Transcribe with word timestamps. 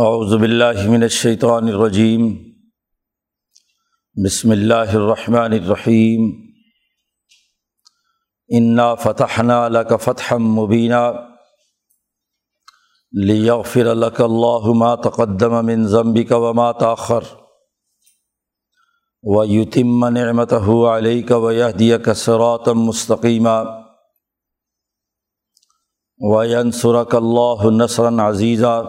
اعوذ 0.00 0.40
باللہ 0.40 0.88
من 0.88 1.02
الشیطان 1.02 1.68
الرجیم۔ 1.68 2.36
بسم 4.24 4.50
اللہ 4.50 4.92
الرحمن 4.92 5.52
الرحیم۔ 5.52 6.30
انا 8.48 8.94
فتحنا 8.94 9.68
لک 9.68 9.92
فتحا 10.00 10.36
مبینہ 10.36 11.12
لیغفر 13.12 13.94
لک 13.94 14.20
اللہ 14.20 14.68
ما 14.74 14.94
تقدم 14.94 15.66
من 15.66 15.86
ذنبک 15.86 16.32
وما 16.32 16.72
تاخر 16.72 17.20
ویتم 19.22 20.08
نعمتہ 20.08 20.94
علیک 20.96 21.32
ویہدیک 21.32 22.08
صراطا 22.16 22.72
مستقیما۔ 22.72 23.62
وینصرک 26.30 27.14
اللہ 27.14 27.70
نصرا 27.70 28.28
عزیزا۔ 28.28 28.82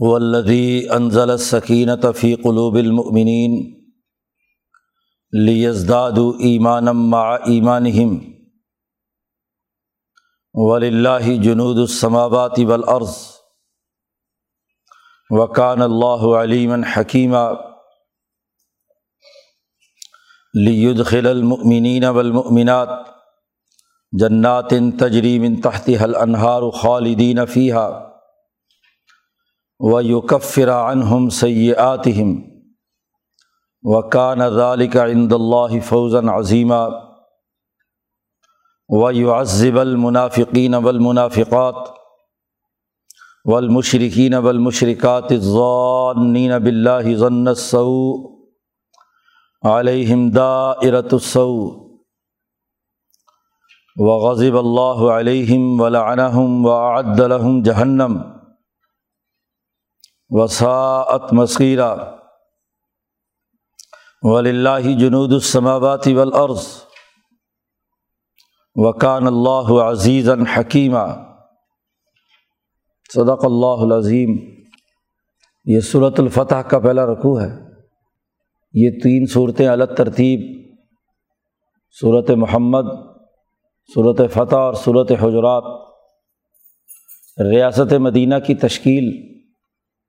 والذی 0.00 0.88
انزل 0.92 1.30
السکینت 1.30 2.04
فی 2.16 2.34
قلوب 2.36 2.74
المؤمنین 2.76 3.54
لیزدادوا 5.32 6.32
ایمانا 6.40 6.92
مع 6.92 7.24
ایمانہم 7.44 8.18
وللہ 10.54 11.36
جنود 11.44 11.78
السماوات 11.78 12.58
والارض 12.66 13.16
وکان 15.30 15.82
اللہ 15.82 16.26
علیما 16.38 16.76
حکیما 16.96 17.48
لیدخل 20.54 21.26
المؤمنین 21.26 22.04
والمؤمنات 22.04 22.88
جنات 24.12 24.72
تجری 24.98 25.38
من 25.38 25.60
تحتها 25.60 26.04
الانہار 26.04 26.70
خالدین 26.74 27.44
فیہا 27.46 27.86
و 29.80 30.00
یوکفر 30.02 30.68
عنہم 30.70 31.28
سیئاتہم 31.28 32.34
و 33.84 34.00
کان 34.08 34.48
ذالک 34.50 34.96
عند 34.96 35.32
اللہ 35.32 35.78
فوزً 35.84 36.28
عظیمہ 36.28 36.82
و 38.90 39.10
یعذب 39.12 39.78
المنافقین 39.78 40.74
والمنافقات 40.74 41.88
والمشرکین 43.44 44.34
والمشرکات 44.34 45.32
الظانین 45.32 46.52
باللہ 46.62 47.16
ظن 47.18 47.48
السوء 47.48 48.12
علیہم 49.62 50.28
دائرۃ 50.30 51.12
السوء 51.12 51.86
وغضب 53.96 54.56
اللہ 54.56 55.04
علیہم 55.10 55.80
ولعنہم 55.80 56.64
وأعد 56.66 57.20
لهم 57.20 57.62
جہنم 57.62 58.18
وساعت 60.28 61.32
مسکیرہ 61.32 61.96
ولی 64.22 64.50
اللہ 64.50 64.98
جنود 64.98 65.32
السماوات 65.32 66.08
والارض۔ 66.08 66.66
وکان 68.74 69.26
اللہ 69.26 69.82
عزیز 69.82 70.30
حکیمہ 70.56 71.34
صدق 73.14 73.44
اللہ 73.44 73.94
العظیم۔ 73.94 74.38
یہ 75.64 75.80
صورت 75.80 76.20
الفتح 76.20 76.54
کا 76.54 76.78
پہلا 76.78 77.06
رقوع 77.06 77.40
ہے۔ 77.40 77.50
یہ 78.72 78.90
تین 79.02 79.26
صورتیں 79.26 79.68
الگ 79.68 79.94
ترتیب۔ 79.96 80.70
صورت 82.00 82.30
محمد 82.30 82.84
صورت 83.94 84.32
فتح 84.32 84.56
اور 84.56 84.74
صورت 84.74 85.12
حجرات۔ 85.12 85.64
ریاست 87.52 87.92
مدینہ 87.92 88.34
کی 88.46 88.54
تشکیل۔ 88.54 89.35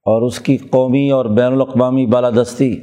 اور 0.07 0.21
اس 0.21 0.39
کی 0.39 0.57
قومی 0.57 1.09
اور 1.11 1.25
بین 1.25 1.53
الاقوامی 1.53 2.05
بالادستی 2.05 2.75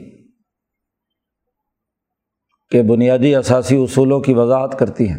کے 2.70 2.83
بنیادی 2.83 3.35
اثاثی 3.35 3.77
اصولوں 3.83 4.20
کی 4.20 4.35
وضاحت 4.35 4.79
کرتی 4.79 5.08
ہیں۔ 5.08 5.18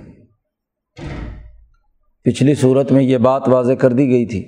پچھلی 2.24 2.56
صورت 2.56 2.92
میں 2.92 3.04
یہ 3.04 3.18
بات 3.18 3.48
واضح 3.48 3.74
کر 3.74 3.94
دی 3.94 4.10
گئی 4.10 4.26
تھی 4.26 4.42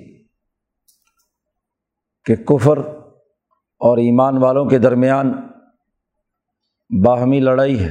کہ 2.24 2.34
کفر 2.44 2.78
اور 3.80 3.98
ایمان 3.98 4.36
والوں 4.36 4.64
کے 4.64 4.78
درمیان 4.78 5.32
باہمی 6.90 7.40
لڑائی 7.40 7.78
ہے، 7.80 7.90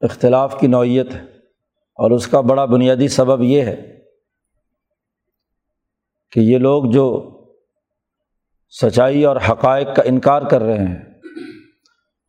اختلاف 0.00 0.60
کی 0.60 0.66
نوعیت 0.66 1.14
ہے، 1.14 1.20
اور 1.98 2.10
اس 2.10 2.26
کا 2.26 2.40
بڑا 2.40 2.64
بنیادی 2.64 3.08
سبب 3.08 3.42
یہ 3.42 3.62
ہے 3.62 3.76
کہ 6.32 6.40
یہ 6.40 6.58
لوگ 6.58 6.90
جو 6.90 7.06
سچائی 8.70 9.24
اور 9.24 9.36
حقائق 9.36 9.96
کا 9.96 10.02
انکار 10.02 10.42
کر 10.42 10.62
رہے 10.62 10.78
ہیں۔ 10.78 11.04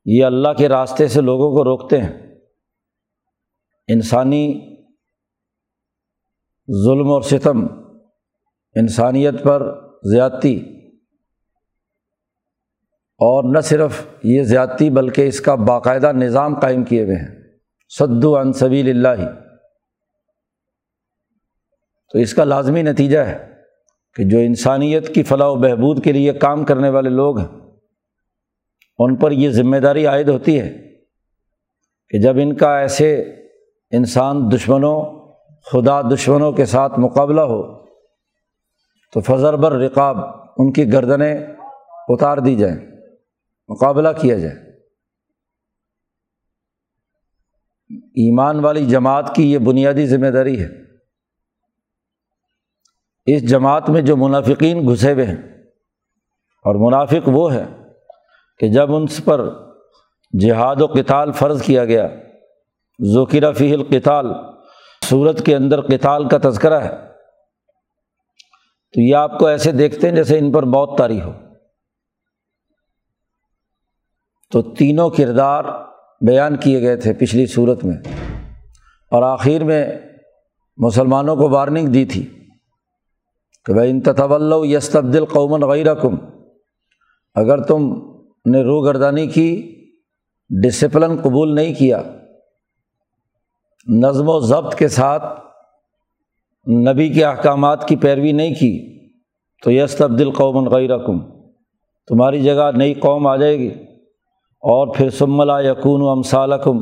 یہ 0.06 0.26
اللہ 0.26 0.54
کے 0.58 0.70
راستے 0.70 1.08
سے 1.08 1.22
لوگوں 1.22 1.52
کو 1.52 1.64
روکتے 1.64 2.02
ہیں۔ 2.02 2.36
انسانی 3.88 4.76
ظلم 6.86 7.12
اور 7.12 7.22
ستم 7.22 7.66
انسانیت 8.76 9.44
پر 9.44 9.82
زیادتی۔ 10.04 10.78
اور 13.12 13.56
نہ 13.56 13.62
صرف 13.62 14.02
یہ 14.24 14.44
زیادتی 14.44 14.90
بلکہ 14.90 15.28
اس 15.28 15.42
کا 15.42 15.56
باقاعدہ 15.56 16.12
نظام 16.12 16.60
قائم 16.60 16.84
کیے 16.84 17.04
ہوئے 17.04 17.16
ہیں۔ 17.16 17.58
سدو 18.00 18.54
سبیل 18.54 18.90
اللہ۔ 18.90 19.26
تو 22.14 22.20
اس 22.20 22.34
کا 22.34 22.44
لازمی 22.44 22.82
نتیجہ 22.82 23.20
ہے۔ 23.20 23.51
کہ 24.16 24.24
جو 24.24 24.38
انسانیت 24.40 25.16
کی 25.16 25.24
فلاح 25.24 25.48
و 25.48 25.56
بہبود 25.56 26.04
کے 26.04 26.12
لیے 26.12 26.34
کام 26.34 26.64
کرنے 26.64 26.90
والے 26.90 27.10
لوگ 27.10 27.40
ہیں، 27.40 27.48
ان 29.00 29.16
پر 29.16 29.32
یہ 29.32 29.50
ذمہ 29.50 29.78
داری 29.78 30.06
عائد 30.06 30.30
ہوتی 30.30 30.60
ہے 30.60 30.78
کہ 32.10 32.20
جب 32.20 32.36
ان 32.38 32.56
کا 32.56 32.78
ایسے 32.78 33.22
انسان 33.92 34.52
دشمنوں، 34.52 35.32
خدا 35.72 36.02
دشمنوں 36.02 36.52
کے 36.52 36.66
ساتھ 36.66 37.00
مقابلہ 37.00 37.42
ہو، 37.42 37.86
تو 39.14 39.20
فضر 39.20 39.56
بر 39.56 39.72
رقاب 39.72 40.18
ان 40.58 40.74
کی 40.74 40.94
گردنیں 40.94 41.38
اتار 42.08 42.38
دی 42.38 42.56
جائیں، 42.56 42.78
مقابلہ 43.70 44.10
کیا 44.22 44.38
جائے۔ 44.38 44.56
ایمان 48.00 48.60
والی 48.60 48.86
جماعت 48.86 49.36
کی 49.36 49.52
یہ 49.52 49.58
بنیادی 49.58 50.06
ذمہ 50.06 50.28
داری 50.28 50.64
ہے۔ 50.64 50.81
اس 53.28 53.50
جماعت 53.50 53.90
میں 53.90 54.02
جو 54.02 54.16
منافقین 54.18 54.88
گھسے 54.88 55.12
ہوئے 55.14 55.26
ہیں، 55.26 55.42
اور 56.66 56.76
منافق 56.82 57.28
وہ 57.28 57.54
ہے 57.54 57.66
کہ 58.60 58.68
جب 58.70 58.94
ان 58.96 59.06
پر 59.26 59.42
جہاد 60.34 60.82
و 60.82 60.88
کتال 60.88 61.32
فرض 61.32 61.62
کیا 61.62 61.86
گیا، 61.86 62.08
ذکر 63.00 63.52
فی 63.54 63.74
القتال 63.74 64.34
صورت 65.02 65.46
کے 65.46 65.56
اندر 65.56 65.82
کتال 65.88 66.28
کا 66.28 66.38
تذکرہ 66.44 66.80
ہے، 66.80 66.96
تو 68.94 69.02
یہ 69.02 69.16
آپ 69.16 69.38
کو 69.40 69.48
ایسے 69.48 69.72
دیکھتے 69.74 70.08
ہیں 70.08 70.16
جیسے 70.16 70.38
ان 70.40 70.52
پر 70.52 70.64
موت 70.66 70.98
تاری 70.98 71.22
ہو۔ 71.22 71.32
تو 74.52 74.62
تینوں 74.74 75.10
کردار 75.10 75.64
بیان 76.22 76.56
کیے 76.58 76.82
گئے 76.82 76.96
تھے 76.98 77.14
پچھلی 77.14 77.46
صورت 77.48 77.84
میں، 77.86 77.98
اور 79.12 79.24
آخر 79.24 79.64
میں 79.64 79.84
مسلمانوں 80.78 81.36
کو 81.36 81.50
وارننگ 81.50 81.88
دی 81.88 82.06
تھی۔ 82.06 82.28
کہ 83.66 83.74
بھائی 83.74 83.92
ان 83.92 84.02
تطول 84.02 84.54
یس 84.64 84.90
تبدیل 84.90 85.26
قومن 85.26 85.62
غیر 85.62 85.94
کم 85.94 86.16
اگر 87.36 87.62
تم 87.62 87.94
نے 88.46 88.64
روح 88.64 88.86
گردانی 88.86 89.28
کی 89.28 89.76
ڈسپلن 90.64 91.16
قبول 91.24 91.56
نہیں 91.56 91.74
کیا، 91.74 92.02
نظم 93.88 94.30
و 94.30 94.40
ضبط 94.40 94.76
کے 94.76 94.88
ساتھ 94.88 95.24
نبی 96.70 97.10
کے 97.10 97.26
احکامات 97.26 97.88
کی 97.88 97.96
پیروی 97.96 98.32
نہیں 98.32 98.54
کی، 98.54 99.02
تو 99.64 99.72
یس 99.72 99.96
تبدیل 99.96 100.32
قومن 100.32 100.72
غیر 100.72 100.98
کم 100.98 101.20
تمہاری 102.08 102.44
جگہ 102.44 102.72
نئی 102.76 102.94
قوم 102.94 103.28
آ 103.28 103.36
جائے 103.36 103.60
گی۔ 103.60 103.70
اور 104.60 104.96
پھر 104.96 105.10
سملا 105.10 105.60
یقون 105.60 106.02
و 106.02 106.10
امسالکم 106.10 106.82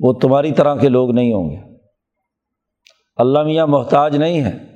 وہ 0.00 0.12
تمہاری 0.12 0.52
طرح 0.52 0.74
کے 0.74 0.88
لوگ 0.88 1.10
نہیں 1.10 1.32
ہوں 1.32 1.50
گے۔ 1.50 1.56
اللہ 3.16 3.42
میاں 3.42 3.66
محتاج 3.66 4.16
نہیں 4.16 4.44
ہے 4.44 4.71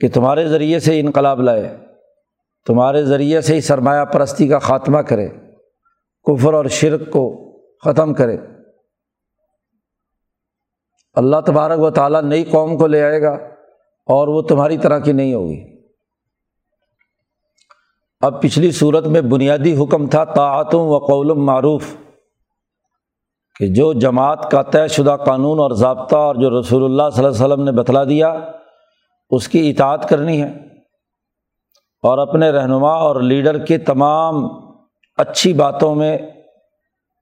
کہ 0.00 0.08
تمہارے 0.08 0.46
ذریعے 0.48 0.78
سے 0.78 0.98
انقلاب 1.00 1.40
لائے، 1.40 1.76
تمہارے 2.66 3.02
ذریعے 3.04 3.40
سے 3.40 3.54
ہی 3.54 3.60
سرمایہ 3.60 4.04
پرستی 4.04 4.48
کا 4.48 4.58
خاتمہ 4.58 4.98
کرے، 4.98 5.28
کفر 6.26 6.54
اور 6.54 6.64
شرک 6.70 7.10
کو 7.10 7.24
ختم 7.84 8.14
کرے۔ 8.14 8.36
اللہ 11.16 11.40
تبارک 11.46 11.80
و 11.80 11.90
تعالیٰ 11.90 12.22
نئی 12.22 12.44
قوم 12.44 12.76
کو 12.78 12.86
لے 12.86 13.02
آئے 13.02 13.22
گا 13.22 13.32
اور 14.08 14.28
وہ 14.28 14.42
تمہاری 14.42 14.78
طرح 14.78 14.98
کی 14.98 15.12
نہیں 15.12 15.32
ہوگی۔ 15.34 15.62
اب 18.22 18.40
پچھلی 18.42 18.70
صورت 18.70 19.06
میں 19.06 19.20
بنیادی 19.20 19.74
حکم 19.76 20.06
تھا 20.06 20.24
طاعتوں 20.24 20.88
و 20.88 20.98
قول 20.98 21.32
معروف، 21.38 21.94
کہ 23.60 23.66
جو 23.66 23.92
جماعت 23.92 24.50
کا 24.50 24.62
طے 24.62 24.86
شدہ 24.88 25.16
قانون 25.26 25.58
اور 25.58 25.70
ضابطہ 25.70 26.16
اور 26.16 26.34
جو 26.34 26.50
رسول 26.60 26.84
اللہ 26.84 27.10
صلی 27.12 27.24
اللہ 27.24 27.34
علیہ 27.34 27.44
وسلم 27.44 27.64
نے 27.64 27.72
بتلا 27.72 28.04
دیا 28.04 28.32
اس 29.30 29.48
کی 29.48 29.70
اطاعت 29.70 30.08
کرنی 30.08 30.42
ہے 30.42 30.52
اور 32.02 32.18
اپنے 32.18 32.50
رہنما 32.50 32.92
اور 32.92 33.20
لیڈر 33.20 33.64
کے 33.64 33.78
تمام 33.78 34.34
اچھی 35.16 35.52
باتوں 35.52 35.94
میں 35.94 36.18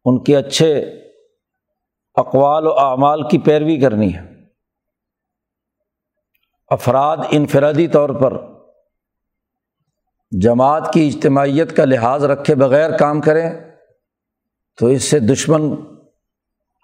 ان 0.04 0.24
کے 0.24 0.36
اچھے 0.36 0.80
اقوال 2.14 2.66
و 2.66 2.78
اعمال 2.78 3.28
کی 3.28 3.38
پیروی 3.38 3.80
کرنی 3.80 4.14
ہے۔ 4.14 4.34
افراد 6.68 7.16
انفرادی 7.30 7.88
طور 7.88 8.08
پر 8.08 8.32
جماعت 10.40 10.92
کی 10.92 11.08
اجتماعیت 11.08 11.76
کا 11.76 11.84
لحاظ 11.84 12.24
رکھے 12.24 12.54
بغیر 12.54 12.96
کام 12.96 13.20
کریں 13.20 13.50
تو 14.78 14.86
اس 14.86 15.04
سے 15.04 15.20
دشمن 15.20 15.76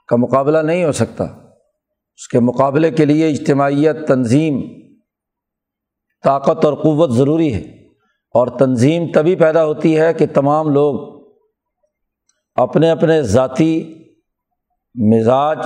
کا 0.07 0.17
مقابلہ 0.17 0.59
نہیں 0.59 0.85
ہو 0.85 0.93
سکتا۔ 0.93 1.25
اس 2.15 2.29
کے 2.29 2.41
مقابلے 2.41 2.91
کے 2.91 3.05
لیے 3.05 3.29
اجتماعیت 3.29 4.09
تنظیم 4.09 4.80
طاقت 6.25 6.65
اور 6.65 6.75
قوت 6.75 7.11
ضروری 7.11 7.55
ہے 7.55 7.61
اور 8.35 8.47
تنظیم 8.47 9.07
تبھی 9.13 9.37
پیدا 9.37 9.65
ہوتی 9.65 9.99
ہے 9.99 10.15
کہ 10.15 10.27
تمام 10.27 10.71
لوگ 10.71 11.21
اپنے 12.55 12.91
اپنے 12.91 13.23
ذاتی 13.23 13.95
مزاج، 14.95 15.59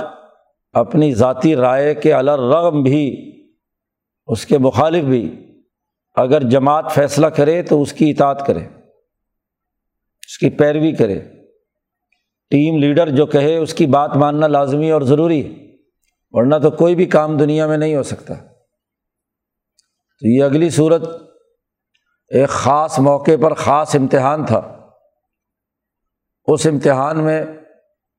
اپنی 0.73 1.13
ذاتی 1.13 1.55
رائے 1.55 1.95
کے 1.95 2.13
الرغم 2.13 2.83
بھی، 2.83 3.31
اس 4.27 4.45
کے 4.45 4.57
مخالف 4.57 5.03
بھی 5.03 5.45
اگر 6.15 6.43
جماعت 6.49 6.91
فیصلہ 6.91 7.27
کرے 7.27 7.61
تو 7.61 7.81
اس 7.81 7.93
کی 7.93 8.09
اطاعت 8.11 8.45
کرے، 8.47 8.59
اس 8.59 10.37
کی 10.37 10.49
پیروی 10.49 10.91
کرے۔ 10.91 11.19
ٹیم 12.51 12.77
لیڈر 12.77 13.09
جو 13.09 13.25
کہے، 13.25 13.57
اس 13.57 13.73
کی 13.73 13.85
بات 13.85 14.17
ماننا 14.17 14.47
لازمی 14.47 14.91
اور 14.91 15.01
ضروری 15.01 15.45
ہے، 15.45 15.53
ورنہ 16.31 16.55
تو 16.63 16.71
کوئی 16.71 16.95
بھی 16.95 17.05
کام 17.05 17.37
دنیا 17.37 17.67
میں 17.67 17.77
نہیں 17.77 17.95
ہو 17.95 18.03
سکتا۔ 18.03 18.33
تو 20.25 20.29
یہ 20.29 20.43
اگلی 20.43 20.69
صورت 20.69 21.01
ایک 22.27 22.49
خاص 22.49 22.99
موقع 22.99 23.31
پر 23.41 23.53
خاص 23.53 23.95
امتحان 23.95 24.45
تھا۔ 24.45 24.89
اس 26.45 26.67
امتحان 26.67 27.23
میں 27.23 27.45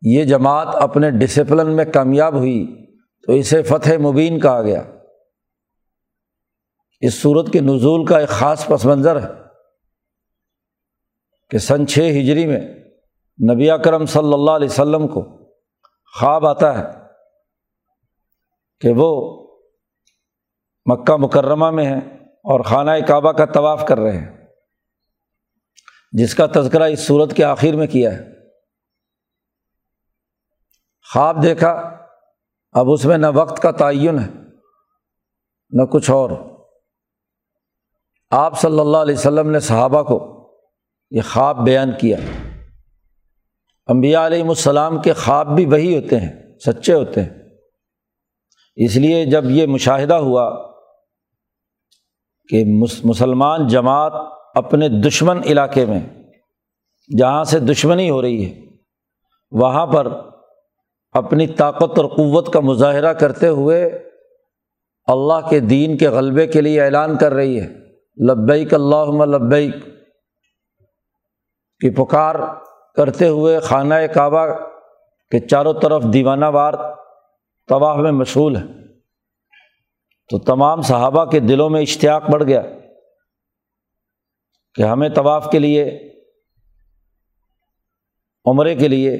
یہ 0.02 0.24
جماعت 0.24 0.68
اپنے 0.72 1.10
ڈسپلن 1.10 1.76
میں 1.76 1.84
کامیاب 1.84 2.34
ہوئی 2.34 2.86
تو 3.26 3.32
اسے 3.32 3.62
فتح 3.62 3.90
مبین 4.02 4.40
کہا 4.40 4.62
گیا۔ 4.62 4.82
اس 7.00 7.22
صورت 7.22 7.52
کے 7.52 7.60
نزول 7.60 8.06
کا 8.06 8.18
ایک 8.18 8.28
خاص 8.28 8.66
پس 8.66 8.84
منظر 8.84 9.22
ہے 9.22 9.28
کہ 11.50 11.58
سن 11.58 11.86
چھ 11.86 11.98
ہجری 11.98 12.46
میں 12.46 12.60
نبی 13.54 13.70
اکرم 13.70 14.06
صلی 14.06 14.32
اللہ 14.32 14.50
علیہ 14.50 14.68
وسلم 14.68 15.08
کو 15.08 15.52
خواب 16.20 16.46
آتا 16.46 16.78
ہے 16.78 16.84
کہ 18.80 18.88
وہ 18.96 19.42
مکہ 20.86 21.16
مکرمہ 21.16 21.70
میں 21.70 21.84
ہیں 21.84 22.00
اور 22.26 22.60
خانہ 22.60 22.90
کعبہ 23.08 23.32
کا 23.32 23.44
طواف 23.44 23.84
کر 23.88 23.98
رہے 23.98 24.18
ہیں۔ 24.18 24.46
جس 26.12 26.34
کا 26.34 26.46
تذکرہ 26.46 26.82
اس 26.82 27.06
صورت 27.06 27.36
کے 27.36 27.44
آخر 27.44 27.76
میں 27.76 27.86
کیا 27.86 28.12
ہے۔ 28.12 28.24
خواب 31.12 31.42
دیکھا، 31.42 31.70
اب 32.72 32.90
اس 32.90 33.04
میں 33.04 33.18
نہ 33.18 33.26
وقت 33.34 33.62
کا 33.62 33.70
تعین 33.70 34.18
ہے، 34.18 34.28
نہ 35.70 35.82
کچھ 35.82 36.10
اور۔ 36.10 36.30
آپ 38.30 38.60
صلی 38.60 38.80
اللہ 38.80 38.96
علیہ 38.96 39.14
وسلم 39.14 39.50
نے 39.50 39.60
صحابہ 39.60 40.02
کو 40.02 40.36
یہ 41.10 41.20
خواب 41.32 41.56
بیان 41.56 41.90
کیا۔ 42.00 42.16
امبیا 43.86 44.26
علیہم 44.26 44.48
السلام 44.48 45.02
کے 45.02 45.12
خواب 45.12 45.56
بھی 45.56 45.66
وہی 45.66 45.96
ہوتے 45.96 46.20
ہیں، 46.20 46.58
سچے 46.58 46.94
ہوتے 46.94 47.22
ہیں۔ 47.22 47.30
اس 48.76 48.96
لیے 48.96 49.24
جب 49.24 49.44
یہ 49.44 49.66
مشاہدہ 49.66 50.14
ہوا 50.14 50.75
کہ 52.48 52.64
مسلمان 53.04 53.66
جماعت 53.66 54.12
اپنے 54.54 54.88
دشمن 54.88 55.40
علاقے 55.46 55.86
میں، 55.86 56.00
جہاں 57.18 57.44
سے 57.44 57.58
دشمنی 57.58 58.10
ہو 58.10 58.22
رہی 58.22 58.50
ہے، 58.50 58.60
وہاں 59.50 59.86
پر 59.86 60.06
اپنی 61.12 61.46
طاقت 61.46 61.98
اور 61.98 62.06
قوت 62.06 62.52
کا 62.52 62.60
مظاہرہ 62.60 63.12
کرتے 63.12 63.48
ہوئے 63.48 63.86
اللہ 65.06 65.48
کے 65.50 65.60
دین 65.60 65.96
کے 65.96 66.08
غلبے 66.08 66.46
کے 66.46 66.60
لیے 66.60 66.82
اعلان 66.82 67.16
کر 67.16 67.34
رہی 67.34 67.60
ہے۔ 67.60 67.66
لبیک 68.28 68.74
اللہ 68.74 69.24
لبیک۔ 69.24 69.74
کی 71.80 71.90
پکار 71.90 72.34
کرتے 72.96 73.28
ہوئے 73.28 73.58
خانہ 73.58 73.94
کعبہ 74.14 74.46
کے 75.30 75.40
چاروں 75.40 75.74
طرف 75.74 76.02
دیوانہ 76.02 76.44
وار 76.44 76.72
طواف 77.68 77.96
میں 77.96 78.12
مشغول 78.12 78.56
ہے۔ 78.56 78.85
تو 80.30 80.38
تمام 80.38 80.80
صحابہ 80.82 81.24
کے 81.24 81.40
دلوں 81.40 81.70
میں 81.70 81.80
اشتیاق 81.80 82.30
بڑھ 82.30 82.44
گیا 82.44 82.62
کہ 84.74 84.82
ہمیں 84.82 85.08
طواف 85.08 85.48
کے 85.52 85.58
لیے، 85.58 85.84
عمرے 88.46 88.74
کے 88.74 88.88
لیے 88.88 89.16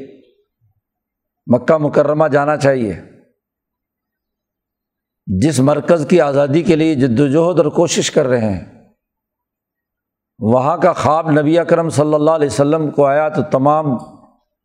مکہ 1.47 1.77
مکرمہ 1.77 2.29
جانا 2.29 2.57
چاہیے۔ 2.57 2.93
جس 5.27 5.61
مرکز 5.61 6.07
کی 6.11 6.21
آزادی 6.21 6.63
کے 6.63 6.77
لیے 6.77 6.95
جد 6.95 7.21
وجہد 7.21 7.61
اور 7.61 7.71
کوشش 7.71 8.11
کر 8.11 8.27
رہے 8.27 8.51
ہیں، 8.51 8.65
وہاں 10.39 10.77
کا 10.77 10.93
خواب 10.93 11.31
نبی 11.31 11.59
اکرم 11.59 11.89
صلی 11.89 12.15
اللہ 12.15 12.31
علیہ 12.31 12.47
وسلم 12.47 12.91
کو 12.91 13.07
آیا 13.07 13.29
تو 13.29 13.43
تمام 13.53 13.87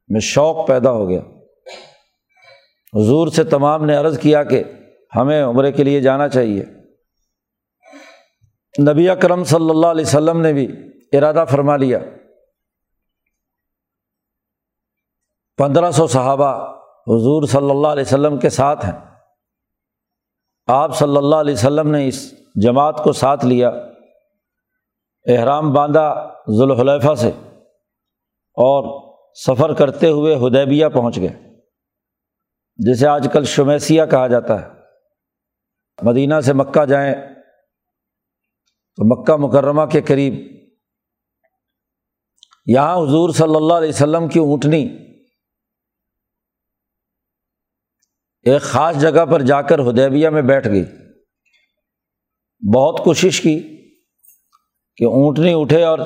میں 0.09 0.19
شوق 0.19 0.67
پیدا 0.67 0.91
ہو 0.91 1.09
گیا۔ 1.09 1.21
حضور 2.93 3.27
سے 3.27 3.43
تمام 3.43 3.85
نے 3.85 3.95
عرض 3.95 4.19
کیا 4.19 4.43
کہ 4.43 4.63
ہمیں 5.15 5.43
عمرے 5.43 5.71
کے 5.71 5.83
لیے 5.83 6.01
جانا 6.01 6.29
چاہیے۔ 6.29 6.63
نبی 8.91 9.09
اکرم 9.09 9.43
صلی 9.43 9.69
اللہ 9.69 9.87
علیہ 9.87 10.05
وسلم 10.05 10.41
نے 10.41 10.53
بھی 10.53 10.67
ارادہ 11.13 11.45
فرما 11.49 11.77
لیا۔ 11.77 11.99
پندرہ 15.57 15.91
سو 15.91 16.07
صحابہ 16.07 16.73
حضور 17.07 17.47
صلی 17.47 17.69
اللہ 17.69 17.87
علیہ 17.87 18.03
وسلم 18.03 18.37
کے 18.37 18.49
ساتھ 18.49 18.85
ہیں۔ 18.85 18.99
آپ 20.67 20.97
صلی 20.97 21.17
اللہ 21.17 21.35
علیہ 21.35 21.53
وسلم 21.53 21.91
نے 21.91 22.07
اس 22.07 22.33
جماعت 22.55 23.03
کو 23.03 23.11
ساتھ 23.11 23.45
لیا۔ 23.45 23.69
احرام 25.27 25.73
باندھا 25.73 26.33
ذوالحلیفہ 26.57 27.15
سے 27.15 27.31
اور 28.53 29.11
سفر 29.33 29.73
کرتے 29.73 30.09
ہوئے 30.09 30.35
ہدیبیہ 30.35 30.87
پہنچ 30.87 31.17
گئے۔ 31.17 31.59
جسے 32.77 33.07
آج 33.07 33.27
کل 33.33 33.43
شمیسیہ 33.43 34.01
کہا 34.11 34.27
جاتا 34.27 34.61
ہے۔ 34.61 34.70
مدینہ 36.01 36.41
سے 36.41 36.53
مکہ 36.53 36.85
جائیں 36.85 37.15
تو 38.95 39.03
مکہ 39.05 39.35
مکرمہ 39.35 39.85
کے 39.85 40.01
قریب 40.01 40.33
یہاں 42.65 42.95
حضور 42.97 43.29
صلی 43.29 43.55
اللہ 43.55 43.73
علیہ 43.73 43.89
وسلم 43.89 44.27
کی 44.27 44.39
اونٹنی 44.39 44.97
ایک 48.41 48.61
خاص 48.61 48.95
جگہ 49.01 49.25
پر 49.25 49.41
جا 49.41 49.61
کر 49.61 49.79
ہدیبیہ 49.79 50.29
میں 50.29 50.41
بیٹھ 50.41 50.67
گئی۔ 50.67 50.83
بہت 52.75 53.01
کوشش 53.03 53.41
کی 53.41 53.59
کہ 54.95 55.03
اونٹنی 55.03 55.53
اٹھے 55.55 55.83
اور 55.83 55.99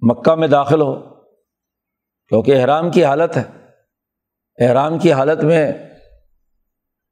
مکہ 0.00 0.34
میں 0.34 0.48
داخل 0.48 0.80
ہو، 0.80 1.14
کیونکہ 2.28 2.60
احرام 2.60 2.90
کی 2.90 3.04
حالت 3.04 3.36
ہے۔ 3.36 3.42
احرام 4.66 4.98
کی 4.98 5.12
حالت 5.12 5.44
میں 5.44 5.72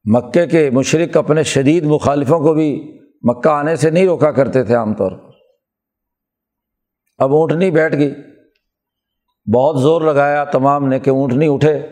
مکے 0.04 0.46
کے 0.46 0.70
مشرق 0.70 1.16
اپنے 1.16 1.42
شدید 1.42 1.84
مخالفوں 1.84 2.38
کو 2.38 2.54
بھی 2.54 2.98
مکہ 3.22 3.48
آنے 3.48 3.76
سے 3.76 3.90
نہیں 3.90 4.06
روکا 4.06 4.32
کرتے 4.32 4.64
تھے 4.64 4.74
عام 4.74 4.94
طور 4.94 5.10
پر۔ 5.10 5.30
اب 7.18 7.32
اونٹنی 7.32 7.70
بیٹھ 7.70 7.96
گئی۔ 7.96 8.14
بہت 9.54 9.80
زور 9.80 10.00
لگایا 10.00 10.44
تمام 10.44 10.88
نے 10.88 10.98
کہ 10.98 11.10
اونٹنی 11.10 11.46
اٹھے۔ 11.48 11.86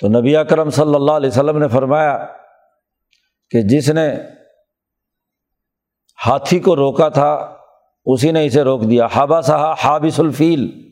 تو 0.00 0.08
نبی 0.08 0.36
اکرم 0.36 0.70
صلی 0.70 0.94
اللہ 0.94 1.12
علیہ 1.12 1.28
وسلم 1.28 1.58
نے 1.58 1.68
فرمایا 1.68 2.26
کہ 3.50 3.62
جس 3.62 3.90
نے 3.90 4.14
ہاتھی 6.26 6.58
کو 6.58 6.76
روکا 6.76 7.08
تھا، 7.08 7.56
اسی 8.04 8.32
نے 8.32 8.46
اسے 8.46 8.62
روک 8.62 8.82
دیا۔ 8.82 9.06
ہابا 9.14 9.40
صاحا 9.40 9.74
حابث 9.84 10.20
الفیل۔ 10.20 10.90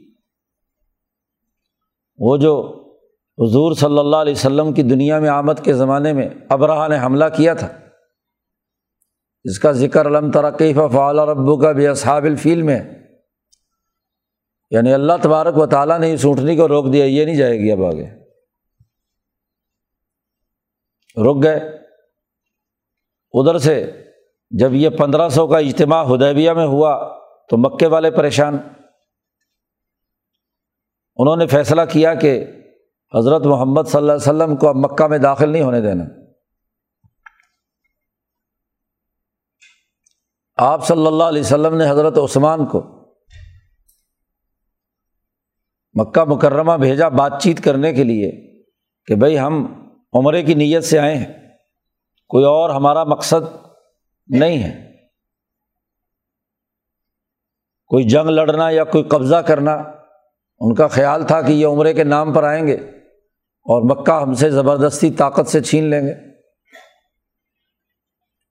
وہ 2.18 2.36
جو 2.36 2.78
حضور 3.38 3.74
صلی 3.74 3.98
اللہ 3.98 4.16
علیہ 4.16 4.32
وسلم 4.32 4.72
کی 4.72 4.82
دنیا 4.82 5.18
میں 5.18 5.28
آمد 5.28 5.64
کے 5.64 5.72
زمانے 5.72 6.12
میں 6.12 6.28
ابراہ 6.48 6.88
نے 6.88 6.98
حملہ 6.98 7.24
کیا 7.36 7.54
تھا۔ 7.54 7.68
اس 9.44 9.58
کا 9.58 9.72
ذکر 9.72 10.06
علم 10.06 10.30
ترقی 10.30 10.74
فعال 10.74 11.18
ربو 11.18 11.56
کا 11.56 11.72
بھی 11.72 11.86
اصحاب 11.86 12.24
الفیل 12.24 12.62
میں۔ 12.62 12.82
یعنی 14.70 14.92
اللہ 14.92 15.12
تبارک 15.22 15.58
و 15.58 15.66
تعالیٰ 15.66 15.98
نے 15.98 16.14
اس 16.14 16.24
اونٹنی 16.24 16.56
کو 16.56 16.68
روک 16.68 16.92
دیا، 16.92 17.04
یہ 17.04 17.24
نہیں 17.24 17.36
جائے 17.36 17.58
گی 17.58 17.72
اب 17.72 17.84
آگے۔ 17.84 18.06
رک 21.16 21.42
گئے۔ 21.42 21.56
ادھر 23.32 23.58
سے 23.58 24.04
جب 24.50 24.74
یہ 24.74 24.88
پندرہ 24.88 25.28
سو 25.28 25.46
کا 25.46 25.58
اجتماع 25.58 26.04
ہدیبیہ 26.04 26.50
میں 26.50 26.66
ہوا 26.66 27.18
تو 27.50 27.56
مکے 27.56 27.86
والے 27.86 28.10
پریشان۔ 28.10 28.56
انہوں 31.16 31.36
نے 31.36 31.46
فیصلہ 31.46 31.82
کیا 31.90 32.14
کہ 32.14 32.44
حضرت 33.18 33.46
محمد 33.46 33.82
صلی 33.86 33.98
اللہ 33.98 34.12
علیہ 34.12 34.28
وسلم 34.28 34.56
کو 34.56 34.68
اب 34.68 34.76
مکہ 34.76 35.06
میں 35.06 35.18
داخل 35.18 35.50
نہیں 35.50 35.62
ہونے 35.62 35.80
دینا۔ 35.80 36.04
آپ 40.56 40.86
صلی 40.86 41.06
اللہ 41.06 41.24
علیہ 41.24 41.40
وسلم 41.40 41.76
نے 41.76 41.90
حضرت 41.90 42.18
عثمان 42.18 42.66
کو 42.66 42.80
مکہ 45.94 46.24
مکرمہ 46.24 46.72
بھیجا 46.72 47.08
بات 47.08 47.32
چیت 47.42 47.64
کرنے 47.64 47.92
کے 47.92 48.04
لیے 48.04 48.30
کہ 49.06 49.14
بھائی 49.14 49.38
ہم 49.38 49.82
عمرے 50.12 50.42
کی 50.42 50.54
نیت 50.54 50.84
سے 50.84 50.98
آئے 50.98 51.14
ہیں، 51.14 51.32
کوئی 52.28 52.44
اور 52.44 52.70
ہمارا 52.70 53.04
مقصد 53.04 53.56
نہیں 54.28 54.62
ہے۔ 54.62 54.92
کوئی 57.86 58.04
جنگ 58.04 58.28
لڑنا 58.28 58.70
یا 58.70 58.84
کوئی 58.84 59.04
قبضہ 59.04 59.36
کرنا، 59.36 59.74
ان 60.60 60.74
کا 60.74 60.88
خیال 60.88 61.26
تھا 61.26 61.42
کہ 61.42 61.52
یہ 61.52 61.66
عمرے 61.66 61.94
کے 61.94 62.04
نام 62.04 62.32
پر 62.32 62.44
آئیں 62.44 62.66
گے۔ 62.66 63.01
اور 63.64 63.82
مکہ 63.82 64.22
ہم 64.22 64.34
سے 64.34 64.50
زبردستی 64.50 65.10
طاقت 65.10 65.48
سے 65.48 65.60
چھین 65.60 65.90
لیں 65.90 66.00
گے۔ 66.00 66.14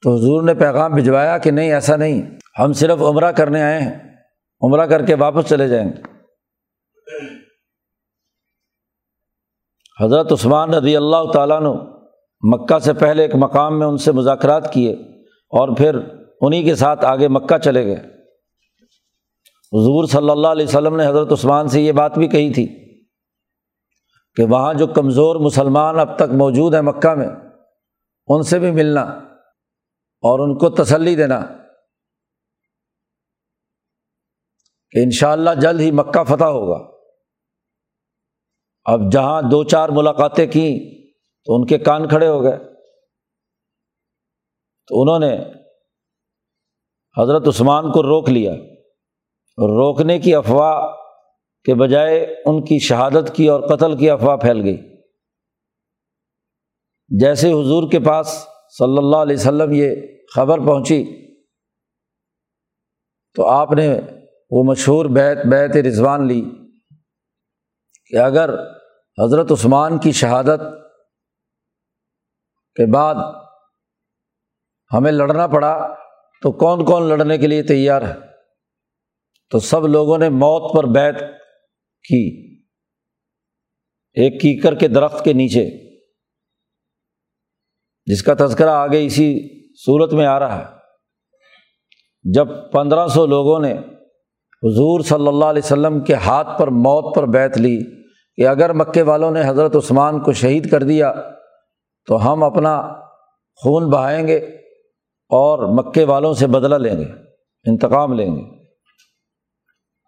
تو 0.02 0.16
حضور 0.16 0.44
نے 0.44 0.54
پیغام 0.54 0.92
بھجوایا 0.92 1.38
کہ 1.38 1.52
نہیں، 1.52 1.74
ایسا 1.74 1.96
نہیں، 1.96 2.22
ہم 2.60 2.74
صرف 2.74 3.02
عمرہ 3.02 3.32
کرنے 3.32 3.62
آئے 3.62 3.82
ہیں، 3.82 4.00
عمرہ 4.62 4.86
کر 4.86 5.06
کے 5.06 5.16
واپس 5.16 5.50
چلے 5.50 5.68
جائیں 5.68 5.90
گے۔ 5.90 6.02
حضرت 10.06 10.32
عثمان 10.32 10.74
رضی 10.74 10.96
اللہ 10.96 11.32
تعالیٰ 11.34 11.62
نے 11.62 11.70
مکہ 12.42 12.80
سے 12.80 12.94
پہلے 12.94 13.22
ایک 13.22 13.36
مقام 13.36 13.80
میں 13.80 13.88
ان 13.88 13.98
سے 13.98 14.12
مذاکرات 14.12 14.74
کیے 14.74 14.94
اور 15.30 15.76
پھر 15.76 16.00
انہیں 16.42 16.64
کے 16.64 16.76
ساتھ 16.76 17.06
آگے 17.06 17.28
مکہ 17.28 17.58
چلے 17.58 17.86
گئے۔ 17.86 17.98
حضور 19.74 20.08
صلی 20.08 20.30
اللہ 20.30 20.48
علیہ 20.48 20.66
وسلم 20.66 20.96
نے 20.96 21.08
حضرت 21.08 21.32
عثمان 21.32 21.68
سے 21.68 21.82
یہ 21.82 21.92
بات 21.92 22.18
بھی 22.18 22.28
کہی 22.28 22.54
تھی۔ 22.54 22.81
کہ 24.42 24.46
وہاں 24.52 24.74
جو 24.74 24.88
کمزور 24.88 25.36
مسلمان 25.36 26.00
اب 26.00 26.16
تک 26.16 26.34
موجود 26.38 26.74
ہیں 26.74 26.82
مکہ 26.82 27.16
میں، 27.16 27.28
ان 28.28 28.44
سے 28.44 28.60
بھی 28.60 28.72
ملنا 28.72 29.02
اور 30.22 30.40
ان 30.40 30.58
کو 30.58 30.70
تسلی 30.70 31.16
دینا 31.16 31.46
کہ 34.92 35.00
ان 35.04 35.12
شاء 35.12 35.32
اللہ 35.32 35.50
جلد 35.62 35.80
ہی 35.80 35.92
مکہ 35.92 36.24
فتح 36.24 36.44
ہوگا۔ 36.44 36.92
اب 38.84 39.00
جہاں 39.12 39.42
دو 39.42 39.64
چار 39.64 39.90
ملاقاتیں 39.90 40.48
کیں 40.48 41.06
تو 41.46 41.56
ان 41.56 41.66
کے 41.66 41.78
کان 41.78 42.08
کھڑے 42.08 42.28
ہو 42.28 42.44
گئے۔ 42.44 42.58
تو 44.88 45.02
انہوں 45.02 45.20
نے 45.20 45.38
حضرت 47.22 47.48
عثمان 47.48 47.92
کو 47.92 48.04
روک 48.04 48.30
لیا۔ 48.30 48.54
روکنے 49.58 50.20
کی 50.20 50.36
افواہ 50.36 51.01
کے 51.64 51.74
بجائے 51.74 52.20
ان 52.46 52.64
کی 52.66 52.80
شہادت 52.80 53.36
کی 53.36 53.48
اور 53.48 53.62
قتل 53.68 53.98
کی 53.98 54.10
افواہ 54.10 54.38
پھیل 54.38 54.64
گئی۔ 54.64 54.78
جیسے 57.10 57.52
حضور 57.52 57.92
کے 57.92 58.00
پاس 58.00 58.28
صلی 58.78 58.98
اللہ 58.98 59.18
علیہ 59.18 59.36
وسلم 59.36 59.72
یہ 59.72 59.96
خبر 60.36 60.58
پہنچی، 60.58 61.04
تو 63.36 63.46
آپ 63.46 63.72
نے 63.72 64.00
وہ 64.52 64.64
مشہور 64.64 65.06
بیت 65.06 65.38
بیت 65.46 65.76
رضوان 65.86 66.28
لی 66.28 66.42
کہ 68.06 68.18
اگر 68.18 68.50
حضرت 69.18 69.52
عثمان 69.52 69.98
کی 69.98 70.12
شہادت 70.12 70.62
کے 72.76 72.92
بعد 72.92 73.16
ہمیں 74.92 75.12
لڑنا 75.12 75.48
پڑا، 75.48 75.96
تو 76.42 76.52
کون 76.52 76.86
کون 76.86 77.04
لڑنے 77.04 77.38
کے 77.38 77.48
لیے 77.48 77.64
تیار 77.64 78.02
ہے؟ 78.02 78.14
تو 79.50 79.60
سب 79.60 79.88
لوگوں 79.88 80.18
نے 80.18 80.30
موت 80.30 80.74
پر 80.74 80.84
بیت 80.84 81.16
کی؟ 82.04 82.52
ایک 84.14 84.42
کیکر 84.42 84.76
کے 84.76 84.88
درخت 84.88 85.24
کے 85.24 85.34
نیچے۔ 85.34 85.92
جس 88.06 88.24
کا 88.24 88.34
تذکرہ 88.34 88.70
آگے 88.70 89.06
اسی 89.06 89.40
صورت 89.86 90.14
میں 90.14 90.26
آ 90.26 90.40
رہا 90.40 90.60
ہے۔ 90.60 90.82
جب 92.34 92.48
پندرہ 92.72 93.08
سو 93.08 93.26
لوگوں 93.26 93.60
نے 93.60 93.74
حضور 94.64 95.00
صلی 95.00 95.28
اللہ 95.28 95.46
علیہ 95.46 95.62
وسلم 95.66 96.04
کے 96.04 96.14
ہاتھ 96.14 96.60
پر 96.60 96.68
موت 96.68 97.16
پر 97.16 97.26
بیت 97.26 97.58
لی 97.58 97.80
کہ 98.36 98.48
اگر 98.48 98.74
مکے 98.74 99.02
والوں 99.02 99.32
نے 99.32 99.42
حضرت 99.46 99.76
عثمان 99.76 100.24
کو 100.24 100.34
شہید 100.34 100.72
کر 100.72 100.84
دیا 100.84 101.14
تو 102.08 102.34
ہم 102.34 102.44
اپنا 102.44 102.82
خون 103.56 103.90
بہائیں 103.90 104.28
گے 104.28 104.38
اور 105.30 105.84
مکے 105.84 106.04
والوں 106.04 106.34
سے 106.34 106.48
بدلہ 106.48 106.76
لیں 106.76 106.98
گے، 106.98 107.12
انتقام 107.70 108.14
لیں 108.14 108.36
گے۔ 108.36 108.64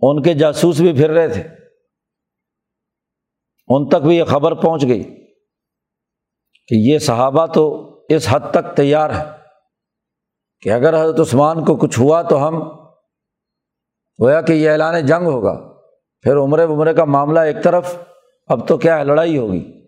ان 0.01 0.21
کے 0.21 0.33
جاسوس 0.33 0.79
بھی 0.79 0.93
پھر 0.93 1.09
رہے 1.09 1.27
تھے۔ 1.27 1.62
ان 3.75 3.89
تک 3.89 3.95
بھی 3.95 4.17
یہ 4.17 4.23
خبر 4.23 4.53
پہنچ 4.53 4.83
گئی 4.83 5.03
کہ 6.67 6.75
یہ 6.75 6.99
صحابہ 6.99 7.45
تو 7.45 7.63
اس 8.09 8.27
حد 8.29 8.49
تک 8.51 8.75
تیار 8.75 9.09
ہے 9.09 9.23
کہ 10.61 10.69
اگر 10.69 11.03
حضرت 11.03 11.19
عثمان 11.19 11.65
کو 11.65 11.75
کچھ 11.75 11.99
ہوا 11.99 12.21
تو 12.21 12.47
ہم 12.47 12.59
گویا 14.19 14.41
کہ 14.41 14.53
یہ 14.53 14.69
اعلان 14.69 15.05
جنگ 15.05 15.25
ہوگا، 15.25 15.73
پھر 16.21 16.37
عمرے 16.37 16.63
عمرے 16.63 16.93
کا 16.93 17.05
معاملہ 17.05 17.39
ایک 17.39 17.63
طرف، 17.63 17.97
اب 18.47 18.67
تو 18.67 18.77
کیا 18.77 18.99
ہے، 18.99 19.03
لڑائی 19.03 19.37
ہوگی 19.37 19.87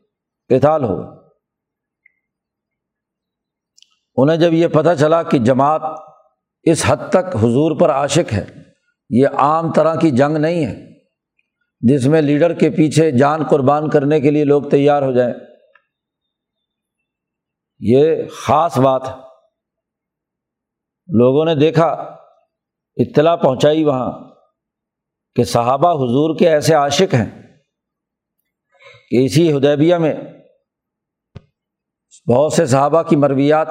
کتال 0.49 0.83
ہوگا۔ 0.83 1.13
انہیں 4.15 4.37
جب 4.37 4.53
یہ 4.53 4.67
پتہ 4.67 4.89
چلا 4.99 5.23
کہ 5.23 5.37
جماعت 5.39 5.81
اس 6.63 6.83
حد 6.85 7.09
تک 7.09 7.35
حضور 7.35 7.79
پر 7.79 7.89
عاشق 7.89 8.33
ہے، 8.33 8.45
یہ 9.09 9.27
عام 9.27 9.73
طرح 9.73 9.95
کی 9.95 10.11
جنگ 10.11 10.37
نہیں 10.37 10.65
ہے۔ 10.65 10.94
جس 11.89 12.07
میں 12.07 12.21
لیڈر 12.21 12.53
کے 12.53 12.69
پیچھے 12.69 13.11
جان 13.11 13.47
قربان 13.47 13.89
کرنے 13.89 14.21
کے 14.21 14.31
لیے 14.31 14.43
لوگ 14.43 14.63
تیار 14.63 15.01
ہو 15.01 15.11
جائیں۔ 15.11 15.33
یہ 17.79 18.15
خاص 18.31 18.77
بات 18.77 19.07
ہے۔ 19.07 19.13
لوگوں 21.07 21.45
نے 21.45 21.55
دیکھا، 21.55 21.87
اطلاع 22.97 23.35
پہنچائی 23.35 23.83
وہاں 23.83 24.11
کہ 25.35 25.43
صحابہ 25.43 25.93
حضور 25.93 26.37
کے 26.37 26.49
ایسے 26.49 26.73
عاشق 26.73 27.13
ہیں 27.13 27.57
کہ 29.09 29.25
اسی 29.25 29.57
ہدیبیہ 29.57 29.95
میں 29.95 30.13
بہت 32.27 32.53
سے 32.53 32.65
صحابہ 32.65 33.01
کی 33.01 33.15
مرویات 33.15 33.67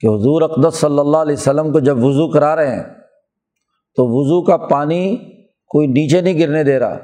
کہ 0.00 0.06
حضور 0.06 0.42
اقدس 0.42 0.74
صلی 0.74 0.98
اللہ 0.98 1.16
علیہ 1.16 1.32
وسلم 1.32 1.72
کو 1.72 1.78
جب 1.78 1.96
وضو 1.96 2.30
کرا 2.30 2.56
رہے 2.56 2.76
ہیں 2.76 2.84
تو 3.96 4.06
وضو 4.08 4.44
کا 4.44 4.56
پانی 4.56 5.33
کوئی 5.74 5.86
نیچے 5.86 6.20
نہیں 6.20 6.38
گرنے 6.38 6.64
دے 6.64 6.78
رہا۔ 6.78 6.98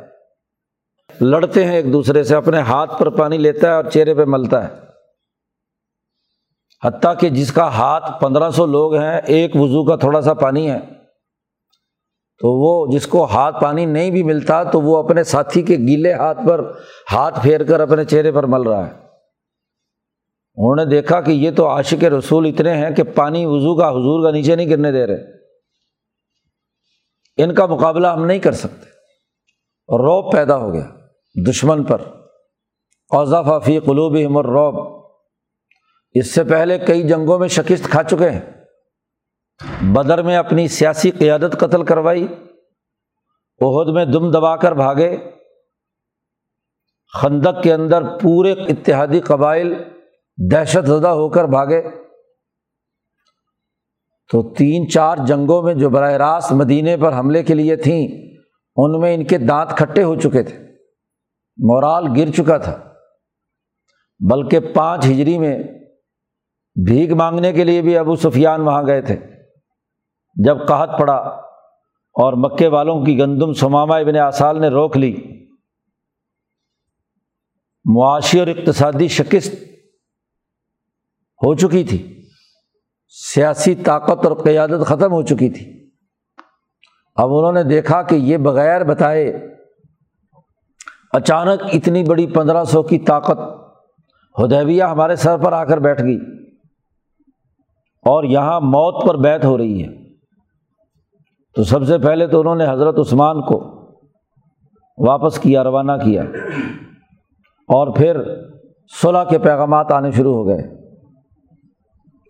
لڑتے 1.21 1.65
ہیں 1.65 1.77
ایک 1.77 1.93
دوسرے 1.93 2.25
سے، 2.25 2.35
اپنے 2.35 2.59
ہاتھ 2.59 2.99
پر 2.99 3.11
پانی 3.11 3.39
لیتا 3.39 3.69
ہے 3.69 3.73
اور 3.73 3.85
چہرے 3.85 4.15
پہ 4.15 4.25
ملتا 4.27 4.69
ہے۔ 4.69 4.75
حتیٰ 6.85 7.19
کہ 7.19 7.29
جس 7.29 7.53
کا 7.53 7.67
ہاتھ 7.69 8.21
پندرہ 8.21 8.51
سو 8.51 8.67
لوگ 8.67 8.95
ہیں، 8.95 9.21
ایک 9.27 9.57
وضو 9.57 9.85
کا 9.85 9.97
تھوڑا 9.97 10.21
سا 10.21 10.35
پانی 10.35 10.71
ہے۔ 10.71 10.79
تو 12.39 12.53
وہ 12.53 12.93
جس 12.93 13.07
کو 13.07 13.25
ہاتھ 13.25 13.63
پانی 13.63 13.87
نہیں 13.87 14.11
بھی 14.11 14.23
ملتا، 14.23 14.63
تو 14.63 14.81
وہ 14.81 14.97
اپنے 14.97 15.25
ساتھی 15.25 15.63
کے 15.63 15.77
گیلے 15.77 16.13
ہاتھ 16.13 16.39
پر 16.49 16.73
ہاتھ 17.13 17.41
پھیر 17.43 17.65
کر 17.65 17.81
اپنے 17.81 18.05
چہرے 18.05 18.33
پر 18.33 18.47
مل 18.47 18.63
رہا 18.63 18.87
ہے۔ 18.87 18.93
انہوں 20.57 20.77
نے 20.77 20.85
دیکھا 20.85 21.21
کہ 21.21 21.31
یہ 21.31 21.51
تو 21.51 21.69
عاشق 21.69 22.05
رسول 22.05 22.47
اتنے 22.47 22.75
ہیں 22.75 22.91
کہ 22.91 23.03
پانی 23.03 23.47
وضو 23.47 23.77
کا، 23.77 23.91
حضور 23.91 24.25
کا 24.25 24.31
نیچے 24.31 24.57
نہیں 24.57 24.71
گرنے 24.71 24.93
دے 24.93 25.07
رہے۔ 25.07 25.40
ان 27.43 27.55
کا 27.55 27.67
مقابلہ 27.67 28.07
ہم 28.07 28.25
نہیں 28.25 28.39
کر 28.39 28.53
سکتے۔ 28.53 28.87
روب 29.89 30.33
پیدا 30.33 30.57
ہو 30.57 30.75
گیا 30.75 30.89
دشمن 31.49 31.85
پر۔ 31.85 32.01
اوضاف 33.11 33.65
فی 33.65 33.81
قلوب 33.81 34.17
ہمر 34.27 34.45
روب 34.45 35.07
اس 36.13 36.35
سے 36.35 36.45
پہلے 36.45 36.79
کئی 36.79 37.09
جنگوں 37.09 37.39
میں 37.39 37.49
شکست 37.49 37.85
کھا 37.85 38.03
چکے 38.03 38.31
ہیں۔ 38.31 38.41
بدر 39.83 40.23
میں 40.23 40.37
اپنی 40.37 40.69
سیاسی 40.69 41.11
قیادت 41.11 41.53
قتل 41.59 41.85
کروائی۔ 41.85 42.27
عہد 43.61 43.89
میں 43.89 44.05
دم 44.05 44.31
دبا 44.31 44.57
کر 44.57 44.73
بھاگے۔ 44.73 45.17
خندق 47.21 47.63
کے 47.63 47.73
اندر 47.73 48.03
پورے 48.19 48.53
اتحادی 48.53 49.21
قبائل 49.21 49.75
دہشت 50.53 50.87
زدہ 50.87 51.09
ہو 51.09 51.29
کر 51.29 51.45
بھاگے۔ 51.45 51.83
تو 54.31 54.55
تین 54.55 54.89
چار 54.89 55.17
جنگوں 55.27 55.63
میں 55.63 55.75
جو 55.75 55.91
براہ 55.91 56.13
راست 56.13 56.53
مدینے 56.53 56.97
پر 56.97 57.19
حملے 57.19 57.43
کے 57.43 57.55
لیے 57.55 57.77
تھیں، 57.77 58.09
ان 58.77 59.01
میں 59.01 59.15
ان 59.15 59.25
کے 59.25 59.39
دانت 59.39 59.71
کھٹے 59.71 60.03
ہو 60.03 60.15
چکے 60.21 60.43
تھے۔ 60.43 60.57
مورال 61.57 62.07
گر 62.17 62.31
چکا 62.31 62.59
تھا۔ 62.59 62.93
بلکہ 64.31 64.61
پانچ 64.61 65.07
ہجری 65.07 65.39
میں 65.39 65.59
بھیگ 66.87 67.15
مانگنے 67.15 67.53
کے 67.53 67.65
لیے 67.65 67.83
بھی 67.83 67.99
ابو 67.99 68.17
سفیان 68.17 68.61
وہاں 68.61 68.83
گئے 68.87 69.03
تھے۔ 69.03 69.17
جب 70.45 70.57
قحط 70.69 70.99
پڑا 70.99 71.19
اور 72.15 72.33
مکے 72.33 72.69
والوں 72.69 73.05
کی 73.05 73.19
گندم 73.19 73.53
سمامہ 73.53 73.95
ابن 73.95 74.17
آسال 74.17 74.61
نے 74.61 74.69
روک 74.69 74.97
لی، 74.97 75.17
معاشی 77.85 78.39
اور 78.39 78.47
اقتصادی 78.47 79.09
شکست 79.09 79.55
ہو 81.43 81.55
چکی 81.55 81.85
تھی۔ 81.85 82.20
سیاسی 83.11 83.75
طاقت 83.75 84.27
اور 84.27 84.37
قیادت 84.37 84.87
ختم 84.87 85.13
ہو 85.13 85.23
چکی 85.23 85.51
تھی۔ 85.51 85.91
اب 87.17 87.29
انہوں 87.33 87.53
نے 87.53 87.63
دیکھا 87.63 88.03
کہ 88.03 88.15
یہ 88.15 88.37
بغیر 88.37 88.85
بتائے 88.85 89.29
اچانک 91.13 91.63
اتنی 91.73 92.05
بڑی 92.05 92.27
پندرہ 92.27 92.65
سو 92.65 92.83
کی 92.83 92.99
طاقت 92.99 93.39
ہدیبیہ 94.45 94.85
ہمارے 94.85 95.17
سر 95.17 95.39
پر 95.39 95.53
آ 95.53 95.65
کر 95.65 95.79
بیٹھ 95.79 96.03
گئی 96.03 96.19
اور 98.03 98.25
یہاں 98.25 98.61
موت 98.61 99.09
پر 99.09 99.15
بیت 99.15 99.45
ہو 99.45 99.59
رہی 99.59 99.83
ہے۔ 99.83 99.89
تو 101.55 101.63
سب 101.63 101.85
سے 101.85 101.99
پہلے 101.99 102.27
تو 102.27 102.41
انہوں 102.41 102.55
نے 102.55 102.65
حضرت 102.69 102.99
عثمان 102.99 103.41
کو 103.41 103.81
واپس 105.07 105.39
کیا، 105.39 105.65
روانہ 105.65 105.93
کیا 106.05 106.23
اور 107.69 107.95
پھر 107.97 108.21
صلاح 109.03 109.25
کے 109.25 109.39
پیغامات 109.39 109.93
آنے 109.93 110.11
شروع 110.11 110.35
ہو 110.35 110.47
گئے۔ 110.47 110.80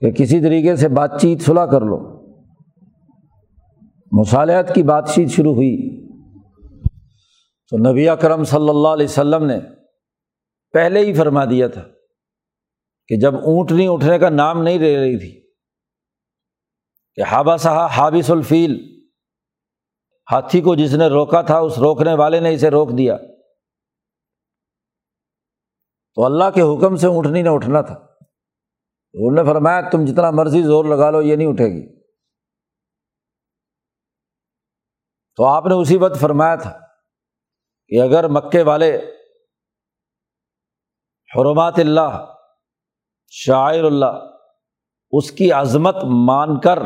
کہ 0.00 0.11
کسی 0.11 0.40
طریقے 0.40 0.76
سے 0.76 0.88
بات 0.88 1.21
چیت 1.21 1.40
صلاح 1.40 1.66
کر 1.66 1.80
لو۔ 1.80 2.21
مصالحت 4.12 4.75
کی 4.75 4.83
بات 4.83 5.11
چیت 5.14 5.30
شروع 5.30 5.54
ہوئی۔ 5.54 6.00
تو 7.71 7.90
نبی 7.90 8.09
اکرم 8.09 8.45
صلی 8.45 8.69
اللہ 8.69 8.88
علیہ 8.88 9.04
وسلم 9.04 9.45
نے 9.47 9.59
پہلے 10.73 11.00
ہی 11.00 11.14
فرما 11.14 11.45
دیا 11.45 11.69
تھا 11.69 11.83
کہ 13.09 13.16
جب 13.16 13.35
اونٹنی 13.35 13.87
اٹھنے 13.88 14.19
کا 14.19 14.28
نام 14.28 14.62
نہیں 14.62 14.78
لے 14.78 15.00
رہی 15.00 15.19
تھی 15.19 15.40
کہ 17.14 17.21
ہابا 17.21 17.57
صاحب 17.57 17.90
حابث 17.90 18.30
الفیل، 18.30 19.00
ہاتھی 20.33 20.61
کو 20.61 20.75
جس 20.75 20.95
نے 20.95 21.07
روکا 21.07 21.42
تھا، 21.42 21.59
اس 21.59 21.78
روکنے 21.78 22.14
والے 22.14 22.40
نے 22.40 22.54
اسے 22.54 22.71
روک 22.71 22.99
دیا۔ 22.99 23.16
تو 26.14 26.25
اللہ 26.25 26.45
کے 26.54 26.61
حکم 26.61 26.97
سے 26.97 27.07
اونٹنی 27.07 27.42
نے 27.42 27.49
اٹھنا 27.49 27.80
تھا۔ 27.80 28.09
انہوں 29.12 29.44
نے 29.44 29.50
فرمایا 29.50 29.80
تم 29.80 30.04
جتنا 30.04 30.30
مرضی 30.30 30.62
زور 30.62 30.84
لگا 30.84 31.10
لو، 31.10 31.22
یہ 31.22 31.36
نہیں 31.36 31.48
اٹھے 31.48 31.66
گی۔ 31.66 32.00
تو 35.36 35.44
آپ 35.44 35.66
نے 35.66 35.74
اسی 35.74 35.96
وقت 35.96 36.20
فرمایا 36.20 36.56
تھا 36.56 36.80
کہ 37.88 38.00
اگر 38.00 38.28
مکے 38.28 38.62
والے 38.62 38.96
حرمات 41.36 41.74
اللہ 41.76 42.34
شاعر 43.28 43.84
اللہ، 43.84 44.36
اس 45.10 45.32
کی 45.32 45.52
عظمت 45.52 45.96
مان 46.04 46.60
کر 46.60 46.78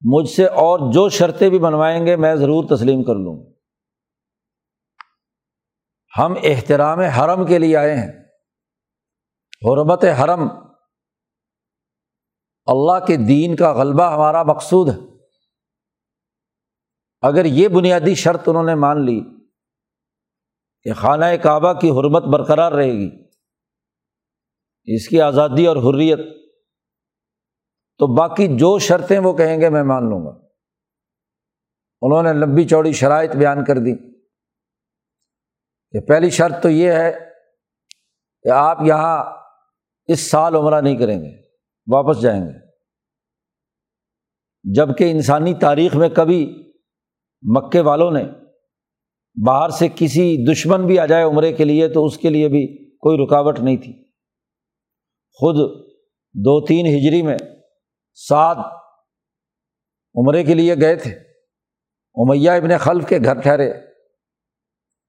مجھ 0.00 0.28
سے 0.28 0.46
اور 0.46 0.92
جو 0.92 1.08
شرطیں 1.08 1.50
بھی 1.50 1.58
بنوائیں 1.58 2.06
گے، 2.06 2.16
میں 2.16 2.34
ضرور 2.34 2.76
تسلیم 2.76 3.02
کر 3.02 3.14
لوں۔ 3.14 3.52
ہم 6.18 6.34
احترام 6.42 7.00
حرم 7.00 7.46
کے 7.46 7.58
لیے 7.58 7.76
آئے 7.76 7.96
ہیں۔ 7.96 8.12
حرمت 9.66 10.04
حرم 10.04 10.69
اللہ 12.70 13.06
کے 13.06 13.16
دین 13.16 13.56
کا 13.56 13.72
غلبہ 13.72 14.12
ہمارا 14.12 14.42
مقصود 14.42 14.88
ہے۔ 14.88 14.98
اگر 17.20 17.44
یہ 17.44 17.68
بنیادی 17.68 18.14
شرط 18.14 18.48
انہوں 18.48 18.64
نے 18.64 18.74
مان 18.74 19.04
لی 19.04 19.20
کہ 20.82 20.92
خانہ 20.92 21.24
کعبہ 21.42 21.72
کی 21.72 21.90
حرمت 21.90 22.22
برقرار 22.22 22.72
رہے 22.72 22.92
گی، 22.92 23.10
اس 24.84 25.08
کی 25.08 25.20
آزادی 25.20 25.66
اور 25.66 25.76
حریت، 25.76 26.18
تو 27.98 28.14
باقی 28.14 28.56
جو 28.58 28.78
شرطیں 28.78 29.18
وہ 29.18 29.32
کہیں 29.32 29.60
گے 29.60 29.70
میں 29.70 29.82
مان 29.82 30.10
لوں 30.10 30.26
گا۔ 30.26 30.46
انہوں 32.02 32.22
نے 32.22 32.32
لمبی 32.32 32.68
چوڑی 32.68 32.92
شرائط 32.92 33.36
بیان 33.36 33.64
کر 33.64 33.76
دی۔ 33.76 34.20
کہ 35.90 36.00
پہلی 36.00 36.30
شرط 36.30 36.62
تو 36.62 36.68
یہ 36.68 36.92
ہے 36.92 37.30
کہ 38.42 38.48
آپ 38.48 38.78
یہاں 38.84 39.24
اس 40.06 40.30
سال 40.30 40.54
عمرہ 40.54 40.80
نہیں 40.80 40.96
کریں 40.96 41.20
گے۔ 41.20 41.39
واپس 41.92 42.20
جائیں 42.20 42.42
گے۔ 42.42 42.70
جبکہ 44.74 45.10
انسانی 45.10 45.54
تاریخ 45.54 45.96
میں 45.96 46.08
کبھی 46.08 46.72
مکے 47.42 47.80
والوں 47.80 48.10
نے 48.10 48.24
باہر 49.46 49.68
سے 49.68 49.88
کسی 49.94 50.52
دشمن 50.52 50.86
بھی 50.86 50.98
آ 50.98 51.06
جائے 51.06 51.24
عمرے 51.24 51.52
کے 51.52 51.64
لیے 51.64 51.88
تو 51.88 52.04
اس 52.04 52.18
کے 52.18 52.30
لیے 52.30 52.48
بھی 52.48 52.90
کوئی 52.96 53.18
رکاوٹ 53.18 53.60
نہیں 53.60 53.76
تھی۔ 53.76 54.04
خود 55.32 55.56
دو 56.34 56.66
تین 56.66 56.86
ہجری 56.86 57.22
میں 57.22 57.36
سات 58.14 58.56
عمرے 60.14 60.44
کے 60.44 60.54
لیے 60.54 60.74
گئے 60.74 60.96
تھے۔ 60.96 61.14
امیہ 62.14 62.50
ابن 62.50 62.78
خلف 62.78 63.08
کے 63.08 63.18
گھر 63.24 63.40
ٹھہرے 63.40 63.70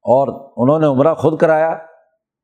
اور 0.02 0.52
انہوں 0.58 0.80
نے 0.80 0.88
عمرہ 0.88 1.14
خود 1.14 1.40
کرایا۔ 1.40 1.78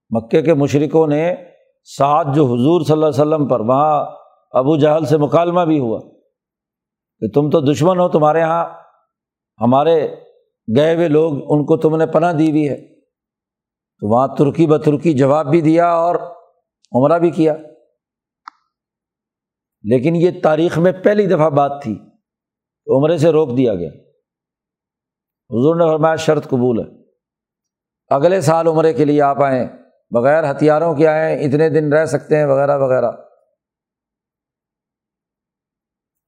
مکے 0.09 0.41
کے 0.41 0.53
مشرقوں 0.53 1.07
نے 1.07 1.35
سعد 1.83 2.25
جو 2.35 2.45
حضور 2.45 2.81
صلی 2.81 2.93
اللہ 2.93 3.05
علیہ 3.05 3.21
وسلم 3.21 3.47
پر 3.47 3.59
وہاں 3.59 4.05
ابو 4.51 4.77
جہل 4.77 5.05
سے 5.05 5.17
مکالمہ 5.17 5.61
بھی 5.61 5.79
ہوا 5.79 5.99
کہ 7.19 7.27
تم 7.33 7.49
تو 7.49 7.61
دشمن 7.61 7.99
ہو، 7.99 8.09
تمہارے 8.09 8.39
یہاں 8.39 8.65
ہمارے 9.61 10.15
گئے 10.77 10.95
ہوئے 10.95 11.07
لوگ 11.07 11.33
ان 11.33 11.65
کو 11.65 11.77
تم 11.77 11.95
نے 11.95 12.05
پناہ 12.05 12.33
دی 12.33 12.49
ہوئی 12.49 12.69
ہے۔ 12.69 12.95
تو 13.99 14.07
وہاں 14.07 14.27
ترکی 14.27 14.67
بترکی 14.67 15.13
جواب 15.13 15.47
بھی 15.47 15.61
دیا 15.61 15.89
اور 15.89 16.15
عمرہ 16.91 17.19
بھی 17.19 17.31
کیا۔ 17.31 17.55
لیکن 19.83 20.15
یہ 20.15 20.31
تاریخ 20.43 20.77
میں 20.77 20.91
پہلی 20.91 21.25
دفعہ 21.25 21.49
بات 21.49 21.81
تھی 21.83 21.99
عمرے 22.87 23.17
سے 23.17 23.29
روک 23.29 23.57
دیا 23.57 23.75
گیا۔ 23.75 23.89
حضور 25.49 25.75
نے 25.75 25.85
فرمایا، 25.85 26.15
شرط 26.15 26.47
قبول 26.47 26.79
ہے۔ 26.79 27.03
اگلے 28.09 28.41
سال 28.41 28.67
عمرے 28.67 28.93
کے 28.93 29.05
لیے 29.05 29.21
آپ 29.21 29.43
آئیں، 29.43 29.67
بغیر 30.11 30.51
ہتھیاروں 30.51 30.95
کے 30.95 31.07
آئیں، 31.07 31.39
اتنے 31.39 31.69
دن 31.69 31.93
رہ 31.93 32.05
سکتے 32.05 32.37
ہیں، 32.37 32.45
وغیرہ 32.45 32.77
وغیرہ۔ 32.77 33.11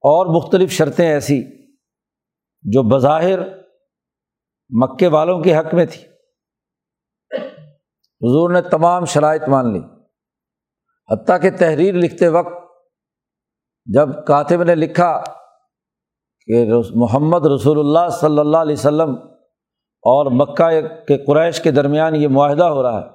اور 0.03 0.25
مختلف 0.25 0.71
شرطیں 0.71 1.07
ایسی 1.07 1.41
جو 2.61 2.83
بظاہر 2.83 3.39
مکے 4.69 5.07
والوں 5.07 5.41
کے 5.41 5.57
حق 5.57 5.73
میں 5.73 5.85
تھی۔ 5.85 6.03
حضور 8.21 8.49
نے 8.49 8.61
تمام 8.61 9.05
شرائط 9.05 9.43
مان 9.47 9.73
لی۔ 9.73 9.79
حتیٰ 11.09 11.41
کہ 11.41 11.51
تحریر 11.51 11.93
لکھتے 11.93 12.27
وقت 12.27 12.53
جب 13.85 14.09
کاتب 14.27 14.63
نے 14.63 14.75
لکھا 14.75 15.23
کہ 16.47 16.65
محمد 16.95 17.45
رسول 17.45 17.79
اللہ 17.79 18.09
صلی 18.09 18.39
اللہ 18.39 18.57
علیہ 18.57 18.73
وسلم 18.73 19.15
اور 20.03 20.31
مکہ 20.31 20.81
کے 20.81 21.25
قریش 21.25 21.61
کے 21.61 21.71
درمیان 21.71 22.15
یہ 22.15 22.27
معاہدہ 22.27 22.63
ہو 22.63 22.83
رہا 22.83 22.99
ہے، 22.99 23.09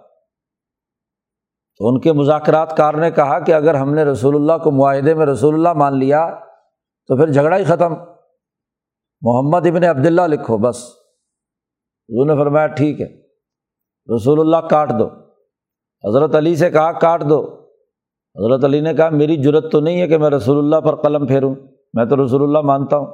تو 1.79 1.89
ان 1.89 2.01
کے 2.01 2.13
مذاکرات 2.13 2.77
کار 2.77 2.95
نے 2.95 3.11
کہا 3.11 3.39
کہ 3.39 3.53
اگر 3.53 3.75
ہم 3.75 3.95
نے 3.95 4.05
رسول 4.05 4.35
اللہ 4.35 4.65
کو 4.65 4.71
معاہدے 4.71 5.15
میں 5.15 5.27
رسول 5.27 5.55
اللہ 5.55 5.73
مان 5.73 5.99
لیا 5.99 6.41
تو 7.09 7.17
پھر 7.17 7.33
جھگڑا 7.33 7.57
ہی 7.57 7.65
ختم۔ 7.65 7.95
محمد 9.21 9.67
ابن 9.67 9.85
عبداللہ 9.85 10.23
لکھو 10.23 10.59
بس۔ 10.59 10.85
انہوں 12.09 12.37
نے 12.37 12.45
فرمایا 12.45 12.67
ٹھیک 12.67 13.01
ہے، 13.01 13.21
رسول 14.17 14.41
اللہ 14.41 14.69
کاٹ 14.69 14.91
دو۔ 14.99 15.09
حضرت 16.09 16.35
علی 16.35 16.57
سے 16.57 16.71
کہا 16.71 16.93
کاٹ 16.93 17.23
دو۔ 17.31 17.65
حضرت 18.35 18.65
علی 18.65 18.81
نے 18.81 18.95
کہا 18.95 19.09
میری 19.09 19.43
ضرورت 19.43 19.73
تو 19.73 19.81
نہیں 19.81 20.01
ہے 20.01 20.09
کہ 20.09 20.19
میں 20.19 20.31
رسول 20.31 20.59
اللہ 20.59 20.77
پر 20.77 20.97
قلم 20.97 21.27
پھیروں، 21.27 21.55
میں 21.95 22.05
تو 22.05 22.25
رسول 22.25 22.43
اللہ 22.43 22.59
مانتا 22.59 22.97
ہوں۔ 22.97 23.07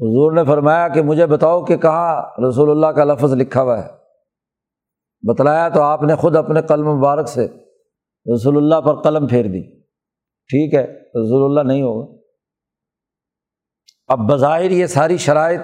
حضور 0.00 0.32
نے 0.32 0.44
فرمایا 0.44 0.88
کہ 0.88 1.02
مجھے 1.02 1.26
بتاؤ 1.26 1.64
کہ 1.64 1.76
کہاں 1.76 2.22
رسول 2.48 2.70
اللہ 2.70 2.86
کا 2.86 3.04
لفظ 3.04 3.32
لکھا 3.32 3.62
ہوا 3.62 3.84
ہے۔ 3.84 3.88
بتلایا 5.28 5.68
تو 5.68 5.82
آپ 5.82 6.02
نے 6.02 6.16
خود 6.16 6.36
اپنے 6.36 6.62
قلم 6.62 6.96
مبارک 6.96 7.28
سے 7.28 7.48
رسول 8.34 8.56
اللہ 8.56 8.80
پر 8.80 9.02
قلم 9.02 9.26
پھیر 9.26 9.44
دی۔ 9.44 9.80
ٹھیک 10.48 10.74
ہے، 10.74 10.86
رسول 11.00 11.44
اللہ 11.44 11.72
نہیں 11.72 11.82
ہوگا۔ 11.82 12.13
اب 14.06 14.18
بظاہر 14.18 14.70
یہ 14.70 14.86
ساری 14.86 15.16
شرائط 15.16 15.60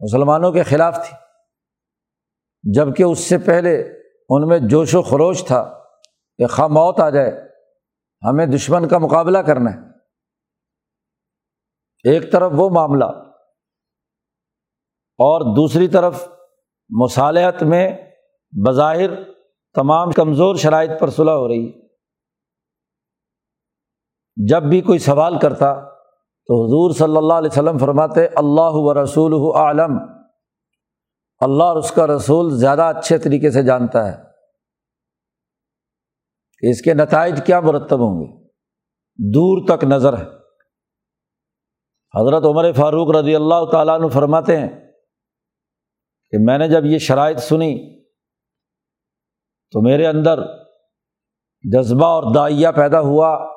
مسلمانوں 0.00 0.52
کے 0.52 0.62
خلاف 0.62 1.08
تھی۔ 1.08 1.16
جبکہ 2.72 3.02
اس 3.02 3.18
سے 3.18 3.38
پہلے 3.38 3.80
ان 4.28 4.48
میں 4.48 4.58
جوش 4.58 4.94
و 4.94 5.02
خروش 5.02 5.44
تھا 5.46 5.84
کہ 6.38 6.46
خواہ 6.46 6.68
موت 6.68 7.00
آ 7.00 7.10
جائے، 7.10 7.32
ہمیں 8.28 8.46
دشمن 8.46 8.88
کا 8.88 8.98
مقابلہ 8.98 9.38
کرنا 9.38 9.70
ہے۔ 9.70 9.78
ایک 12.10 12.32
طرف 12.32 12.52
وہ 12.54 12.70
معاملہ 12.70 13.04
اور 15.18 15.56
دوسری 15.56 15.88
طرف 15.88 16.28
مصالحت 17.02 17.62
میں 17.62 17.98
بظاہر 18.66 19.24
تمام 19.74 20.10
کمزور 20.10 20.56
شرائط 20.56 20.90
پر 21.00 21.10
صلاح 21.10 21.34
ہو 21.34 21.48
رہی۔ 21.48 21.88
جب 24.48 24.62
بھی 24.62 24.80
کوئی 24.80 24.98
سوال 24.98 25.38
کرتا 25.38 25.93
تو 26.46 26.64
حضور 26.64 26.90
صلی 26.90 27.16
اللہ 27.16 27.32
علیہ 27.32 27.48
وسلم 27.52 27.78
فرماتے 27.78 28.26
اللہ 28.26 28.70
و 28.72 29.04
رسول 29.04 29.56
عالم 29.56 29.98
اللہ 31.40 31.64
اور 31.64 31.76
اس 31.76 31.90
کا 31.90 32.06
رسول 32.06 32.58
زیادہ 32.58 32.82
اچھے 32.82 33.18
طریقے 33.18 33.50
سے 33.50 33.62
جانتا 33.62 34.12
ہے۔ 34.12 34.22
کہ 36.58 36.70
اس 36.70 36.82
کے 36.82 36.94
نتائج 36.94 37.46
کیا 37.46 37.60
مرتب 37.60 38.00
ہوں 38.00 38.20
گے؟ 38.20 38.48
دور 39.32 39.66
تک 39.68 39.84
نظر 39.84 40.18
ہے۔ 40.18 40.24
حضرت 42.20 42.44
عمر 42.44 42.72
فاروق 42.72 43.10
رضی 43.10 43.36
اللہ 43.36 43.64
تعالیٰ 43.72 44.00
عنہ 44.00 44.08
فرماتے 44.08 44.56
ہیں 44.56 44.68
کہ 46.30 46.38
میں 46.40 46.58
نے 46.58 46.68
جب 46.68 46.84
یہ 46.84 46.98
شرائط 46.98 47.38
سنی 47.38 48.02
تو 49.72 49.80
میرے 49.82 50.06
اندر 50.06 50.42
جذبہ 51.62 52.06
اور 52.06 52.34
دائیا 52.34 52.70
پیدا 52.70 53.00
ہوا۔ 53.00 53.53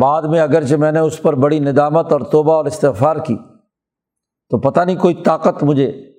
بعد 0.00 0.22
میں 0.22 0.40
اگرچہ 0.40 0.74
میں 0.74 0.92
نے 0.92 0.98
اس 0.98 1.22
پر 1.22 1.32
بڑی 1.32 1.58
ندامت 1.58 2.12
اور 2.12 2.20
توبہ 2.20 2.52
اور 2.52 2.64
استغفار 2.64 3.16
کی، 3.16 3.36
تو 4.50 4.70
پتہ 4.70 4.80
نہیں 4.80 4.96
کوئی 4.96 5.14
طاقت 5.14 5.62
مجھے 5.62 6.14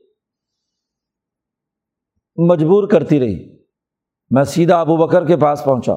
مجبور 2.35 2.87
کرتی 2.87 3.19
رہی۔ 3.19 3.63
میں 4.29 4.43
سیدھا 4.43 4.81
ابو 4.81 4.97
بکر 4.97 5.25
کے 5.25 5.37
پاس 5.37 5.63
پہنچا۔ 5.65 5.95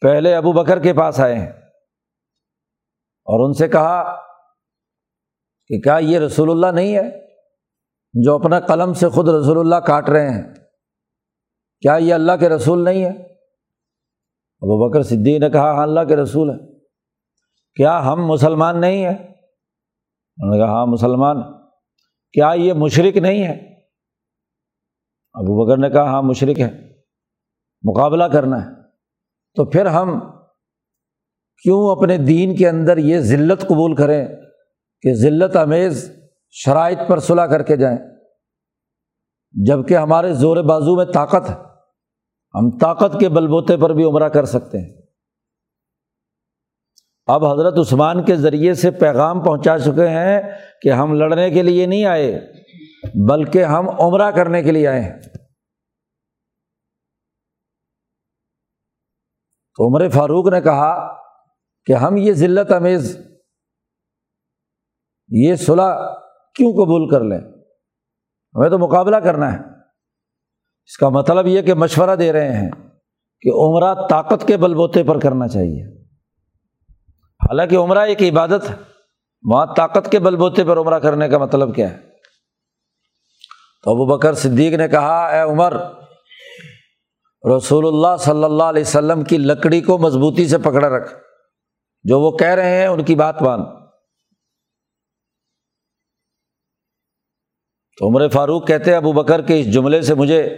پہلے 0.00 0.34
ابو 0.34 0.52
بکر 0.52 0.78
کے 0.78 0.92
پاس 0.92 1.20
آئے 1.20 1.34
ہیں۔ 1.34 1.52
اور 3.24 3.46
ان 3.46 3.52
سے 3.52 3.68
کہا 3.68 4.20
کہ 5.66 5.80
کیا 5.80 5.98
یہ 5.98 6.18
رسول 6.18 6.50
اللہ 6.50 6.66
نہیں 6.66 6.96
ہے 6.96 7.26
جو 8.12 8.34
اپنا 8.34 8.60
قلم 8.60 8.92
سے 8.92 9.08
خود 9.08 9.28
رسول 9.28 9.58
اللہ 9.58 9.76
کاٹ 9.76 10.08
رہے 10.08 10.30
ہیں؟ 10.30 10.54
کیا 11.80 11.94
یہ 11.94 12.14
اللہ 12.14 12.32
کے 12.40 12.48
رسول 12.48 12.84
نہیں 12.84 13.04
ہے 13.04 13.35
ابو 14.66 14.88
بکر 14.88 15.02
صدیق 15.02 15.40
نے 15.40 15.50
کہا 15.50 15.72
ہاں 15.72 15.82
اللہ 15.82 16.00
کے 16.08 16.16
رسول 16.16 16.50
ہے 16.50 16.78
کیا 17.74 18.12
ہم 18.12 18.26
مسلمان 18.26 18.80
نہیں 18.80 19.02
ہیں؟ 19.02 19.18
انہوں 20.38 20.50
نے 20.50 20.58
کہا 20.58 20.72
ہاں 20.72 20.86
مسلمان۔ 20.86 21.36
کیا 22.32 22.52
یہ 22.56 22.72
مشرق 22.72 23.16
نہیں 23.16 23.46
ہے 23.46 23.52
ابو 25.34 25.66
بکر 25.66 25.78
نے 25.78 25.90
کہا 25.90 26.02
ہاں 26.02 26.22
مشرق 26.22 26.60
ہے 26.60 26.92
مقابلہ 27.82 28.24
کرنا 28.24 28.66
ہے۔ 28.66 28.70
تو 29.54 29.64
پھر 29.64 29.86
ہم 29.86 30.20
کیوں 31.62 31.96
اپنے 31.96 32.18
دین 32.18 32.56
کے 32.56 32.68
اندر 32.68 32.96
یہ 32.96 33.18
ذلت 33.18 33.60
قبول 33.60 33.94
کریں 33.94 34.28
کہ 35.02 35.14
ذلت 35.14 35.56
امیز 35.56 36.12
شرائط 36.50 36.98
پر 37.08 37.18
صلاح 37.18 37.46
کر 37.46 37.62
کے 37.62 37.76
جائیں 37.76 37.98
جبکہ 39.52 39.96
ہمارے 39.96 40.32
زور 40.32 40.56
بازو 40.56 40.96
میں 40.96 41.04
طاقت 41.04 41.50
ہے؟ 41.50 41.75
ہم 42.56 42.78
طاقت 42.78 43.20
کے 43.20 43.28
بل 43.28 43.46
بوتے 43.46 43.76
پر 43.76 43.90
بھی 43.90 44.04
عمرہ 44.04 44.28
کر 44.28 44.44
سکتے 44.44 44.78
ہیں۔ 44.78 45.02
اب 47.26 47.44
حضرت 47.44 47.74
عثمان 47.78 48.24
کے 48.24 48.36
ذریعے 48.36 48.74
سے 48.74 48.90
پیغام 48.90 49.44
پہنچا 49.44 49.78
چکے 49.78 50.08
ہیں 50.08 50.42
کہ 50.82 50.92
ہم 50.92 51.14
لڑنے 51.14 51.50
کے 51.50 51.62
لیے 51.62 51.86
نہیں 51.86 52.04
آئے، 52.04 52.52
بلکہ 53.28 53.64
ہم 53.64 53.88
عمرہ 53.88 54.30
کرنے 54.30 54.62
کے 54.62 54.72
لیے 54.72 54.88
آئے 54.88 55.00
ہیں۔ 55.00 55.22
تو 59.76 59.88
عمر 59.88 60.08
فاروق 60.08 60.52
نے 60.52 60.60
کہا 60.60 61.22
کہ 61.84 61.92
ہم 61.92 62.16
یہ 62.16 62.32
ذلت 62.32 62.72
امیز 62.72 63.18
یہ 65.28 65.54
صلاح 65.54 65.94
کیوں 66.54 66.72
قبول 66.72 67.10
کر 67.10 67.20
لیں؟ 67.20 67.40
ہمیں 68.54 68.70
تو 68.70 68.78
مقابلہ 68.78 69.16
کرنا 69.16 69.52
ہے۔ 69.52 69.75
اس 70.86 70.96
کا 70.96 71.08
مطلب 71.08 71.46
یہ 71.46 71.62
کہ 71.62 71.74
مشورہ 71.74 72.16
دے 72.16 72.32
رہے 72.32 72.52
ہیں 72.52 72.70
کہ 73.40 73.48
عمرہ 73.48 74.06
طاقت 74.08 74.46
کے 74.46 74.56
بل 74.56 74.74
بوتے 74.74 75.02
پر 75.02 75.18
کرنا 75.18 75.48
چاہیے۔ 75.48 76.02
حالانکہ 77.42 77.76
عمرہ 77.76 77.98
ایک 77.98 78.22
عبادت 78.22 78.70
ہے۔ 78.70 78.74
وہاں 79.42 79.66
طاقت 79.76 80.10
کے 80.10 80.18
بل 80.18 80.36
بوتے 80.36 80.64
پر 80.64 80.76
عمرہ 80.76 80.98
کرنے 80.98 81.28
کا 81.28 81.38
مطلب 81.38 81.74
کیا 81.74 81.90
ہے؟ 81.90 81.96
تو 83.84 83.90
ابو 83.90 84.06
بکر 84.06 84.34
صدیق 84.34 84.74
نے 84.74 84.88
کہا، 84.88 85.26
اے 85.26 85.40
عمر، 85.40 85.76
رسول 87.56 87.86
اللہ 87.86 88.16
صلی 88.18 88.44
اللہ 88.44 88.62
علیہ 88.62 88.82
وسلم 88.82 89.24
کی 89.24 89.36
لکڑی 89.38 89.80
کو 89.80 89.98
مضبوطی 89.98 90.48
سے 90.48 90.58
پکڑا 90.58 90.88
رکھ۔ 90.88 91.14
جو 92.04 92.20
وہ 92.20 92.36
کہہ 92.36 92.46
رہے 92.46 92.78
ہیں، 92.78 92.86
ان 92.86 93.04
کی 93.04 93.14
بات 93.14 93.42
مان۔ 93.42 93.64
تو 97.98 98.08
عمر 98.08 98.28
فاروق 98.28 98.66
کہتے 98.66 98.94
ابو 98.94 99.12
بکر 99.12 99.42
کے 99.42 99.60
اس 99.60 99.72
جملے 99.72 100.02
سے 100.02 100.14
مجھے 100.14 100.56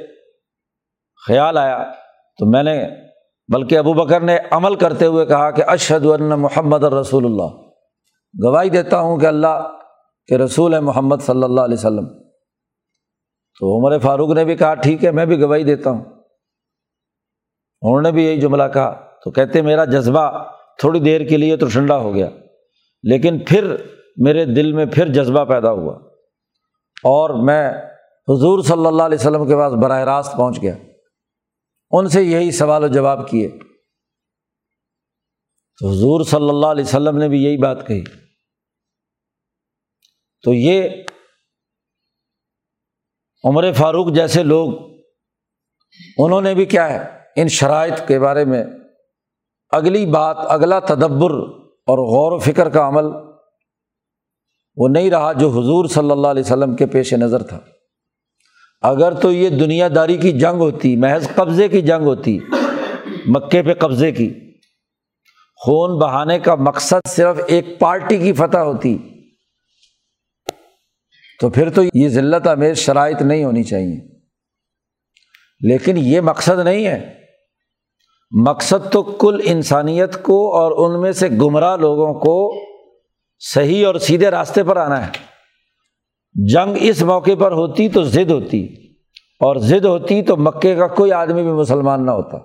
خیال 1.28 1.58
آیا 1.58 1.84
تو 2.38 2.46
میں 2.46 2.62
نے 2.62 2.88
بلکہ 3.54 3.78
ابو 3.78 3.92
بکر 3.92 4.20
نے 4.20 4.38
عمل 4.50 4.74
کرتے 4.74 5.06
ہوئے 5.06 5.26
کہا 5.26 5.50
کہ 5.50 5.62
اشد 5.66 6.06
اللہ 6.06 6.36
محمد 6.36 6.84
الرسول 6.84 7.24
اللہ۔ 7.24 7.68
گواہی 8.44 8.70
دیتا 8.70 9.00
ہوں 9.00 9.18
کہ 9.18 9.26
اللہ 9.26 9.76
کے 10.26 10.38
رسول 10.38 10.74
ہے 10.74 10.80
محمد 10.80 11.16
صلی 11.20 11.42
اللہ 11.42 11.60
علیہ 11.60 11.76
وسلم۔ 11.78 12.08
تو 13.60 13.78
عمر 13.78 13.98
فاروق 13.98 14.30
نے 14.30 14.44
بھی 14.44 14.56
کہا، 14.56 14.74
ٹھیک 14.74 15.04
ہے، 15.04 15.10
میں 15.10 15.26
بھی 15.26 15.40
گواہی 15.40 15.64
دیتا 15.64 15.90
ہوں۔ 15.90 16.04
انہوں 17.82 18.02
نے 18.02 18.12
بھی 18.12 18.24
یہی 18.24 18.40
جملہ 18.40 18.62
کہا۔ 18.72 19.00
تو 19.24 19.30
کہتے، 19.30 19.62
میرا 19.62 19.84
جذبہ 19.84 20.44
تھوڑی 20.78 21.00
دیر 21.00 21.20
کے 21.28 21.36
لیے 21.36 21.56
تو 21.56 21.66
ٹھنڈا 21.66 21.96
ہو 21.96 22.14
گیا، 22.14 22.28
لیکن 23.02 23.38
پھر 23.38 23.76
میرے 24.16 24.44
دل 24.44 24.72
میں 24.72 24.86
پھر 24.86 25.08
جذبہ 25.08 25.44
پیدا 25.44 25.70
ہوا۔ 25.70 25.94
اور 27.04 27.44
میں 27.44 27.70
حضور 28.28 28.62
صلی 28.62 28.86
اللہ 28.86 29.02
علیہ 29.02 29.18
وسلم 29.20 29.46
کے 29.46 29.56
پاس 29.56 29.72
براہ 29.72 30.00
راست 30.00 30.32
پہنچ 30.36 30.62
گیا۔ 30.62 30.74
ان 31.90 32.08
سے 32.08 32.22
یہی 32.22 32.50
سوال 32.50 32.84
و 32.84 32.88
جواب 32.88 33.30
کیے۔ 33.30 33.48
تو 35.80 35.88
حضور 35.88 36.24
صلی 36.24 36.48
اللہ 36.48 36.66
علیہ 36.66 36.84
وسلم 36.84 37.18
نے 37.18 37.28
بھی 37.28 37.44
یہی 37.44 37.56
بات 37.56 37.86
کہی۔ 37.86 38.04
تو 40.42 40.54
یہ 40.54 40.88
عمر 43.44 43.72
فاروق 43.72 44.14
جیسے 44.14 44.42
لوگ، 44.42 44.68
انہوں 46.18 46.40
نے 46.40 46.54
بھی 46.54 46.66
کیا 46.66 46.88
ہے، 46.88 47.18
ان 47.36 47.48
شرائط 47.48 48.08
کے 48.08 48.18
بارے 48.18 48.44
میں 48.44 48.64
اگلی 49.70 50.06
بات، 50.06 50.36
اگلا 50.40 50.78
تدبر 50.78 51.30
اور 51.86 51.98
غور 51.98 52.32
و 52.32 52.38
فکر 52.38 52.70
کا 52.70 52.88
عمل 52.88 53.04
وہ 54.76 54.88
نہیں 54.88 55.10
رہا 55.10 55.32
جو 55.32 55.48
حضور 55.48 55.88
صلی 55.88 56.10
اللہ 56.10 56.26
علیہ 56.26 56.42
وسلم 56.42 56.76
کے 56.76 56.86
پیش 56.86 57.14
نظر 57.14 57.42
تھا۔ 57.42 57.60
اگر 58.80 59.14
تو 59.14 59.32
یہ 59.32 59.48
دنیا 59.48 59.88
داری 59.94 60.16
کی 60.16 60.32
جنگ 60.32 60.58
ہوتی، 60.58 60.96
محض 60.96 61.28
قبضے 61.34 61.68
کی 61.68 61.82
جنگ 61.82 62.02
ہوتی، 62.02 62.38
مکے 63.26 63.62
پہ 63.62 63.74
قبضے 63.74 64.12
کی، 64.12 64.54
خون 65.56 65.98
بہانے 65.98 66.38
کا 66.38 66.54
مقصد 66.54 67.08
صرف 67.08 67.36
ایک 67.46 67.78
پارٹی 67.78 68.16
کی 68.16 68.32
فتح 68.32 68.58
ہوتی، 68.58 68.98
تو 71.40 71.50
پھر 71.50 71.70
تو 71.70 71.82
یہ 71.94 72.08
ذلت 72.08 72.46
امیز 72.46 72.76
شرائط 72.76 73.22
نہیں 73.22 73.44
ہونی 73.44 73.62
چاہیے۔ 73.62 74.18
لیکن 75.60 75.96
یہ 75.96 76.20
مقصد 76.20 76.58
نہیں 76.64 76.86
ہے۔ 76.86 77.14
مقصد 78.46 78.92
تو 78.92 79.02
کل 79.02 79.40
انسانیت 79.44 80.22
کو 80.22 80.56
اور 80.56 80.72
ان 80.72 81.02
میں 81.02 81.12
سے 81.12 81.28
گمراہ 81.28 81.76
لوگوں 81.76 82.14
کو 82.14 82.54
صحیح 83.38 83.86
اور 83.86 83.94
سیدھے 83.94 84.30
راستے 84.30 84.62
پر 84.62 84.76
آنا 84.76 85.06
ہے۔ 85.06 85.27
جنگ 86.34 86.76
اس 86.80 87.02
موقع 87.02 87.30
پر 87.38 87.52
ہوتی 87.52 87.88
تو 87.88 88.02
ضد 88.02 88.30
ہوتی 88.30 88.66
اور 89.40 89.56
ضد 89.56 89.84
ہوتی 89.84 90.22
تو 90.22 90.36
مکے 90.36 90.74
کا 90.74 90.86
کوئی 90.86 91.12
آدمی 91.12 91.42
بھی 91.42 91.52
مسلمان 91.52 92.06
نہ 92.06 92.10
ہوتا۔ 92.10 92.38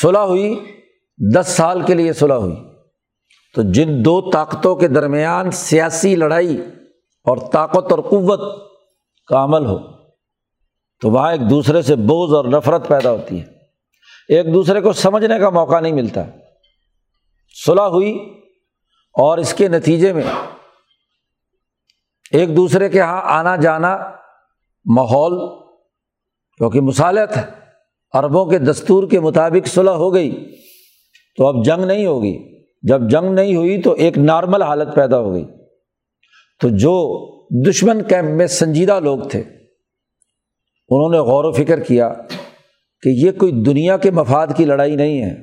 صلح 0.00 0.18
ہوئی، 0.18 0.60
دس 1.34 1.46
سال 1.48 1.82
کے 1.82 1.94
لیے 1.94 2.12
صلح 2.12 2.34
ہوئی۔ 2.34 2.56
تو 3.54 3.62
جن 3.62 3.88
دو 4.04 4.30
طاقتوں 4.30 4.76
کے 4.76 4.88
درمیان 4.88 5.50
سیاسی 5.50 6.16
لڑائی 6.16 6.60
اور 7.24 7.36
طاقت 7.52 7.92
اور 7.92 7.98
قوت 7.98 8.70
کا 9.26 9.44
عمل 9.44 9.66
ہو، 9.66 9.78
تو 11.00 11.10
وہاں 11.10 11.32
ایک 11.32 11.50
دوسرے 11.50 11.82
سے 11.82 11.96
بوجھ 11.96 12.34
اور 12.34 12.44
نفرت 12.44 12.88
پیدا 12.88 13.10
ہوتی 13.10 13.40
ہے۔ 13.40 13.46
ایک 14.28 14.54
دوسرے 14.54 14.80
کو 14.80 14.92
سمجھنے 14.92 15.38
کا 15.38 15.50
موقع 15.50 15.80
نہیں 15.80 15.92
ملتا۔ 15.92 16.20
صلح 17.66 17.82
ہوئی 17.82 18.37
اور 19.18 19.38
اس 19.38 19.54
کے 19.54 19.68
نتیجے 19.68 20.12
میں 20.12 20.22
ایک 22.32 22.56
دوسرے 22.56 22.88
کے 22.88 22.98
یہاں 22.98 23.22
آنا 23.24 23.56
جانا 23.56 23.98
ماحول، 24.84 25.58
کیونکہ 26.58 26.80
مصالحت 26.80 27.36
ہے، 27.36 27.42
عربوں 28.12 28.46
کے 28.46 28.58
دستور 28.58 29.10
کے 29.10 29.20
مطابق 29.20 29.66
صلح 29.66 29.90
ہو 29.90 30.14
گئی 30.14 30.56
تو 31.36 31.46
اب 31.46 31.64
جنگ 31.64 31.84
نہیں 31.84 32.06
ہوگی۔ 32.06 32.58
جب 32.82 33.10
جنگ 33.10 33.34
نہیں 33.34 33.56
ہوئی 33.56 33.82
تو 33.82 33.92
ایک 33.92 34.18
نارمل 34.18 34.62
حالت 34.62 34.94
پیدا 34.94 35.18
ہو 35.18 35.32
گئی۔ 35.32 35.44
تو 36.60 36.68
جو 36.68 36.94
دشمن 37.68 38.02
کیمپ 38.02 38.28
میں 38.28 38.46
سنجیدہ 38.46 39.00
لوگ 39.00 39.18
تھے، 39.18 39.40
انہوں 40.88 41.10
نے 41.10 41.18
غور 41.18 41.44
و 41.44 41.52
فکر 41.52 41.80
کیا 41.80 42.14
کہ 43.02 43.08
یہ 43.08 43.30
کوئی 43.32 43.52
دنیا 43.52 43.96
کے 43.96 44.10
مفاد 44.10 44.46
کی 44.56 44.64
لڑائی 44.64 44.96
نہیں 44.96 45.22
ہے۔ 45.22 45.36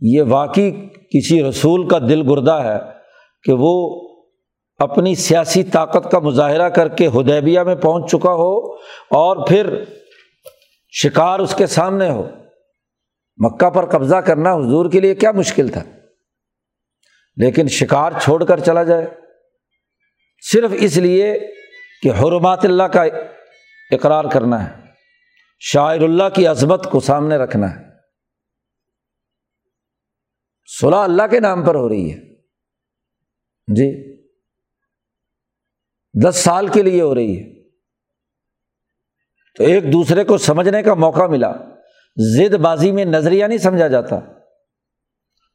یہ 0.00 0.22
واقعی 0.22 0.72
کسی 1.10 1.44
رسول 1.44 1.88
کا 1.88 1.98
دل 1.98 2.30
گردہ 2.30 2.52
ہے 2.52 2.78
کہ 3.42 3.52
وہ 3.58 4.00
اپنی 4.78 5.14
سیاسی 5.14 5.64
طاقت 5.64 6.10
کا 6.10 6.18
مظاہرہ 6.18 6.68
کر 6.68 6.88
کے 6.88 7.06
ہدیبیہ 7.06 7.60
میں 7.60 7.74
پہنچ 7.74 8.10
چکا 8.10 8.32
ہو 8.32 8.74
اور 9.10 9.46
پھر 9.46 9.84
شکار 10.90 11.38
اس 11.38 11.54
کے 11.54 11.66
سامنے 11.66 12.10
ہو۔ 12.10 12.28
مکہ 13.36 13.70
پر 13.70 13.86
قبضہ 13.86 14.16
کرنا 14.16 14.54
حضور 14.54 14.90
کے 14.90 15.00
لیے 15.00 15.14
کیا 15.14 15.32
مشکل 15.32 15.68
تھا؟ 15.68 15.82
لیکن 17.36 17.68
شکار 17.68 18.12
چھوڑ 18.22 18.44
کر 18.44 18.60
چلا 18.60 18.82
جائے۔ 18.82 19.06
صرف 20.52 20.70
اس 20.74 20.96
لیے 20.96 21.38
کہ 22.02 22.08
حرمات 22.08 22.64
اللہ 22.64 22.82
کا 22.82 23.02
اقرار 23.90 24.24
کرنا 24.24 24.64
ہے، 24.64 24.82
شاعر 25.60 26.00
اللہ 26.00 26.28
کی 26.34 26.46
عظمت 26.46 26.90
کو 26.90 27.00
سامنے 27.00 27.36
رکھنا 27.36 27.76
ہے۔ 27.76 27.87
صلاح 30.80 31.04
اللہ 31.04 31.22
کے 31.30 31.40
نام 31.40 31.64
پر 31.64 31.74
ہو 31.74 31.88
رہی 31.88 32.12
ہے۔ 32.12 32.34
جی۔ 33.74 34.18
دس 36.24 36.36
سال 36.36 36.68
کے 36.68 36.82
لیے 36.82 37.02
ہو 37.02 37.14
رہی 37.14 37.38
ہے۔ 37.38 37.68
تو 39.56 39.64
ایک 39.64 39.92
دوسرے 39.92 40.24
کو 40.24 40.38
سمجھنے 40.38 40.82
کا 40.82 40.94
موقع 40.94 41.26
ملا۔ 41.26 41.52
زد 42.16 42.54
بازی 42.54 42.92
میں 42.92 43.04
نظریہ 43.04 43.46
نہیں 43.46 43.58
سمجھا 43.58 43.88
جاتا۔ 43.88 44.20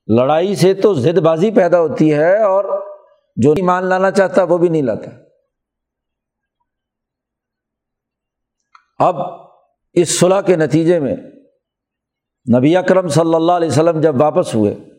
لڑائی 0.07 0.55
سے 0.55 0.73
تو 0.73 0.93
زد 0.93 1.17
بازی 1.17 1.51
پیدا 1.51 1.79
ہوتی 1.79 2.13
ہے 2.13 2.43
اور 2.43 2.85
جو 3.35 3.53
مان 3.63 3.85
لانا 3.85 4.11
چاہتا 4.11 4.43
وہ 4.43 4.57
بھی 4.57 4.69
نہیں 4.69 4.81
لاتا۔ 4.81 5.09
اب 8.99 9.15
اس 9.93 10.19
صلاح 10.19 10.41
کے 10.41 10.55
نتیجے 10.55 10.99
میں 10.99 11.15
نبی 12.57 12.77
اکرم 12.77 13.07
صلی 13.07 13.35
اللہ 13.35 13.51
علیہ 13.51 13.67
وسلم 13.67 14.01
جب 14.01 14.21
واپس 14.21 14.55
ہوئے 14.55 14.92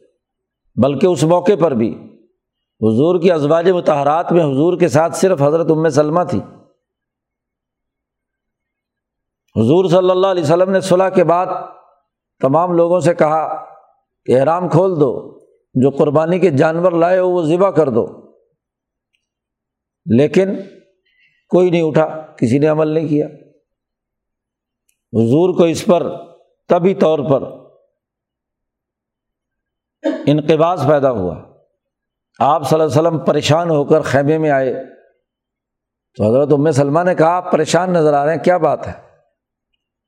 بلکہ 0.82 1.06
اس 1.06 1.24
موقع 1.24 1.52
پر 1.60 1.70
بھی۔ 1.70 1.90
حضور 2.80 3.20
کی 3.20 3.32
ازواج 3.32 3.70
متحرات 3.70 4.32
میں 4.32 4.44
حضور 4.44 4.78
کے 4.78 4.88
ساتھ 4.88 5.16
صرف 5.16 5.42
حضرت 5.42 5.70
ام 5.70 5.88
سلمہ 5.88 6.20
تھی۔ 6.30 6.40
حضور 9.56 9.84
صلی 9.84 10.10
اللہ 10.10 10.26
علیہ 10.26 10.42
وسلم 10.42 10.70
نے 10.70 10.80
صلاح 10.80 11.08
کے 11.08 11.24
بعد 11.24 11.46
تمام 12.40 12.72
لوگوں 12.72 13.00
سے 13.00 13.14
کہا 13.14 13.64
کہ 14.24 14.38
احرام 14.38 14.68
کھول 14.68 15.00
دو، 15.00 15.38
جو 15.74 15.90
قربانی 15.90 16.38
کے 16.38 16.50
جانور 16.50 16.92
لائے 16.92 17.18
ہو 17.18 17.30
وہ 17.30 17.42
ذبح 17.42 17.70
کر 17.70 17.88
دو۔ 17.88 18.06
لیکن 20.18 20.48
کوئی 21.48 21.70
نہیں 21.70 21.82
اٹھا، 21.82 22.26
کسی 22.36 22.58
نے 22.58 22.66
عمل 22.66 22.88
نہیں 22.88 23.08
کیا۔ 23.08 23.26
حضور 25.12 25.54
کو 25.54 25.64
اس 25.64 25.86
پر 25.86 26.12
طبی 26.68 26.94
طور 26.94 27.18
پر 27.18 27.63
انقباس 30.26 30.86
پیدا 30.88 31.10
ہوا۔ 31.10 31.36
آپ 32.38 32.70
صلی 32.70 32.80
اللہ 32.80 32.98
علیہ 32.98 33.08
وسلم 33.08 33.18
پریشان 33.18 33.70
ہو 33.70 33.84
کر 33.84 34.00
خیمے 34.00 34.38
میں 34.38 34.50
آئے۔ 34.50 34.84
تو 36.16 36.24
حضرت 36.24 36.52
ام 36.52 36.70
سلمہ 36.70 37.02
نے 37.02 37.14
کہا، 37.14 37.28
آپ 37.28 37.52
پریشان 37.52 37.92
نظر 37.92 38.14
آ 38.14 38.26
رہے 38.26 38.34
ہیں، 38.34 38.44
کیا 38.44 38.56
بات 38.56 38.86
ہے؟ 38.86 38.92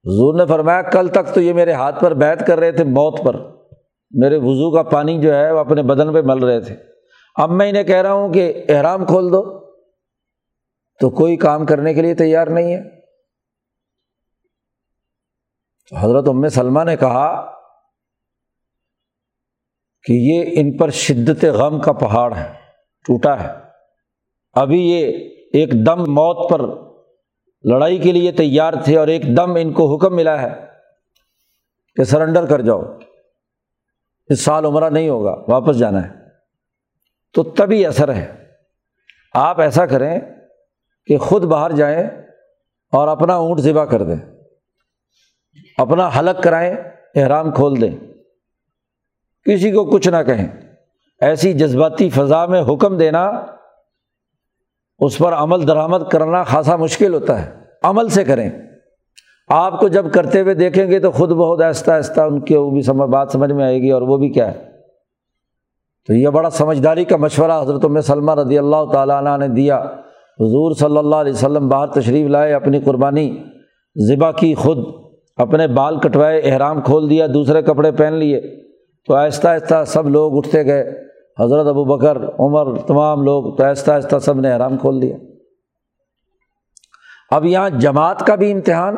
حضور 0.04 0.34
نے 0.34 0.46
فرمایا، 0.46 0.82
کل 0.82 1.08
تک 1.08 1.34
تو 1.34 1.40
یہ 1.40 1.52
میرے 1.52 1.72
ہاتھ 1.72 2.00
پر 2.00 2.14
بیت 2.14 2.46
کر 2.46 2.58
رہے 2.58 2.72
تھے 2.72 2.84
موت 2.84 3.24
پر۔ 3.24 3.36
میرے 4.10 4.36
وضو 4.36 4.74
کا 4.74 4.82
پانی 4.82 5.20
جو 5.20 5.34
ہے، 5.34 5.52
وہ 5.52 5.58
اپنے 5.58 5.82
بدن 5.82 6.12
پہ 6.12 6.20
مل 6.24 6.44
رہے 6.44 6.60
تھے۔ 6.60 6.76
اب 7.36 7.50
میں 7.50 7.70
انہیں 7.70 7.84
کہہ 7.84 8.02
رہا 8.02 8.12
ہوں 8.12 8.32
کہ 8.32 8.64
احرام 8.68 9.04
کھول 9.04 9.32
دو۔ 9.32 9.66
تو 11.00 11.10
کوئی 11.10 11.36
کام 11.36 11.66
کرنے 11.66 11.94
کے 11.94 12.02
لیے 12.02 12.14
تیار 12.14 12.46
نہیں 12.46 12.74
ہے۔ 12.74 13.00
تو 15.90 15.96
حضرت 15.96 16.28
ام 16.28 16.48
سلمہ 16.48 16.84
نے 16.84 16.96
کہا 16.96 17.55
کہ 20.06 20.12
یہ 20.12 20.44
ان 20.52 20.76
پر 20.76 20.90
شدت 20.90 21.44
غم 21.44 21.80
کا 21.80 21.92
پہاڑ 21.92 22.36
ہے، 22.36 22.52
ٹوٹا 23.06 23.42
ہے۔ 23.42 23.48
ابھی 24.52 24.90
یہ 24.90 25.06
ایک 25.52 25.86
دم 25.86 26.00
موت 26.00 26.50
پر 26.50 26.60
لڑائی 27.64 27.98
کے 27.98 28.12
لیے 28.12 28.32
تیار 28.32 28.72
تھے 28.84 28.96
اور 28.96 29.08
ایک 29.08 29.36
دم 29.36 29.54
ان 29.54 29.72
کو 29.72 29.96
حکم 29.96 30.16
ملا 30.16 30.42
ہے 30.42 30.54
کہ 31.94 32.04
سرنڈر 32.04 32.46
کر 32.46 32.60
جاؤ۔ 32.60 32.82
اس 34.28 34.40
سال 34.40 34.64
عمرہ 34.64 34.90
نہیں 34.90 35.08
ہوگا، 35.08 35.44
واپس 35.48 35.78
جانا 35.78 36.04
ہے۔ 36.04 36.08
تو 37.32 37.42
تبھی 37.42 37.86
اثر 37.86 38.14
ہے۔ 38.14 38.32
آپ 39.34 39.60
ایسا 39.60 39.86
کریں 39.86 40.20
کہ 41.06 41.16
خود 41.16 41.42
باہر 41.42 41.70
جائیں 41.70 42.06
اور 42.92 43.08
اپنا 43.08 43.34
اونٹ 43.34 43.60
ذبح 43.60 43.84
کر 43.84 44.02
دیں۔ 44.02 44.16
اپنا 45.78 46.10
حلق 46.18 46.42
کرائیں، 46.42 46.76
احرام 47.14 47.50
کھول 47.50 47.80
دیں۔ 47.80 48.15
کسی 49.46 49.70
کو 49.70 49.84
کچھ 49.84 50.08
نہ 50.08 50.22
کہیں۔ 50.26 50.48
ایسی 51.20 51.52
جذباتی 51.52 52.08
فضا 52.08 52.46
میں 52.46 52.62
حکم 52.62 52.96
دینا، 52.96 53.32
اس 54.98 55.18
پر 55.18 55.32
عمل 55.32 55.68
درآمد 55.68 56.10
کرنا 56.12 56.42
خاصا 56.42 56.76
مشکل 56.76 57.14
ہوتا 57.14 57.46
ہے۔ 57.46 57.52
عمل 57.82 58.08
سے 58.08 58.24
کریں۔ 58.24 58.50
آپ 59.48 59.80
کو 59.80 59.88
جب 59.88 60.12
کرتے 60.12 60.40
ہوئے 60.40 60.54
دیکھیں 60.54 60.90
گے 60.90 61.00
تو 61.00 61.10
خود 61.10 61.30
بہت 61.30 61.62
آہستہ 61.62 61.90
آہستہ 61.90 62.20
ان 62.20 62.40
کی 62.40 62.56
وہ 62.56 62.70
بھی 62.70 62.82
سمجھ، 62.82 63.10
بات 63.10 63.30
سمجھ 63.30 63.52
میں 63.52 63.64
آئے 63.64 63.82
گی 63.82 63.90
اور 63.90 64.02
وہ 64.02 64.16
بھی 64.16 64.28
کیا 64.28 64.54
ہے۔ 64.54 64.64
تو 66.06 66.12
یہ 66.12 66.28
بڑا 66.28 66.50
سمجھداری 66.50 67.04
کا 67.04 67.16
مشورہ 67.16 67.62
حضرت 67.62 67.84
میں 67.84 68.02
سلمہ 68.02 68.34
رضی 68.34 68.58
اللہ 68.58 68.84
تعالیٰ 68.92 69.22
عنہ 69.22 69.46
نے 69.46 69.54
دیا۔ 69.54 69.78
حضور 70.40 70.72
صلی 70.74 70.96
اللہ 70.96 71.16
علیہ 71.16 71.32
وسلم 71.32 71.68
باہر 71.68 71.86
تشریف 71.86 72.28
لائے، 72.28 72.54
اپنی 72.54 72.80
قربانی، 72.80 73.42
ذبح 74.08 74.30
کی 74.30 74.54
خود، 74.54 74.78
اپنے 75.36 75.66
بال 75.66 76.00
کٹوائے، 76.00 76.40
احرام 76.40 76.80
کھول 76.80 77.10
دیا، 77.10 77.26
دوسرے 77.34 77.62
کپڑے 77.62 77.92
پہن 77.92 78.12
لیے۔ 78.12 78.65
تو 79.06 79.14
آہستہ 79.14 79.48
آہستہ 79.48 79.84
سب 79.86 80.08
لوگ 80.08 80.36
اٹھتے 80.36 80.66
گئے۔ 80.66 80.82
حضرت 81.38 81.66
ابو 81.66 81.84
بکر، 81.84 82.16
عمر، 82.16 82.86
تمام 82.86 83.22
لوگ 83.22 83.56
تو 83.56 83.64
آہستہ 83.64 83.90
آہستہ 83.90 84.18
سب 84.18 84.40
نے 84.40 84.52
احرام 84.52 84.78
کھول 84.78 85.02
دیا۔ 85.02 85.16
اب 87.30 87.44
یہاں 87.44 87.70
جماعت 87.70 88.26
کا 88.26 88.34
بھی 88.34 88.52
امتحان۔ 88.52 88.96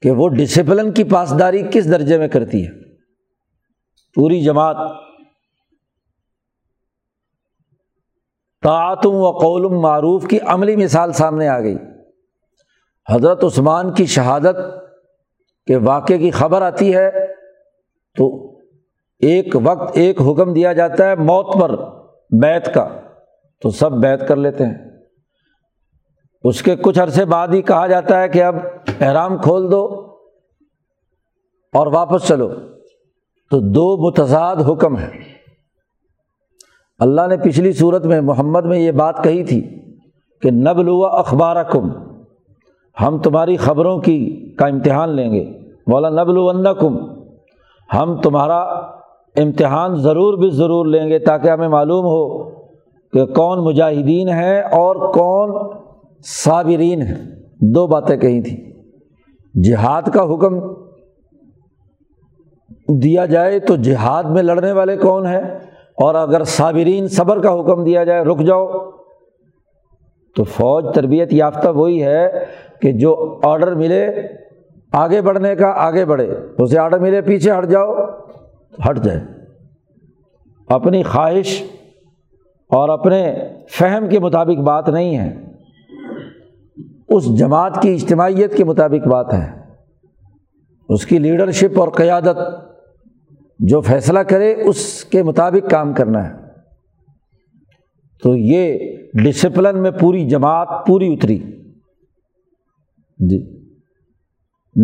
کہ 0.00 0.10
وہ 0.10 0.28
ڈسپلن 0.28 0.92
کی 0.92 1.04
پاسداری 1.04 1.62
کس 1.72 1.90
درجے 1.90 2.18
میں 2.18 2.28
کرتی 2.28 2.66
ہے؟ 2.66 2.94
پوری 4.14 4.40
جماعت۔ 4.40 4.76
تعتم 8.62 9.10
و 9.12 9.30
قولم 9.30 9.80
معروف 9.80 10.26
کی 10.28 10.40
عملی 10.40 10.76
مثال 10.76 11.12
سامنے 11.12 11.48
آ 11.48 11.60
گئی۔ 11.60 11.76
حضرت 13.10 13.44
عثمان 13.44 13.94
کی 13.94 14.06
شہادت 14.06 14.56
کے 15.68 15.76
واقعے 15.76 16.18
کی 16.18 16.30
خبر 16.30 16.62
آتی 16.62 16.96
ہے 16.96 17.10
تو 18.16 18.54
ایک 19.20 19.56
وقت 19.62 19.90
ایک 19.94 20.20
حکم 20.20 20.52
دیا 20.52 20.72
جاتا 20.72 21.06
ہے 21.06 21.14
موت 21.14 21.60
پر 21.60 21.76
بیت 22.42 22.74
کا، 22.74 22.88
تو 23.62 23.70
سب 23.70 23.92
بیت 23.92 24.28
کر 24.28 24.36
لیتے 24.36 24.66
ہیں۔ 24.66 24.74
اس 26.44 26.62
کے 26.62 26.76
کچھ 26.76 26.98
عرصے 26.98 27.24
بعد 27.24 27.48
ہی 27.48 27.62
کہا 27.62 27.86
جاتا 27.86 28.22
ہے 28.22 28.28
کہ 28.28 28.42
اب 28.42 28.56
احرام 29.00 29.38
کھول 29.38 29.70
دو 29.70 29.84
اور 31.72 31.86
واپس 31.86 32.28
چلو۔ 32.28 32.48
تو 33.50 33.60
دو 33.60 34.10
متضاد 34.10 34.56
حکم 34.56 34.98
ہے 34.98 35.10
اللہ 36.98 37.26
نے 37.26 37.36
پچھلی 37.36 37.72
صورت 37.72 38.06
میں 38.06 38.20
محمد 38.20 38.64
میں 38.64 38.78
یہ 38.78 38.92
بات 38.92 39.24
کہی 39.24 39.44
تھی 39.44 39.82
کہ 40.42 40.50
نبل 40.50 40.88
و 40.88 41.04
اخبار 41.04 41.62
کم 41.62 41.90
ہم 43.00 43.18
تمہاری 43.18 43.56
خبروں 43.56 44.00
کی 44.00 44.46
کا 44.58 44.66
امتحان 44.66 45.16
لیں 45.16 45.32
گے۔ 45.32 45.57
بولا 45.88 46.08
نبل 46.08 46.74
کم 46.80 46.96
ہم 47.94 48.20
تمہارا 48.20 48.58
امتحان 49.36 49.94
ضرور 49.94 50.38
بھی 50.38 50.50
ضرور 50.50 50.86
لیں 50.86 51.08
گے 51.08 51.18
تاکہ 51.18 51.48
ہمیں 51.48 51.68
معلوم 51.68 52.04
ہو 52.04 52.50
کہ 53.12 53.26
کون 53.26 53.64
مجاہدین 53.64 54.28
ہے 54.28 54.60
اور 54.60 55.12
کون 55.12 55.76
صابرین 56.24 57.02
ہیں۔ 57.02 57.42
دو 57.60 57.86
باتیں 57.86 58.16
کہی 58.16 58.42
تھیں۔ 58.42 58.56
جہاد 59.60 60.02
کا 60.02 60.22
حکم 60.22 60.60
دیا 63.02 63.26
جائے 63.26 63.58
تو 63.58 63.76
جہاد 63.76 64.24
میں 64.24 64.42
لڑنے 64.42 64.72
والے 64.72 64.96
کون 64.96 65.26
ہیں؟ 65.26 65.58
اور 66.02 66.14
اگر 66.14 66.44
صابرین 66.44 67.08
صبر 67.08 67.40
کا 67.40 67.60
حکم 67.60 67.84
دیا 67.84 68.04
جائے، 68.04 68.24
رک 68.24 68.38
جاؤ۔ 68.38 68.66
تو 70.36 70.44
فوج 70.44 70.84
تربیت 70.94 71.32
یافتہ 71.32 71.68
وہی 71.68 72.02
ہے 72.02 72.44
کہ 72.82 72.92
جو 72.92 73.40
آڈر 73.42 73.74
ملے 73.74 74.10
آگے 74.92 75.22
بڑھنے 75.22 75.54
کا 75.54 75.66
آگے 75.66 76.04
بڑھے۔ 76.04 76.36
اسے 76.58 76.78
آڈر 76.78 76.98
ملے 76.98 77.20
پیچھے 77.20 77.52
ہٹ 77.58 77.66
جاؤ۔ 77.66 77.94
ہٹ 78.90 78.98
جائے۔ 79.04 79.20
اپنی 80.66 81.02
خواہش 81.02 81.62
اور 82.68 82.88
اپنے 82.88 83.34
فہم 83.70 84.08
کے 84.08 84.18
مطابق 84.18 84.60
بات 84.60 84.88
نہیں 84.88 85.18
ہے۔ 85.18 85.52
اس 87.08 87.38
جماعت 87.38 87.82
کی 87.82 87.94
اجتماعیت 87.94 88.56
کے 88.56 88.64
مطابق 88.64 89.08
بات 89.08 89.34
ہے۔ 89.34 89.52
اس 90.88 91.06
کی 91.06 91.18
لیڈرشپ 91.18 91.80
اور 91.80 91.88
قیادت 91.88 92.38
جو 93.58 93.80
فیصلہ 93.80 94.18
کرے، 94.18 94.54
اس 94.62 95.04
کے 95.04 95.22
مطابق 95.22 95.70
کام 95.70 95.92
کرنا 95.92 96.28
ہے۔ 96.28 96.34
تو 98.22 98.36
یہ 98.36 98.78
ڈسپلن 99.14 99.82
میں 99.82 99.90
پوری 99.90 100.28
جماعت 100.28 100.68
پوری 100.86 101.12
اتری۔ 101.12 101.38
جی۔ 103.18 103.57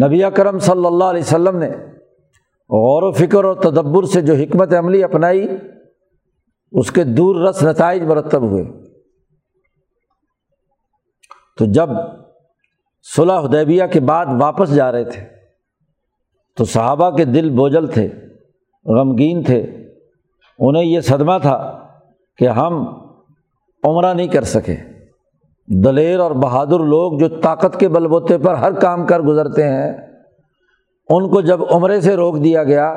نبی 0.03 0.23
کرم 0.37 0.59
صلی 0.59 0.87
اللہ 0.87 1.05
علیہ 1.05 1.23
وسلم 1.23 1.59
نے 1.59 1.71
غور 2.71 3.03
و 3.03 3.13
فکر 3.13 3.45
اور 3.45 3.55
تدبر 3.55 4.05
سے 4.05 4.21
جو 4.21 4.35
حکمت 4.35 4.75
عملی 4.75 5.05
اپنائی، 5.05 5.49
اس 6.73 6.91
کے 6.91 7.05
دور 7.05 7.49
رس 7.49 7.63
نتائج 7.63 8.03
مرتب 8.03 8.43
ہوئے۔ 8.43 8.65
تو 11.59 11.65
جب 11.65 11.89
صلاح 13.17 13.41
حدیبیہ 13.41 13.85
کے 13.93 14.01
بعد 14.01 14.27
واپس 14.41 14.75
جا 14.75 14.93
رہے 14.93 15.05
تھے، 15.05 15.23
تو 16.57 16.65
صحابہ 16.65 17.17
کے 17.17 17.25
دل 17.25 17.51
بوجھل 17.51 17.87
تھے، 17.87 18.09
غمگین 18.85 19.43
تھے۔ 19.43 19.67
انہیں 20.59 20.85
یہ 20.85 21.01
صدمہ 21.01 21.33
تھا 21.43 21.89
کہ 22.37 22.49
ہم 22.49 22.87
عمرہ 23.85 24.15
نہیں 24.15 24.29
کر 24.29 24.43
سکے۔ 24.43 24.94
دلیر 25.69 26.21
اور 26.21 26.31
بہادر 26.31 26.85
لوگ 26.85 27.19
جو 27.19 27.29
طاقت 27.41 27.79
کے 27.81 27.89
بل 27.89 28.07
بوتے 28.07 28.39
پر 28.39 28.55
ہر 28.55 28.73
کام 28.73 29.07
کر 29.07 29.21
گزرتے 29.21 29.69
ہیں، 29.69 29.93
ان 31.09 31.29
کو 31.31 31.41
جب 31.41 31.61
عمرے 31.71 32.01
سے 32.01 32.17
روک 32.17 32.43
دیا 32.45 32.65
گیا 32.65 32.93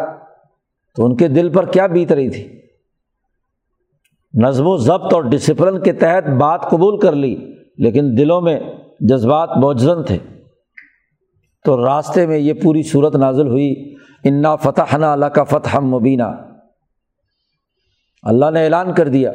تو 0.95 1.05
ان 1.05 1.15
کے 1.15 1.27
دل 1.27 1.51
پر 1.53 1.65
کیا 1.65 1.87
بیت 1.87 2.11
رہی 2.11 2.29
تھی؟ 2.29 2.47
نظم 4.33 4.67
و 4.67 4.75
ضبط 4.77 5.13
اور 5.13 5.23
ڈسپلن 5.23 5.81
کے 5.83 5.93
تحت 5.93 6.29
بات 6.39 6.69
قبول 6.69 6.99
کر 6.99 7.15
لی، 7.15 7.35
لیکن 7.77 8.17
دلوں 8.17 8.41
میں 8.41 8.59
جذبات 8.99 9.49
موجزن 9.57 10.03
تھے۔ 10.03 10.17
تو 11.65 11.85
راستے 11.85 12.25
میں 12.25 12.37
یہ 12.37 12.53
پوری 12.53 12.83
صورت 12.83 13.15
نازل 13.15 13.47
ہوئی، 13.47 13.73
انا 14.23 14.55
فتح 14.55 14.97
نہ 14.97 15.05
اللہ 15.05 15.25
کا 15.25 15.43
فتح 15.43 15.79
مبینہ 15.79 16.23
اللہ 18.23 18.51
نے 18.51 18.63
اعلان 18.63 18.93
کر 18.93 19.07
دیا 19.07 19.31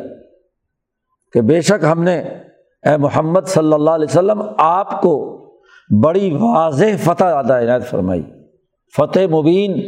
کہ 1.35 1.41
بے 1.41 1.61
شک 1.61 1.85
ہم 1.85 2.03
نے 2.03 2.23
اے 2.87 2.97
محمد 2.97 3.41
صلی 3.47 3.73
اللہ 3.73 3.91
علیہ 3.91 4.07
وسلم، 4.11 4.43
آپ 4.59 5.01
کو 5.01 5.39
بڑی 6.05 6.39
واضح 6.41 6.85
فتح 6.99 7.25
ادا 7.25 7.61
عنایت 7.61 7.85
فرمائی۔ 7.85 8.23
فتح 8.97 9.21
مبین، 9.31 9.83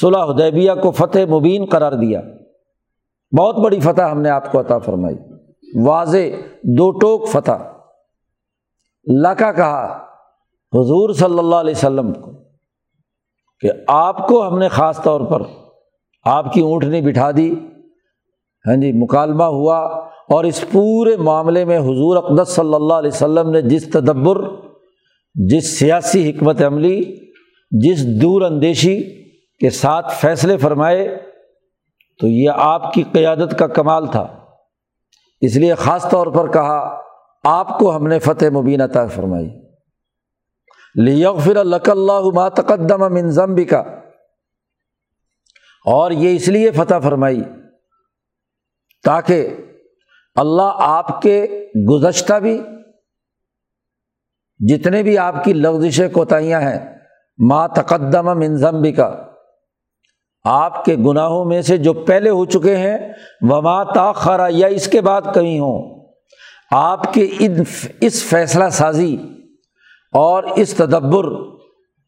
صلح 0.00 0.24
حدیبیہ 0.24 0.72
کو 0.82 0.90
فتح 0.90 1.18
مبین 1.30 1.64
قرار 1.64 1.92
دیا۔ 1.92 2.20
بہت 3.38 3.56
بڑی 3.56 3.80
فتح 3.80 4.02
ہم 4.02 4.20
نے 4.20 4.28
آپ 4.28 4.52
کو 4.52 4.60
عطا 4.60 4.78
فرمائی۔ 4.78 5.16
واضح، 5.84 6.18
دو 6.62 6.90
ٹوک 6.90 7.28
فتح۔ 7.28 7.52
اللہ 9.06 9.28
کا 9.28 9.52
کہا 9.52 10.04
حضور 10.72 11.12
صلی 11.12 11.38
اللہ 11.38 11.56
علیہ 11.56 11.74
وسلم 11.76 12.12
کو 12.12 12.32
کہ 13.60 13.70
آپ 13.88 14.28
کو 14.28 14.48
ہم 14.48 14.58
نے 14.58 14.68
خاص 14.68 15.02
طور 15.02 15.20
پر 15.20 15.42
آپ 16.24 16.52
کی 16.52 16.60
اونٹنی 16.60 17.02
بٹھا 17.02 17.30
دی۔ 17.30 17.54
ہاں 18.66 18.76
جی 18.76 18.92
مکالمہ 18.92 19.44
ہوا 19.44 19.78
اور 20.28 20.44
اس 20.44 20.64
پورے 20.72 21.16
معاملے 21.16 21.64
میں 21.64 21.78
حضور 21.78 22.16
اقدس 22.16 22.48
صلی 22.48 22.74
اللہ 22.74 22.94
علیہ 22.94 23.10
وسلم 23.14 23.50
نے 23.50 23.62
جس 23.62 23.90
تدبر، 23.90 24.40
جس 25.34 25.78
سیاسی 25.78 26.30
حکمت 26.30 26.62
عملی، 26.62 27.02
جس 27.70 28.22
دور 28.22 28.42
اندیشی 28.42 29.24
کے 29.58 29.70
ساتھ 29.70 30.14
فیصلے 30.14 30.56
فرمائے، 30.56 31.22
تو 32.20 32.28
یہ 32.28 32.50
آپ 32.54 32.92
کی 32.92 33.02
قیادت 33.12 33.58
کا 33.58 33.66
کمال 33.66 34.06
تھا۔ 34.06 34.26
اس 35.40 35.56
لیے 35.56 35.74
خاص 35.74 36.08
طور 36.08 36.26
پر 36.26 36.52
کہا، 36.52 37.00
آپ 37.44 37.78
کو 37.78 37.96
ہم 37.96 38.06
نے 38.06 38.18
فتح 38.18 38.46
مبین 38.52 38.80
عطا 38.80 39.06
فرمائی۔ 39.06 39.48
لیغفر 40.94 41.64
لک 41.64 41.90
اللہ 41.90 42.20
ما 42.34 42.48
تقدم 42.48 43.14
من 43.14 43.30
ذنبک۔ 43.30 43.70
کا 43.70 43.82
اور 45.86 46.10
یہ 46.10 46.36
اس 46.36 46.48
لیے 46.48 46.70
فتح 46.70 46.94
فرمائی 47.02 47.42
تاکہ 49.06 49.48
اللہ 50.36 50.80
آپ 50.80 51.20
کے 51.22 51.36
گزشتہ 51.90 52.38
بھی 52.40 52.58
جتنے 54.60 55.02
بھی 55.02 55.16
آپ 55.18 55.42
کی 55.44 55.52
لغزش 55.52 56.00
کوتاہیاں 56.12 56.60
ہیں، 56.60 56.78
ما 57.38 57.66
تقدم 57.74 58.26
من 58.38 58.56
ذنبک 58.56 58.96
کا 58.96 59.10
آپ 60.44 60.84
کے 60.84 60.94
گناہوں 60.96 61.44
میں 61.44 61.60
سے 61.62 61.76
جو 61.78 61.92
پہلے 62.06 62.30
ہو 62.30 62.44
چکے 62.46 62.76
ہیں، 62.76 62.96
وما 63.50 63.82
تاخرا 63.92 64.46
یا 64.50 64.66
اس 64.76 64.86
کے 64.88 65.00
بعد 65.00 65.22
کہیں 65.34 65.58
ہوں۔ 65.58 65.94
آپ 66.72 67.12
کے 67.14 67.26
اس 68.00 68.22
فیصلہ 68.24 68.68
سازی 68.72 69.16
اور 70.14 70.42
اس 70.56 70.74
تدبر، 70.74 71.28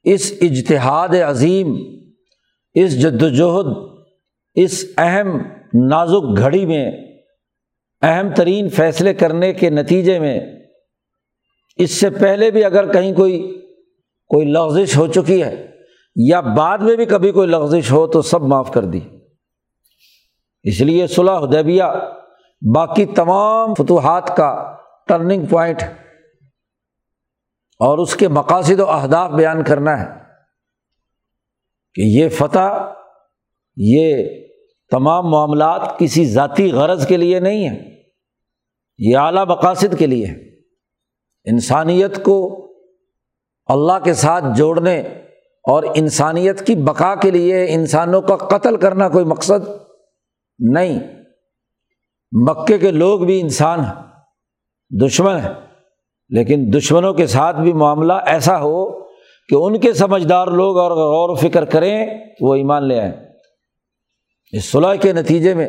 اس 0.07 0.33
اجتہاد 0.41 1.15
عظیم، 1.27 1.75
اس 2.77 3.01
جد 3.03 3.23
وجہد 3.23 3.73
اس 4.57 4.85
اہم 4.99 5.39
نازک 5.74 6.38
گھڑی 6.38 6.66
میں 6.66 6.90
اہم 8.02 8.35
ترین 8.35 8.68
فیصلے 8.68 9.14
کرنے 9.14 9.52
کے 9.52 9.70
نتیجے 9.70 10.18
میں 10.18 10.40
اس 11.76 11.90
سے 11.90 12.11
پہلے 12.11 12.50
بھی 12.50 12.64
اگر 12.64 12.92
کہیں 12.92 13.14
کوئی 13.14 13.61
کوئی 14.26 14.46
لغزش 14.46 14.96
ہو 14.96 15.07
چکی 15.07 15.42
ہے 15.42 15.66
یا 16.16 16.40
بعد 16.40 16.78
میں 16.78 16.96
بھی 16.96 17.04
کبھی 17.04 17.33
کوئی 17.33 17.48
لغزش 17.48 17.92
ہو 17.92 18.07
تو 18.07 18.22
سب 18.22 18.42
معاف 18.42 18.72
کر 18.72 18.85
دی۔ 18.85 19.00
اس 20.62 20.81
لیے 20.81 21.07
صلاح 21.07 21.38
حدیبیہ 21.38 21.85
باقی 22.74 23.07
تمام 23.07 23.74
فتوحات 23.74 24.37
کا 24.37 24.76
ٹرننگ 25.09 25.46
پوائنٹ 25.46 25.83
اور 27.81 27.98
اس 27.98 28.16
کے 28.16 28.28
مقاصد 28.28 28.81
و 28.81 28.90
اہداف 28.90 29.31
بیان 29.31 29.64
کرنا 29.64 30.00
ہے 30.00 30.18
کہ 31.94 32.02
یہ 32.02 32.28
فتح، 32.28 32.92
یہ 33.76 34.24
تمام 34.90 35.31
معاملات 35.31 35.98
کسی 35.98 36.24
ذاتی 36.24 36.72
غرض 36.72 37.07
کے 37.07 37.16
لیے 37.16 37.40
نہیں 37.40 37.68
ہے 37.68 37.77
یہ 38.98 39.16
اعلیٰ 39.16 39.46
مقاصد 39.46 39.98
کے 39.98 40.07
لیے 40.07 40.27
انسانیت 41.44 42.24
کو 42.24 42.66
اللہ 43.66 44.05
کے 44.05 44.14
ساتھ 44.14 44.44
جوڑنے 44.57 45.01
اور 45.64 45.83
انسانیت 45.94 46.66
کی 46.66 46.74
بقا 46.74 47.14
کے 47.14 47.31
لیے 47.31 47.74
انسانوں 47.74 48.22
کا 48.22 48.37
قتل 48.37 48.77
کرنا 48.77 49.09
کوئی 49.09 49.24
مقصد 49.24 49.68
نہیں۔ 50.59 50.98
مکے 52.33 52.79
کے 52.79 52.90
لوگ 52.90 53.20
بھی 53.20 53.40
انسان 53.40 53.81
ہیں، 53.81 53.94
دشمن 55.07 55.37
ہیں، 55.37 55.55
لیکن 56.29 56.70
دشمنوں 56.74 57.12
کے 57.14 57.27
ساتھ 57.27 57.57
بھی 57.57 57.72
معاملہ 57.72 58.12
ایسا 58.12 58.61
ہو 58.61 59.05
کہ 59.48 59.55
ان 59.55 59.81
کے 59.81 59.92
سمجھدار 59.92 60.46
لوگ 60.46 60.79
اور 60.79 60.90
غور 60.90 61.29
و 61.29 61.35
فکر 61.35 61.64
کریں 61.64 62.07
وہ 62.40 62.55
ایمان 62.55 62.88
لے 62.88 63.01
آئیں۔ 63.01 63.28
اس 64.53 64.73
صلاح 64.73 64.95
کے 64.95 65.13
نتیجے 65.13 65.55
میں 65.55 65.69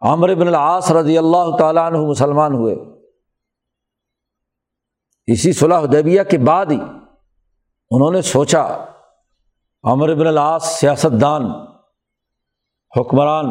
عامر 0.00 0.34
بن 0.34 0.48
العاص 0.48 0.92
رضی 0.92 1.18
اللہ 1.18 1.56
تعالیٰ 1.58 1.86
عنہ 1.86 1.98
مسلمان 1.98 2.54
ہوئے۔ 2.54 2.76
اسی 5.26 5.52
صلاح 5.52 5.80
حدیبیہ 5.80 6.22
کے 6.22 6.38
بعد 6.38 6.66
ہی 6.66 6.80
انہوں 7.90 8.10
نے 8.10 8.22
سوچا، 8.22 8.84
عمر 9.82 10.14
بن 10.14 10.26
العاص 10.26 10.64
سیاست 10.64 11.20
دان 11.20 11.42
حکمران، 13.00 13.46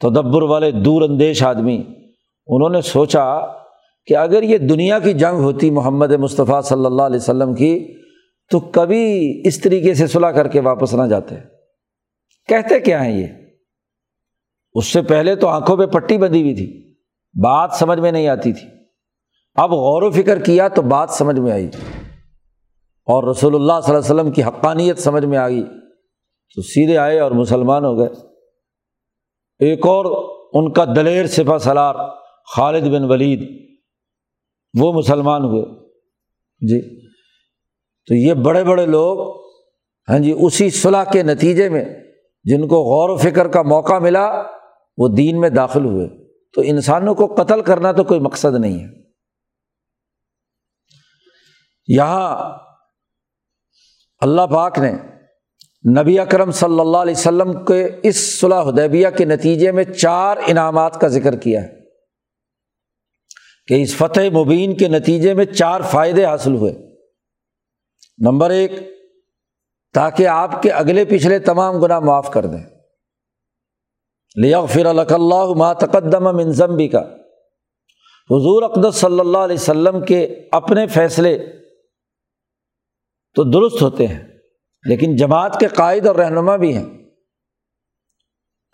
تدبر 0.00 0.42
والے 0.42 0.70
دور 0.70 1.02
اندیش 1.02 1.42
آدمی۔ 1.42 1.82
انہوں 2.46 2.68
نے 2.68 2.80
سوچا 2.80 3.40
کہ 4.06 4.16
اگر 4.16 4.42
یہ 4.42 4.58
دنیا 4.58 4.98
کی 4.98 5.12
جنگ 5.12 5.36
ہوتی 5.36 5.70
محمد 5.70 6.12
مصطفیٰ 6.12 6.62
صلی 6.62 6.86
اللہ 6.86 7.02
علیہ 7.02 7.16
وسلم 7.16 7.54
کی، 7.54 7.96
تو 8.50 8.60
کبھی 8.60 9.42
اس 9.44 9.60
طریقے 9.60 9.94
سے 9.94 10.06
صلاح 10.06 10.30
کر 10.30 10.48
کے 10.48 10.60
واپس 10.60 10.94
نہ 10.94 11.06
جاتے۔ 11.06 11.34
کہتے 12.50 12.80
کیا 12.80 13.04
ہیں 13.04 13.18
یہ؟ 13.18 13.26
اس 14.74 14.86
سے 14.86 15.02
پہلے 15.02 15.36
تو 15.36 15.48
آنکھوں 15.48 15.76
پہ 15.76 15.86
پٹی 15.86 16.18
بندھی 16.18 16.42
ہوئی 16.42 16.54
تھی، 16.54 16.94
بات 17.42 17.70
سمجھ 17.72 17.98
میں 17.98 18.12
نہیں 18.12 18.28
آتی 18.28 18.52
تھی۔ 18.52 18.68
اب 19.54 19.70
غور 19.70 20.02
و 20.02 20.10
فکر 20.10 20.38
کیا 20.38 20.68
تو 20.68 20.82
بات 20.82 21.10
سمجھ 21.10 21.40
میں 21.40 21.52
آئی۔ 21.52 21.66
اور 23.06 23.30
رسول 23.30 23.54
اللہ 23.54 23.72
صلی 23.86 23.94
اللہ 23.94 24.06
علیہ 24.06 24.14
وسلم 24.14 24.32
کی 24.32 24.42
حقانیت 24.42 24.98
سمجھ 24.98 25.24
میں 25.24 25.38
آ 25.38 25.48
گئی۔ 25.48 25.64
تو 26.54 26.62
سیدھے 26.62 26.98
آئے 26.98 27.20
اور 27.20 27.30
مسلمان 27.30 27.84
ہو 27.84 27.98
گئے۔ 27.98 28.08
ایک 29.58 29.86
اور 29.86 30.04
ان 30.52 30.72
کا 30.72 30.84
دلیر 30.84 31.26
سپا 31.26 31.58
سلار، 31.58 31.94
خالد 32.56 32.82
بن 32.82 33.04
ولید، 33.04 33.70
وہ 34.80 34.92
مسلمان 34.92 35.44
ہوئے۔ 35.44 35.88
جی۔ 36.60 37.00
تو 38.06 38.14
یہ 38.14 38.34
بڑے 38.34 38.64
بڑے 38.64 38.86
لوگ 38.86 39.40
ہاں 40.08 40.18
جی 40.18 40.34
اسی 40.40 40.70
صلاح 40.70 41.04
کے 41.04 41.22
نتیجے 41.22 41.68
میں 41.68 41.84
جن 42.44 42.68
کو 42.68 42.76
غور 42.76 43.08
و 43.08 43.16
فکر 43.16 43.48
کا 43.48 43.62
موقع 43.62 43.98
ملا، 43.98 44.42
وہ 44.96 45.08
دین 45.08 45.40
میں 45.40 45.50
داخل 45.50 45.84
ہوئے۔ 45.84 46.08
تو 46.52 46.60
انسانوں 46.64 47.14
کو 47.14 47.26
قتل 47.26 47.62
کرنا 47.62 47.92
تو 47.92 48.04
کوئی 48.04 48.20
مقصد 48.20 48.60
نہیں 48.60 48.80
ہے۔ 48.80 48.86
یہاں 51.86 52.58
اللہ 54.20 54.46
پاک 54.46 54.78
نے 54.78 54.92
نبی 56.02 56.18
اکرم 56.18 56.50
صلی 56.50 56.80
اللہ 56.80 56.96
علیہ 56.96 57.14
وسلم 57.16 57.64
کے 57.64 57.88
اس 58.02 58.40
صلاح 58.40 58.62
حدیبیہ 58.62 59.08
کے 59.18 59.24
نتیجے 59.24 59.72
میں 59.72 59.84
چار 59.84 60.36
انعامات 60.46 61.00
کا 61.00 61.08
ذکر 61.08 61.36
کیا 61.36 61.62
ہے 61.62 61.80
کہ 63.66 63.82
اس 63.82 63.96
فتح 63.96 64.20
مبین 64.38 64.76
کے 64.76 64.88
نتیجے 64.88 65.34
میں 65.34 65.44
چار 65.44 65.80
فائدے 65.80 66.24
حاصل 66.24 66.54
ہوئے۔ 66.54 66.72
نمبر 68.18 68.50
ایک 68.50 68.72
تاکہ 69.94 70.26
آپ 70.26 70.62
کے 70.62 70.70
اگلے 70.70 71.04
پچھلے 71.04 71.38
تمام 71.38 71.78
گناہ 71.78 72.00
معاف 72.00 72.30
کر 72.30 72.46
دیں۔ 72.46 72.64
لیا 74.36 74.64
فر 74.64 74.86
اللہ 74.86 75.52
ما 75.56 75.72
تقدم 75.72 76.36
منظمبی 76.36 76.88
کا 76.88 77.00
حضور 78.30 78.62
اقدس 78.62 78.96
صلی 78.96 79.20
اللہ 79.20 79.38
علیہ 79.38 79.56
وسلم 79.56 80.00
کے 80.04 80.24
اپنے 80.52 80.86
فیصلے 80.86 81.36
تو 83.36 83.44
درست 83.44 83.82
ہوتے 83.82 84.06
ہیں، 84.06 84.22
لیکن 84.84 85.16
جماعت 85.16 85.58
کے 85.60 85.66
قائد 85.66 86.06
اور 86.06 86.16
رہنما 86.16 86.56
بھی 86.56 86.76
ہیں۔ 86.76 86.84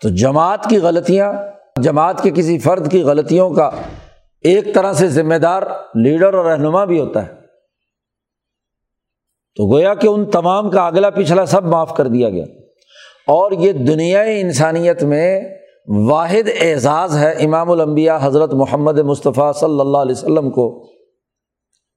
تو 0.01 0.09
جماعت 0.09 0.69
کی 0.69 0.77
غلطیاں، 0.77 1.33
جماعت 1.83 2.23
کے 2.23 2.31
کسی 2.31 2.59
فرد 2.59 2.91
کی 2.91 3.01
غلطیوں 3.03 3.49
کا 3.49 3.69
ایک 4.43 4.73
طرح 4.75 4.93
سے 4.93 5.07
ذمہ 5.07 5.35
دار 5.35 5.61
لیڈر 5.95 6.33
اور 6.33 6.45
رہنما 6.45 6.85
بھی 6.85 6.99
ہوتا 6.99 7.25
ہے۔ 7.25 7.36
تو 9.57 9.73
گویا 9.73 9.93
کہ 9.93 10.07
ان 10.07 10.31
تمام 10.31 10.69
کا 10.69 10.87
اگلا 10.87 11.09
پچھلا 11.09 11.45
سب 11.45 11.63
معاف 11.63 11.93
کر 11.97 12.07
دیا 12.07 12.29
گیا۔ 12.29 12.45
اور 13.27 13.51
یہ 13.51 13.71
دنیا 13.71 14.21
انسانیت 14.21 15.03
میں 15.03 15.41
واحد 16.09 16.49
اعزاز 16.61 17.17
ہے 17.17 17.31
امام 17.31 17.71
الانبیاء 17.71 18.17
حضرت 18.21 18.53
محمد 18.53 18.99
مصطفیٰ 18.99 19.53
صلی 19.53 19.79
اللہ 19.79 19.97
علیہ 19.97 20.11
وسلم 20.11 20.51
کو، 20.51 20.87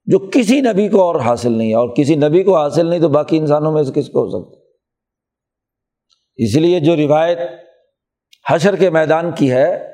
جو 0.05 0.19
کسی 0.19 0.61
نبی 0.61 0.89
کو 0.89 1.03
اور 1.03 1.21
حاصل 1.21 1.53
نہیں 1.53 1.71
ہے۔ 1.71 1.75
اور 1.75 1.89
کسی 1.97 2.15
نبی 2.15 2.43
کو 2.43 2.57
حاصل 2.57 2.87
نہیں 2.87 3.01
تو 3.01 3.09
باقی 3.09 3.39
انسانوں 3.39 3.73
میں 3.73 3.83
سے 3.83 3.93
کس 3.95 4.09
کو 4.09 4.25
ہو 4.25 4.29
سکتا 4.29 4.61
اس 6.37 6.57
لیے 6.57 6.81
جو 6.81 6.97
روایت 6.97 7.39
حشر 8.51 8.77
کے 8.77 8.91
میدان 8.91 9.31
کی 9.33 9.53
ہے 9.53 9.93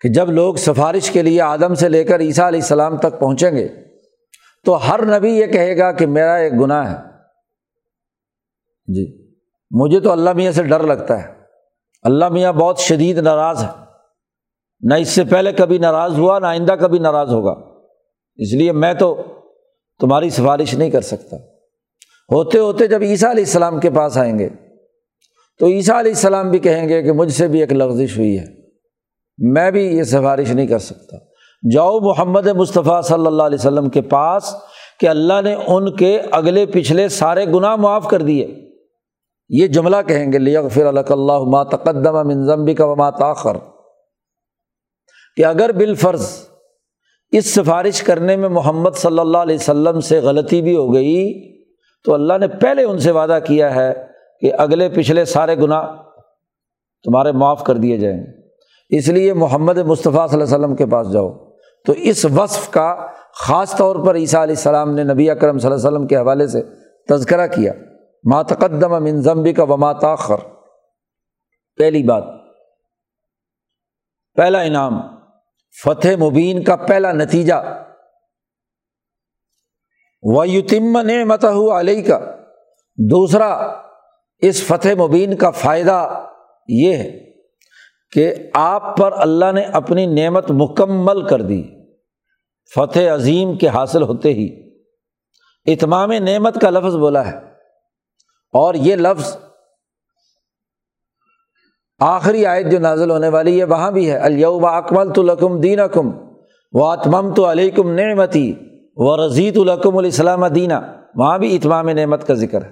کہ 0.00 0.08
جب 0.08 0.30
لوگ 0.30 0.54
سفارش 0.54 1.10
کے 1.10 1.22
لیے 1.22 1.40
آدم 1.40 1.74
سے 1.74 1.88
لے 1.88 2.04
کر 2.04 2.20
عیسیٰ 2.20 2.46
علیہ 2.46 2.60
السلام 2.60 2.96
تک 2.96 3.20
پہنچیں 3.20 3.50
گے 3.50 3.68
تو 4.64 4.90
ہر 4.90 5.18
نبی 5.18 5.30
یہ 5.30 5.46
کہے 5.46 5.78
گا 5.78 5.92
کہ 5.92 6.06
میرا 6.06 6.34
ایک 6.34 6.52
گناہ 6.60 6.92
ہے۔ 6.92 6.96
جی۔ 8.94 9.30
مجھے 9.70 10.00
تو 10.00 10.12
اللہ 10.12 10.32
میاں 10.32 10.52
سے 10.52 10.62
ڈر 10.62 10.80
لگتا 10.80 11.22
ہے۔ 11.22 11.32
اللہ 12.02 12.28
میاں 12.28 12.52
بہت 12.52 12.78
شدید 12.78 13.18
ناراض 13.18 13.64
ہے۔ 13.64 13.68
نہ 14.80 14.94
اس 14.94 15.08
سے 15.08 15.24
پہلے 15.24 15.52
کبھی 15.52 15.78
ناراض 15.78 16.18
ہوا، 16.18 16.38
نہ 16.38 16.46
آئندہ 16.46 16.72
کبھی 16.80 16.98
ناراض 16.98 17.32
ہوگا۔ 17.32 17.50
اس 18.36 18.54
لیے 18.54 18.72
میں 18.72 18.94
تو 18.94 19.22
تمہاری 20.00 20.30
سفارش 20.30 20.74
نہیں 20.74 20.90
کر 20.90 21.00
سکتا۔ 21.00 21.36
ہوتے 22.32 22.58
ہوتے 22.58 22.86
جب 22.86 23.02
عیسیٰ 23.02 23.30
علیہ 23.30 23.44
السلام 23.44 23.80
کے 23.80 23.90
پاس 23.90 24.16
آئیں 24.16 24.38
گے، 24.38 24.48
تو 25.58 25.66
عیسیٰ 25.66 25.98
علیہ 25.98 26.10
السلام 26.10 26.50
بھی 26.50 26.58
کہیں 26.58 26.88
گے 26.88 27.02
کہ 27.02 27.12
مجھ 27.12 27.32
سے 27.32 27.48
بھی 27.48 27.60
ایک 27.60 27.72
لغزش 27.72 28.18
ہوئی 28.18 28.38
ہے۔ 28.38 28.44
میں 29.38 29.70
بھی 29.70 29.96
یہ 29.96 30.02
سفارش 30.02 30.50
نہیں 30.50 30.66
کر 30.66 30.78
سکتا۔ 30.78 31.16
جاؤ 31.74 32.00
محمد 32.00 32.46
مصطفیٰ 32.46 33.02
صلی 33.02 33.26
اللہ 33.26 33.42
علیہ 33.42 33.58
وسلم 33.58 33.88
کے 33.88 34.00
پاس 34.00 34.54
کہ 35.00 35.06
اللہ 35.06 35.40
نے 35.44 35.54
ان 35.54 35.96
کے 35.96 36.20
اگلے 36.30 36.66
پچھلے 36.66 37.08
سارے 37.08 37.46
گناہ 37.46 37.76
معاف 37.76 38.08
کر 38.08 38.22
دیے۔ 38.22 38.48
یہ 39.48 39.66
جملہ 39.66 39.96
کہیں 40.06 40.32
گے 40.32 40.38
لیا 40.38 40.62
پھر 40.72 40.86
اللہ 40.86 41.38
ما 41.38 41.62
تقدم 41.62 42.28
منظمبی 42.28 42.74
کا 42.74 42.84
وما 42.84 43.10
تاخر۔ 43.10 43.56
کہ 45.36 45.44
اگر 45.44 45.72
بالفرض 45.72 46.48
اس 47.32 47.54
سفارش 47.54 48.02
کرنے 48.02 48.36
میں 48.36 48.48
محمد 48.48 48.90
صلی 48.94 49.18
اللہ 49.18 49.38
علیہ 49.38 49.54
وسلم 49.54 50.00
سے 50.00 50.20
غلطی 50.20 50.62
بھی 50.62 50.76
ہو 50.76 50.94
گئی، 50.94 51.50
تو 52.04 52.14
اللہ 52.14 52.38
نے 52.38 52.48
پہلے 52.48 52.84
ان 52.84 52.98
سے 52.98 53.10
وعدہ 53.10 53.38
کیا 53.46 53.74
ہے 53.74 53.92
کہ 54.40 54.52
اگلے 54.58 54.88
پچھلے 54.88 55.24
سارے 55.24 55.56
گناہ 55.56 55.82
تمہارے 57.04 57.32
معاف 57.32 57.64
کر 57.64 57.74
دیے 57.74 57.96
جائیں۔ 57.96 58.18
گے 58.18 58.96
اس 58.96 59.08
لیے 59.08 59.32
محمد 59.32 59.78
مصطفیٰ 59.78 60.28
صلی 60.28 60.40
اللہ 60.40 60.54
علیہ 60.54 60.64
وسلم 60.64 60.76
کے 60.76 60.86
پاس 60.86 61.12
جاؤ۔ 61.12 61.49
تو 61.86 61.92
اس 61.92 62.24
وصف 62.24 62.70
کا 62.70 63.06
خاص 63.34 63.76
طور 63.76 64.06
پر 64.06 64.16
عیسیٰ 64.16 64.40
علیہ 64.40 64.54
السلام 64.56 64.94
نے 64.94 65.04
نبی 65.04 65.30
اکرم 65.30 65.58
صلی 65.58 65.70
اللہ 65.70 65.88
علیہ 65.88 65.96
وسلم 65.96 66.06
کے 66.06 66.16
حوالے 66.16 66.46
سے 66.46 66.62
تذکرہ 67.08 67.46
کیا۔ 67.46 67.72
ماتقدم 68.24 69.02
منظمبی 69.02 69.52
کا 69.52 69.62
وما 69.62 69.92
تاخر۔ 69.92 70.36
پہلی 71.78 72.02
بات۔ 72.02 72.24
پہلا 74.36 74.60
انعام۔ 74.60 75.00
فتح 75.84 76.08
مبین 76.20 76.64
کا 76.64 76.76
پہلا 76.76 77.12
نتیجہ۔ 77.12 77.54
و 80.22 80.44
یتم 80.44 81.00
نعمت 81.00 81.44
علیہ 81.44 82.08
کا 82.08 82.36
دوسرا، 82.96 83.80
اس 84.38 84.66
فتح 84.66 84.88
مبین 84.98 85.36
کا 85.36 85.50
فائدہ 85.50 86.26
یہ 86.68 86.96
ہے 86.96 87.29
کہ 88.12 88.34
آپ 88.54 88.96
پر 88.96 89.12
اللہ 89.12 89.52
نے 89.52 89.62
اپنی 89.62 90.06
نعمت 90.06 90.50
مکمل 90.50 91.26
کر 91.26 91.42
دی۔ 91.42 91.62
فتح 92.74 93.00
عظیم 93.14 93.58
کے 93.58 93.68
حاصل 93.68 94.02
ہوتے 94.02 94.34
ہی۔ 94.34 94.70
اتمام 95.66 96.12
نعمت 96.12 96.60
کا 96.60 96.70
لفظ 96.70 96.96
بولا 96.96 97.26
ہے۔ 97.26 97.36
اور 98.52 98.74
یہ 98.74 98.96
لفظ 98.96 99.36
آخری 101.98 102.46
آیت 102.46 102.66
جو 102.72 102.78
نازل 102.78 103.10
ہونے 103.10 103.28
والی 103.28 103.58
ہے، 103.58 103.64
وہاں 103.64 103.90
بھی 103.90 104.10
ہے۔ 104.10 104.16
الوبا 104.16 104.76
اکمل 104.76 105.12
تو 105.12 105.22
لکم 105.22 105.60
دین 105.60 105.80
اکم 105.80 106.10
و 106.72 106.84
اتمم 106.84 107.34
تو 107.34 107.50
علیکم 107.50 107.90
نعمتی 107.90 108.54
و 108.96 109.26
رضیت 109.26 109.58
الکم 109.58 109.96
الاسلام 109.96 110.46
دینہ 110.46 110.74
وہاں 111.14 111.38
بھی 111.38 111.56
اتمام 111.56 111.88
نعمت 111.88 112.26
کا 112.26 112.34
ذکر 112.34 112.62
ہے۔ 112.62 112.70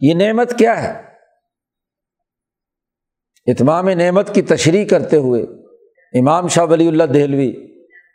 یہ 0.00 0.14
نعمت 0.14 0.58
کیا 0.58 0.82
ہے؟ 0.82 1.11
اتمام 3.46 3.88
نعمت 3.88 4.34
کی 4.34 4.42
تشریح 4.42 4.84
کرتے 4.84 5.16
ہوئے 5.16 5.42
امام 6.20 6.48
شاہ 6.48 6.64
ولی 6.64 6.88
اللہ 6.88 7.02
دہلوی 7.02 7.52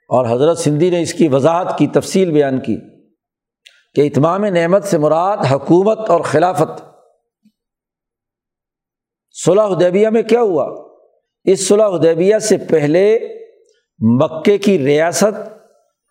اور 0.09 0.25
حضرت 0.29 0.57
سندھی 0.57 0.89
نے 0.89 1.01
اس 1.01 1.13
کی 1.13 1.27
وضاحت 1.27 1.77
کی، 1.77 1.87
تفصیل 1.87 2.31
بیان 2.31 2.59
کی 2.59 2.77
کہ 3.95 4.01
اتمام 4.01 4.45
نعمت 4.45 4.83
سے 4.83 4.97
مراد 4.97 5.37
حکومت 5.51 6.09
اور 6.09 6.21
خلافت۔ 6.21 6.81
صلاح 9.45 9.67
حدیبیہ 9.67 10.09
میں 10.09 10.23
کیا 10.23 10.41
ہوا؟ 10.41 10.87
اس 11.43 11.67
صلاح 11.67 11.87
حدیبیہ 11.87 12.37
سے 12.37 12.57
پہلے 12.57 13.19
مکے 13.99 14.57
کی 14.57 14.79
ریاست، 14.79 15.47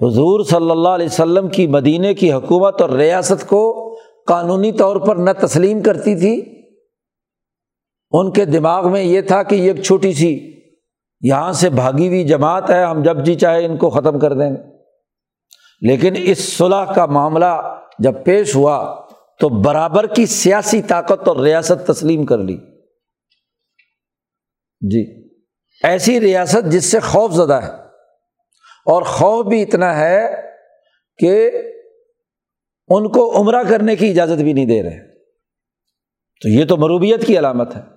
حضور 0.02 0.44
صلی 0.44 0.70
اللہ 0.70 0.88
علیہ 0.88 1.06
وسلم 1.06 1.48
کی 1.48 1.66
مدینہ 1.66 2.12
کی 2.12 2.32
حکومت 2.32 2.82
اور 2.82 2.90
ریاست 2.90 3.48
کو 3.48 3.94
قانونی 4.26 4.72
طور 4.72 4.96
پر 4.96 5.16
نہ 5.16 5.30
تسلیم 5.40 5.82
کرتی 5.82 6.14
تھی۔ 6.14 6.55
ان 8.10 8.32
کے 8.32 8.44
دماغ 8.44 8.90
میں 8.90 9.02
یہ 9.02 9.20
تھا 9.20 9.42
کہ 9.42 9.54
یہ 9.54 9.72
ایک 9.72 9.82
چھوٹی 9.82 10.12
سی 10.12 10.56
یہاں 11.20 11.52
سے 11.52 11.70
بھاگی 11.70 12.08
ہوئی 12.08 12.24
جماعت 12.24 12.70
ہے، 12.70 12.82
ہم 12.82 13.02
جب 13.02 13.24
جی 13.24 13.34
چاہے 13.34 13.64
ان 13.64 13.76
کو 13.76 13.90
ختم 13.90 14.18
کر 14.18 14.32
دیں 14.32 14.50
گے۔ 14.50 14.76
لیکن 15.80 16.14
اس 16.16 16.56
صلاح 16.58 16.84
کا 16.84 17.06
معاملہ 17.06 17.78
جب 17.98 18.24
پیش 18.24 18.56
ہوا 18.56 19.06
تو 19.40 19.48
برابر 19.48 20.06
کی 20.06 20.26
سیاسی 20.26 20.82
طاقت 20.82 21.28
اور 21.28 21.36
ریاست 21.36 21.86
تسلیم 21.86 22.26
کر 22.26 22.38
لی۔ 22.38 22.56
جی 24.80 25.28
ایسی 25.82 26.20
ریاست 26.20 26.72
جس 26.72 26.84
سے 26.84 27.00
خوف 27.00 27.32
زدہ 27.32 27.54
ہے۔ 27.54 27.70
اور 28.86 29.02
خوف 29.02 29.46
بھی 29.46 29.62
اتنا 29.62 30.00
ہے 30.00 30.42
کہ 31.18 31.50
ان 32.88 33.08
کو 33.12 33.40
عمرہ 33.40 33.62
کرنے 33.62 33.96
کی 33.96 34.10
اجازت 34.10 34.42
بھی 34.42 34.52
نہیں 34.52 34.66
دے 34.66 34.82
رہے۔ 34.82 35.14
تو 36.42 36.48
یہ 36.48 36.64
تو 36.64 36.76
مروبیت 36.76 37.26
کی 37.26 37.38
علامت 37.38 37.76
ہے۔ 37.76 37.95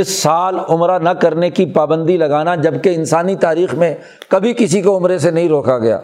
اس 0.00 0.22
سال 0.22 0.58
عمرہ 0.68 0.98
نہ 0.98 1.10
کرنے 1.10 1.50
کی 1.50 1.66
پابندی 1.66 2.16
لگانا 2.16 2.54
جبکہ 2.54 2.94
انسانی 2.94 3.36
تاریخ 3.36 3.74
میں 3.74 3.94
کبھی 4.28 4.54
کسی 4.54 4.82
کو 4.82 4.96
عمرے 4.96 5.18
سے 5.18 5.30
نہیں 5.30 5.48
روکا 5.48 5.78
گیا۔ 5.78 6.00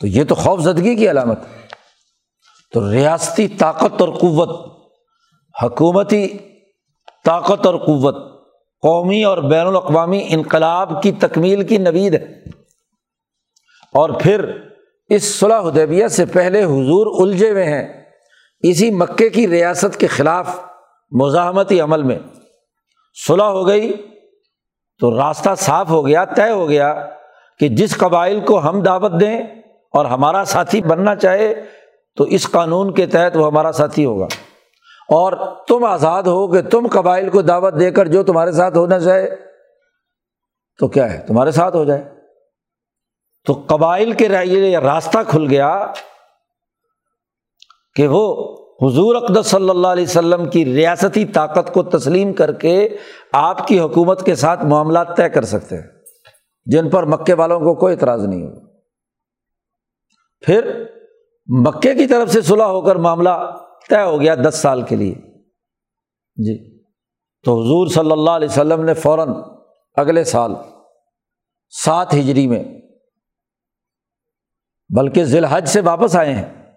تو 0.00 0.06
یہ 0.06 0.24
تو 0.24 0.34
خوف 0.34 0.60
زدگی 0.60 0.94
کی 0.94 1.10
علامت۔ 1.10 1.38
ہے 1.38 1.68
تو 2.72 2.92
ریاستی 2.92 3.48
طاقت 3.48 4.00
اور 4.00 4.08
قوت، 4.08 4.72
حکومتی 5.62 6.28
طاقت 7.24 7.66
اور 7.66 7.74
قوت، 7.74 8.14
قومی 8.82 9.24
اور 9.24 9.38
بین 9.38 9.66
الاقوامی 9.66 10.26
انقلاب 10.28 11.02
کی 11.02 11.12
تکمیل 11.12 11.66
کی 11.66 11.76
نوید 11.76 12.14
ہے۔ 12.14 12.24
اور 13.94 14.10
پھر 14.10 14.50
اس 15.08 15.40
صلاح 15.40 15.60
حدیبیہ 15.60 16.06
سے 16.06 16.24
پہلے 16.24 16.64
حضور 16.64 17.26
الجھے 17.26 17.50
ہوئے 17.50 17.64
ہیں۔ 17.64 18.04
اسی 18.60 18.90
مکے 18.90 19.30
کی 19.30 19.48
ریاست 19.48 19.96
کے 19.96 20.06
خلاف 20.06 20.58
مزاحمتی 21.10 21.80
عمل 21.80 22.02
میں۔ 22.02 22.18
صلاح 23.26 23.46
ہو 23.46 23.66
گئی 23.66 24.06
تو 24.98 25.18
راستہ 25.18 25.50
صاف 25.56 25.90
ہو 25.90 26.06
گیا، 26.06 26.24
طے 26.24 26.50
ہو 26.50 26.68
گیا 26.68 27.10
کہ 27.58 27.68
جس 27.68 27.96
قبائل 27.96 28.40
کو 28.40 28.60
ہم 28.60 28.82
دعوت 28.82 29.12
دیں 29.20 29.42
اور 29.92 30.04
ہمارا 30.04 30.44
ساتھی 30.44 30.82
بننا 30.82 31.16
چاہے 31.16 31.64
تو 32.16 32.24
اس 32.24 32.50
قانون 32.50 32.94
کے 32.94 33.06
تحت 33.06 33.36
وہ 33.36 33.46
ہمارا 33.46 33.72
ساتھی 33.72 34.04
ہوگا۔ 34.04 34.26
اور 35.08 35.32
تم 35.68 35.84
آزاد 35.84 36.22
ہو 36.22 36.48
کہ 36.48 36.62
تم 36.62 36.86
قبائل 36.92 37.30
کو 37.30 37.42
دعوت 37.42 37.74
دے 37.80 37.90
کر 37.90 38.08
جو 38.08 38.22
تمہارے 38.22 38.52
ساتھ 38.52 38.76
ہونا 38.76 39.00
چاہے 39.00 39.36
تو 40.78 40.88
کیا 40.88 41.12
ہے؟ 41.12 41.24
تمہارے 41.26 41.50
ساتھ 41.50 41.76
ہو 41.76 41.84
جائے۔ 41.84 42.04
تو 43.46 43.62
قبائل 43.66 44.12
کے 44.12 44.28
راستہ 44.80 45.18
کھل 45.28 45.46
گیا 45.50 45.92
کہ 47.94 48.08
وہ 48.10 48.56
حضور 48.82 49.14
اقدس 49.14 49.46
صلی 49.46 49.70
اللہ 49.70 49.86
علیہ 49.86 50.04
وسلم 50.04 50.50
کی 50.50 50.64
ریاستی 50.64 51.24
طاقت 51.24 51.74
کو 51.74 51.82
تسلیم 51.82 52.32
کر 52.32 52.52
کے 52.52 52.96
آپ 53.32 53.66
کی 53.66 53.80
حکومت 53.80 54.26
کے 54.26 54.34
ساتھ 54.34 54.64
معاملات 54.64 55.16
طے 55.16 55.28
کر 55.28 55.42
سکتے 55.42 55.76
ہیں، 55.76 55.82
جن 56.66 56.90
پر 56.90 57.06
مکے 57.06 57.34
والوں 57.34 57.60
کو 57.60 57.74
کوئی 57.74 57.94
اعتراض 57.94 58.24
نہیں 58.24 58.42
ہو۔ 58.42 58.60
پھر 60.40 60.84
مکے 61.46 61.94
کی 61.94 62.06
طرف 62.06 62.30
سے 62.30 62.40
صلاح 62.40 62.66
ہو 62.66 62.80
کر 62.80 62.96
معاملہ 62.96 63.56
طے 63.88 64.02
ہو 64.02 64.20
گیا 64.20 64.34
دس 64.34 64.54
سال 64.54 64.82
کے 64.82 64.96
لیے۔ 64.96 65.14
جی۔ 66.36 66.78
تو 67.44 67.60
حضور 67.60 67.86
صلی 67.86 68.12
اللہ 68.12 68.30
علیہ 68.30 68.48
وسلم 68.48 68.84
نے 68.84 68.94
فوراً 68.94 69.28
اگلے 69.96 70.24
سال 70.24 70.54
سات 71.84 72.14
ہجری 72.14 72.46
میں، 72.46 72.64
بلکہ 74.96 75.24
ذی 75.24 75.38
الحج 75.38 75.68
سے 75.68 75.80
واپس 75.80 76.16
آئے 76.16 76.34
ہیں، 76.34 76.72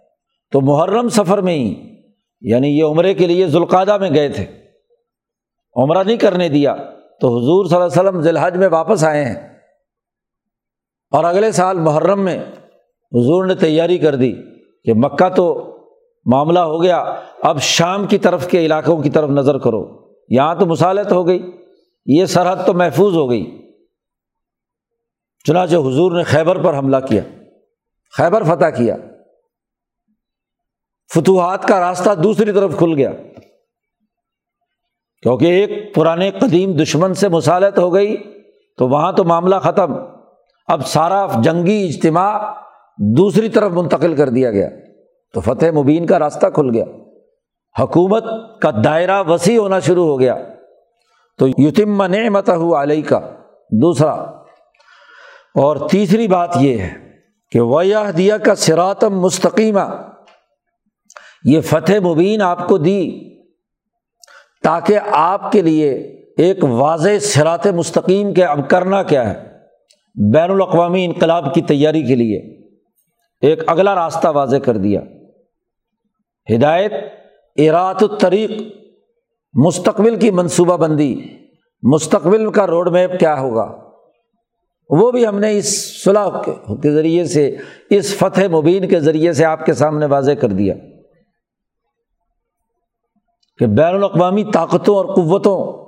تو 0.52 0.62
محرم 0.62 1.10
سفر 1.10 1.38
میں 1.38 1.54
ہی 1.54 1.91
یعنی 2.42 2.80
یہ 2.80 2.84
عمرے 2.84 3.14
کے 3.14 3.28
لیے 3.28 3.48
ذوالقادہ 3.48 3.98
میں 3.98 4.10
گئے 4.14 4.30
تھے۔ 4.30 4.46
عمرہ 5.76 6.04
نہیں 6.04 6.18
کرنے 6.18 6.50
دیا۔ 6.50 6.76
تو 7.22 7.28
حضور 7.28 7.66
صلی 7.66 7.76
اللہ 7.76 7.88
علیہ 7.88 8.02
وسلم 8.02 8.22
ذی 8.22 8.30
الحج 8.30 8.58
میں 8.58 8.68
واپس 8.68 9.04
آئے 9.04 9.26
ہیں۔ 9.26 9.58
اور 11.12 11.24
اگلے 11.24 11.52
سال 11.52 11.80
محرم 11.80 12.22
میں 12.22 12.38
حضور 13.14 13.46
نے 13.46 13.56
تیاری 13.56 13.98
کر 13.98 14.16
دی 14.16 14.34
کہ 14.84 14.94
مکہ 14.94 15.30
تو 15.30 15.78
معاملہ 16.26 16.60
ہو 16.60 16.84
گیا۔ 16.84 17.16
اب 17.42 17.62
شام 17.62 18.08
کی 18.08 18.18
طرف 18.18 18.48
کے 18.48 18.66
علاقوں 18.66 19.04
کی 19.04 19.10
طرف 19.10 19.30
نظر 19.30 19.58
کرو۔ 19.58 20.14
یہاں 20.30 20.56
تو 20.56 20.66
مسالت 20.66 21.12
ہو 21.12 21.28
گئی۔ 21.28 21.52
یہ 22.06 22.26
سرحد 22.26 22.56
تو 22.66 22.74
محفوظ 22.74 23.16
ہو 23.16 23.30
گئی۔ 23.30 23.72
چنانچہ 25.48 25.76
حضور 25.76 26.12
نے 26.12 26.24
خیبر 26.24 26.64
پر 26.64 26.78
حملہ 26.78 26.98
کیا۔ 27.10 27.22
خیبر 28.18 28.44
فتح 28.44 28.70
کیا۔ 28.78 28.98
فتوحات 31.14 31.68
کا 31.68 31.80
راستہ 31.80 32.16
دوسری 32.16 32.51
طرف 32.51 32.78
کھل 32.78 32.93
گیا۔ 32.93 33.12
کیونکہ 35.22 35.45
ایک 35.45 35.95
پرانے 35.95 36.32
قدیم 36.32 36.72
دشمن 36.72 37.14
سے 37.14 37.30
مسالت 37.30 37.78
ہو 37.78 37.93
گئی، 37.93 38.18
تو 38.78 38.88
وہاں 38.88 39.12
تو 39.12 39.24
معاملہ 39.24 39.55
ختم۔ 39.55 39.93
اب 40.68 40.88
سارا 40.88 41.28
جنگی 41.43 41.88
اجتماع 41.88 42.53
دوسری 42.97 43.49
طرف 43.49 43.72
منتقل 43.72 44.16
کر 44.16 44.30
دیا 44.30 44.51
گیا۔ 44.51 44.70
تو 45.34 45.39
فتح 45.39 45.66
مبین 45.76 46.05
کا 46.05 46.20
راستہ 46.20 46.47
کھل 46.47 46.70
گیا۔ 46.74 46.86
حکومت 47.80 48.24
کا 48.62 48.72
دائرہ 48.84 49.24
وسیع 49.24 49.59
ہونا 49.59 49.80
شروع 49.80 50.05
ہو 50.05 50.20
گیا۔ 50.20 50.36
تو 51.38 51.47
یتم 51.47 52.05
نعمت 52.05 52.49
علیہ 52.49 53.01
کا 53.03 53.20
دوسرا، 53.72 54.12
اور 55.55 55.89
تیسری 55.89 56.28
بات 56.28 56.57
یہ 56.59 56.78
ہے 56.78 56.93
کہ 57.51 57.62
ویہ 57.62 58.12
دیا 58.18 58.38
کا 58.38 58.55
سراتم 58.55 59.20
مستقیمہ 59.20 60.11
یہ 61.44 61.62
فتح 61.62 61.94
مبین 62.06 62.42
آپ 62.42 62.68
کو 62.68 62.78
دی 62.78 63.30
تاکہ 64.64 65.00
آپ 65.12 65.52
کے 65.52 65.62
لیے 65.62 65.94
ایک 66.38 66.64
واضح 66.64 67.20
سرات 67.22 67.68
مستقیم 67.68 68.34
کے 68.34 68.44
اب 68.44 68.70
کرنا 68.70 69.04
کیا 69.04 69.30
ہے؟ 69.30 69.52
بین 70.34 70.52
الاقوامی 70.52 71.06
انقلاب 71.06 71.54
کی 71.54 71.62
تیاری 71.62 72.04
کے 72.04 72.16
لیے 72.16 72.68
ایک 73.42 73.60
اگلا 73.68 73.96
راستہ 73.96 74.28
واضح 74.28 74.56
کر 74.56 74.78
دیا۔ 74.78 75.02
ہدایت 76.56 76.94
اراۃ 77.56 78.02
الطریق 78.02 78.52
مستقبل 79.54 80.16
کی 80.16 80.32
منصوبہ 80.32 80.78
بندی۔ 80.78 81.16
مستقبل 81.84 82.52
کا 82.52 82.68
روڈ 82.68 82.89
میپ 82.89 83.20
کیا 83.20 83.39
ہوگا؟ 83.39 83.78
وہ 84.89 85.12
بھی 85.12 85.28
ہم 85.28 85.39
نے 85.39 85.58
اس 85.58 86.04
صلاح 86.04 86.30
کے 86.84 86.92
ذریعے 86.92 87.26
سے، 87.26 87.56
اس 87.89 88.16
فتح 88.16 88.42
مبین 88.52 88.88
کے 88.88 89.00
ذریعے 89.00 89.34
سے 89.34 89.46
آپ 89.46 89.66
کے 89.66 89.74
سامنے 89.74 90.06
واضح 90.06 90.32
کر 90.32 90.50
دیا۔ 90.50 90.74
کہ 93.62 93.68
بین 93.68 93.95
الاقوامی 93.95 94.43
طاقتوں 94.43 94.95
اور 94.95 95.05
قوتوں 95.05 95.86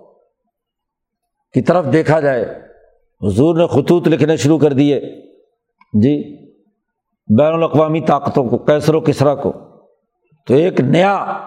کی 1.53 1.61
طرف 1.61 1.85
دیکھا 1.93 2.19
جائے۔ 2.19 2.61
حضور 3.21 3.57
نے 3.57 3.67
خطوط 3.67 4.07
لکھنے 4.07 4.37
شروع 4.37 4.57
کر 4.57 4.73
دیے۔ 4.73 4.99
جی 5.93 6.45
بین 7.37 7.53
الاقوامی 7.53 8.01
طاقتوں 8.01 8.49
کو 8.49 8.57
کیسر 8.57 8.95
و 8.95 8.99
کسرا 8.99 9.35
کو۔ 9.35 9.53
تو 10.47 10.53
ایک 10.53 10.81
نیا 10.81 11.37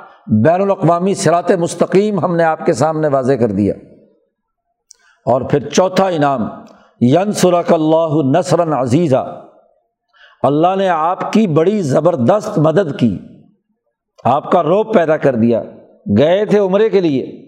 بین 0.44 0.60
الاقوامی 0.60 1.14
سرات 1.14 1.50
مستقیم 1.50 2.20
ہم 2.20 2.36
نے 2.36 2.44
آپ 2.44 2.66
کے 2.66 2.72
سامنے 2.72 3.08
واضح 3.08 3.32
کر 3.32 3.48
دیا۔ 3.48 3.74
اور 5.26 5.40
پھر 5.40 5.68
چوتھا 5.68 6.06
انعام 6.06 6.48
ین 7.00 7.32
سرک 7.32 7.72
اللہ 7.72 8.38
نثر 8.38 8.72
عزیزہ 8.72 9.44
اللہ 10.42 10.76
نے 10.76 10.88
آپ 10.88 11.32
کی 11.32 11.46
بڑی 11.46 11.82
زبردست 11.82 12.58
مدد 12.58 12.98
کی۔ 13.00 13.18
آپ 14.24 14.50
کا 14.50 14.62
روپ 14.62 14.94
پیدا 14.94 15.16
کر 15.16 15.34
دیا۔ 15.34 15.62
گئے 16.18 16.44
تھے 16.44 16.58
عمرے 16.58 16.90
کے 16.90 17.00
لیے۔ 17.00 17.46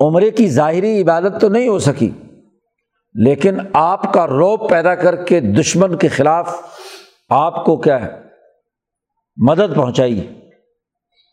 عمرے 0.00 0.30
کی 0.30 0.50
ظاہری 0.50 1.02
عبادت 1.02 1.40
تو 1.40 1.48
نہیں 1.48 1.68
ہو 1.68 1.78
سکی، 1.78 2.10
لیکن 3.14 3.56
آپ 3.72 4.12
کا 4.12 4.26
روپ 4.26 4.70
پیدا 4.70 4.94
کر 4.94 5.24
کے 5.24 5.40
دشمن 5.40 5.96
کے 5.96 6.08
خلاف 6.08 6.56
آپ 7.28 7.64
کو 7.64 7.76
کیا 7.76 8.04
ہے؟ 8.04 8.22
مدد 9.36 9.76
پہنچائی۔ 9.76 10.40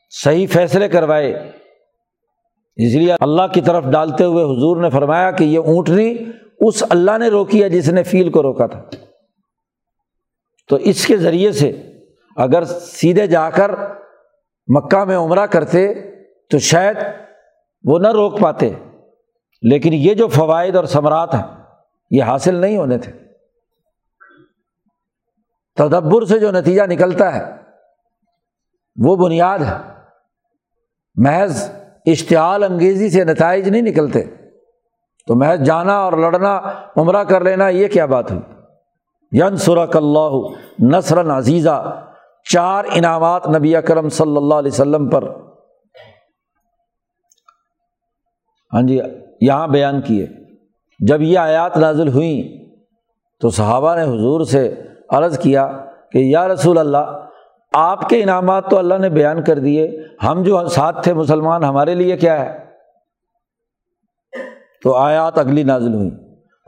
صحیح 0.09 0.47
فیصلے 0.51 0.87
کروائے۔ 0.87 1.51
اس 2.75 2.95
لیے 2.95 3.13
اللہ 3.19 3.47
کی 3.53 3.61
طرف 3.61 3.83
ڈالتے 3.83 4.23
ہوئے 4.23 4.43
حضور 4.43 4.81
نے 4.81 4.89
فرمایا 4.89 5.31
کہ 5.31 5.43
یہ 5.43 5.59
اونٹنی 5.59 6.15
اس 6.59 6.83
اللہ 6.89 7.17
نے 7.17 7.27
روکی 7.27 7.63
ہے 7.63 7.69
جس 7.69 7.89
نے 7.89 8.03
فیل 8.03 8.31
کو 8.31 8.43
روکا 8.43 8.67
تھا۔ 8.67 8.89
تو 10.67 10.75
اس 10.75 11.05
کے 11.05 11.17
ذریعے 11.17 11.51
سے 11.51 11.81
اگر 12.35 12.63
سیدھے 12.63 13.27
جا 13.27 13.49
کر 13.49 13.71
مکہ 14.69 15.05
میں 15.05 15.17
عمرہ 15.17 15.45
کرتے 15.45 15.93
تو 16.49 16.59
شاید 16.59 16.97
وہ 17.83 17.99
نہ 17.99 18.07
روک 18.07 18.39
پاتے۔ 18.39 18.69
لیکن 19.61 19.93
یہ 19.93 20.13
جو 20.13 20.27
فوائد 20.27 20.75
اور 20.75 20.85
ثمرات 20.85 21.35
ہیں، 21.35 21.63
یہ 22.11 22.23
حاصل 22.23 22.55
نہیں 22.55 22.77
ہونے 22.77 22.97
تھے۔ 22.97 23.11
تدبر 25.75 26.25
سے 26.25 26.39
جو 26.39 26.51
نتیجہ 26.51 26.83
نکلتا 26.83 27.35
ہے، 27.35 27.55
وہ 28.95 29.15
بنیاد 29.15 29.59
ہے۔ 29.59 29.93
محض 31.15 31.71
اشتعال 32.05 32.63
انگیزی 32.63 33.09
سے 33.09 33.23
نتائج 33.23 33.69
نہیں 33.69 33.81
نکلتے۔ 33.81 34.23
تو 35.27 35.35
محض 35.35 35.59
جانا 35.59 35.97
اور 35.97 36.13
لڑنا، 36.13 36.61
عمرہ 36.97 37.23
کر 37.23 37.41
لینا، 37.41 37.69
یہ 37.69 37.87
کیا 37.87 38.05
بات 38.05 38.31
ہوئی؟ 38.31 38.41
ین 39.39 39.57
سرک 39.57 39.97
اللہ 39.97 40.29
نثر 40.83 41.31
عزیزہ 41.31 42.05
چار 42.43 42.83
انعامات 42.93 43.47
نبی 43.47 43.75
اکرم 43.75 44.09
صلی 44.09 44.37
اللہ 44.37 44.53
علیہ 44.53 44.71
وسلم 44.71 45.09
پر۔ 45.09 45.23
ہاں 48.73 48.81
جی 48.81 48.99
یہاں 49.41 49.67
بیان 49.67 50.01
کیے۔ 50.01 50.27
جب 50.99 51.21
یہ 51.21 51.39
آیات 51.39 51.77
نازل 51.77 52.07
ہوئیں 52.07 52.65
تو 53.39 53.49
صحابہ 53.49 53.95
نے 53.95 54.01
حضور 54.01 54.43
سے 54.43 54.81
عرض 55.09 55.39
کیا 55.39 55.85
کہ 56.11 56.17
یا 56.17 56.47
رسول 56.47 56.77
اللہ، 56.77 57.25
آپ 57.73 58.09
کے 58.09 58.23
انعامات 58.23 58.69
تو 58.69 58.77
اللہ 58.77 58.95
نے 58.95 59.09
بیان 59.09 59.43
کر 59.43 59.59
دیے، 59.59 60.03
ہم 60.23 60.43
جو 60.43 60.67
ساتھ 60.67 61.03
تھے 61.03 61.13
مسلمان، 61.13 61.63
ہمارے 61.63 61.95
لیے 61.95 62.17
کیا 62.17 62.45
ہے؟ 62.45 62.65
تو 64.83 64.95
آیات 64.95 65.37
اگلی 65.37 65.63
نازل 65.63 65.93
ہوئی 65.93 66.11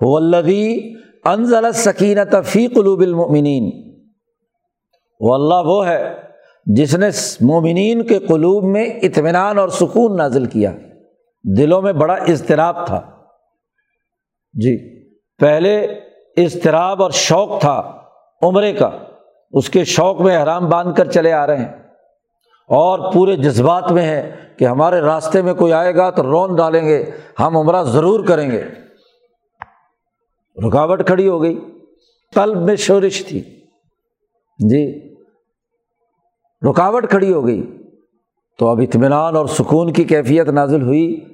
ولدی 0.01 0.93
انزل 1.26 1.72
سکینت 1.72 2.36
فی 2.45 2.67
قلوب 2.67 2.99
المؤمنین۔ 2.99 3.91
وہ 5.22 5.34
اللہ 5.36 5.69
وہ 5.69 5.88
ہے 5.88 6.15
جس 6.65 6.95
نے 6.95 7.07
مومنین 7.41 8.07
کے 8.07 8.19
قلوب 8.19 8.63
میں 8.63 8.86
اطمینان 8.86 9.57
اور 9.57 9.69
سکون 9.69 10.17
نازل 10.17 10.45
کیا۔ 10.45 10.72
دلوں 11.57 11.82
میں 11.82 11.93
بڑا 11.93 12.13
اضطراب 12.13 12.88
تھا۔ 12.88 13.01
جی 14.53 15.05
پہلے 15.38 15.82
اضطراب 16.38 17.03
اور 17.03 17.11
شوق 17.11 17.61
تھا 17.61 18.01
عمرے 18.41 18.74
کا۔ 18.74 18.89
اس 19.51 19.69
کے 19.69 19.84
شوق 19.84 20.22
میں 20.22 20.43
حرام 20.43 20.69
باندھ 20.69 20.97
کر 20.97 21.11
چلے 21.11 21.34
آ 21.34 21.47
رہے 21.47 21.57
ہیں۔ 21.57 21.74
اور 22.67 23.13
پورے 23.13 23.36
جذبات 23.36 23.91
میں 23.91 24.03
ہے 24.03 24.36
کہ 24.59 24.65
ہمارے 24.65 25.01
راستے 25.01 25.41
میں 25.41 25.53
کوئی 25.53 25.74
آئے 25.74 25.95
گا 25.95 26.09
تو 26.09 26.24
رون 26.24 26.55
ڈالیں 26.55 26.86
گے، 26.86 27.05
ہم 27.39 27.57
عمرہ 27.57 27.84
ضرور 27.84 28.26
کریں 28.26 28.51
گے۔ 28.51 28.63
رکاوٹ 30.67 31.07
کھڑی 31.07 31.28
ہو 31.28 31.43
گئی۔ 31.43 31.59
قلب 32.36 32.57
میں 32.57 32.76
شورش 32.76 33.26
تھی۔ 33.26 33.39
جی 34.69 35.11
رکاوٹ 36.70 37.09
کھڑی 37.09 37.34
ہو 37.34 37.47
گئی۔ 37.47 37.78
تو 38.57 38.68
اب 38.68 38.80
اطمینان 38.80 39.36
اور 39.36 39.45
سکون 39.45 39.93
کی 39.93 40.03
کیفیت 40.03 40.47
نازل 40.49 40.82
ہوئی۔ 40.82 41.26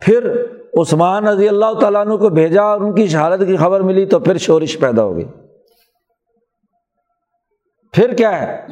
پھر 0.00 0.44
عثمان 0.80 1.28
رضی 1.28 1.48
اللہ 1.48 1.78
تعالیٰ 1.80 2.00
عنہ 2.00 2.16
کو 2.16 2.28
بھیجا 2.28 2.62
اور 2.62 2.80
ان 2.80 2.94
کی 2.94 3.06
شہادت 3.06 3.40
کی 3.46 3.56
خبر 3.56 3.80
ملی 3.80 4.06
تو 4.06 4.20
پھر 4.20 4.38
شورش 4.38 4.78
پیدا 4.78 5.02
ہو 5.02 5.16
گئی۔ 5.16 5.24
پھر 7.92 8.14
کیا 8.14 8.42
ہے؟ 8.42 8.66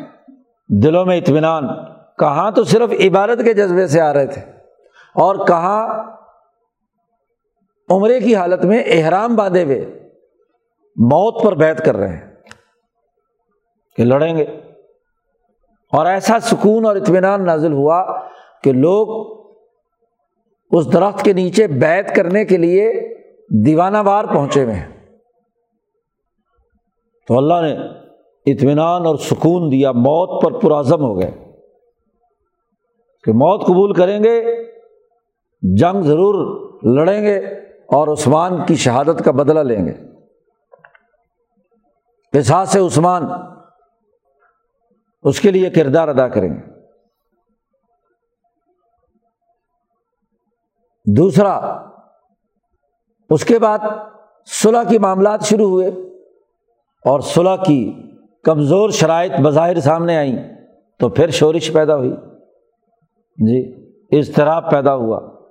دلوں 0.68 1.04
میں 1.04 1.18
اطمینان۔ 1.18 1.68
کہاں 2.18 2.50
تو 2.50 2.64
صرف 2.64 2.90
عبادت 2.90 3.44
کے 3.44 3.54
جذبے 3.54 3.86
سے 3.86 4.00
آ 4.00 4.12
رہے 4.12 4.26
تھے۔ 4.26 4.42
اور 5.14 5.46
کہاں 5.46 6.02
عمرے 7.90 8.20
کی 8.20 8.36
حالت 8.36 8.64
میں 8.64 8.82
احرام 8.86 9.36
باندھے 9.36 9.64
ہوئے۔ 9.64 10.08
موت 10.96 11.42
پر 11.42 11.54
بیت 11.54 11.84
کر 11.84 11.96
رہے 11.96 12.08
ہیں 12.08 12.34
کہ 13.96 14.04
لڑیں 14.04 14.36
گے۔ 14.36 14.61
اور 15.92 16.06
ایسا 16.06 16.40
سکون 16.40 16.86
اور 16.86 16.96
اطمینان 16.96 17.44
نازل 17.44 17.72
ہوا 17.72 18.20
کہ 18.62 18.72
لوگ 18.72 19.32
اس 20.70 20.92
درخت 20.92 21.24
کے 21.24 21.32
نیچے 21.32 21.66
بیت 21.66 22.16
کرنے 22.16 22.44
کے 22.44 22.56
لیے 22.56 22.92
دیوانہ 23.66 23.98
وار 24.04 24.24
پہنچے 24.24 24.64
ہوئے 24.64 24.74
ہیں۔ 24.74 25.06
تو 27.28 27.38
اللہ 27.38 27.54
نے 27.54 27.76
اطمینان 28.52 29.06
اور 29.06 29.16
سکون 29.16 29.72
دیا، 29.72 29.92
موت 29.92 30.42
پر 30.42 30.52
پرازم 30.52 31.00
ہو 31.00 31.18
گئے۔ 31.18 31.30
کہ 33.24 33.32
موت 33.32 33.66
قبول 33.66 33.92
کریں 33.92 34.24
گے، 34.24 34.64
جنگ 35.62 36.02
ضرور 36.02 36.62
لڑیں 36.82 37.22
گے 37.22 37.38
اور 37.68 38.08
عثمان 38.08 38.64
کی 38.66 38.74
شہادت 38.74 39.24
کا 39.24 39.30
بدلہ 39.30 39.60
لیں 39.60 39.86
گے۔ 39.86 39.92
احساس 42.38 42.76
عثمان 42.76 43.22
اس 45.22 45.40
کے 45.40 45.50
لیے 45.50 45.70
کردار 45.70 46.08
ادا 46.08 46.28
کریں۔ 46.28 46.50
دوسرا، 51.16 51.56
اس 53.30 53.44
کے 53.44 53.58
بعد 53.58 53.78
صلح 54.46 54.82
کی 54.88 54.98
معاملات 54.98 55.42
شروع 55.42 55.68
ہوئے 55.68 55.88
اور 57.04 57.20
صلح 57.20 57.56
کی 57.56 58.10
کمزور 58.44 58.90
شرائط 58.90 59.32
بظاہر 59.44 59.80
سامنے 59.80 60.16
آئیں 60.16 60.36
تو 60.98 61.08
پھر 61.08 61.30
شورش 61.30 61.72
پیدا 61.72 61.96
ہوئی۔ 61.96 62.12
جی 63.36 63.92
اضطراب 64.18 64.70
پیدا 64.70 64.94
ہوا۔ 64.94 65.42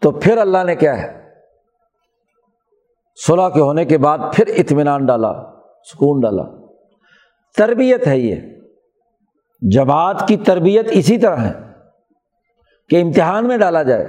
تو 0.00 0.10
پھر 0.10 0.38
اللہ 0.38 0.64
نے 0.64 0.76
کیا 0.76 1.02
ہے؟ 1.02 1.34
صلح 3.26 3.48
کے 3.48 3.60
ہونے 3.60 3.84
کے 3.84 3.98
بعد 3.98 4.18
پھر 4.32 4.46
اطمینان 4.46 5.06
ڈالا، 5.06 5.32
سکون 5.92 6.20
ڈالا۔ 6.20 6.42
تربیت 7.56 8.06
ہے 8.06 8.18
یہ۔ 8.18 8.61
جماعت 9.70 10.28
کی 10.28 10.36
تربیت 10.36 10.86
اسی 10.90 11.18
طرح 11.18 11.36
ہے 11.36 11.52
کہ 12.88 13.02
امتحان 13.02 13.48
میں 13.48 13.56
ڈالا 13.56 13.82
جائے۔ 13.82 14.06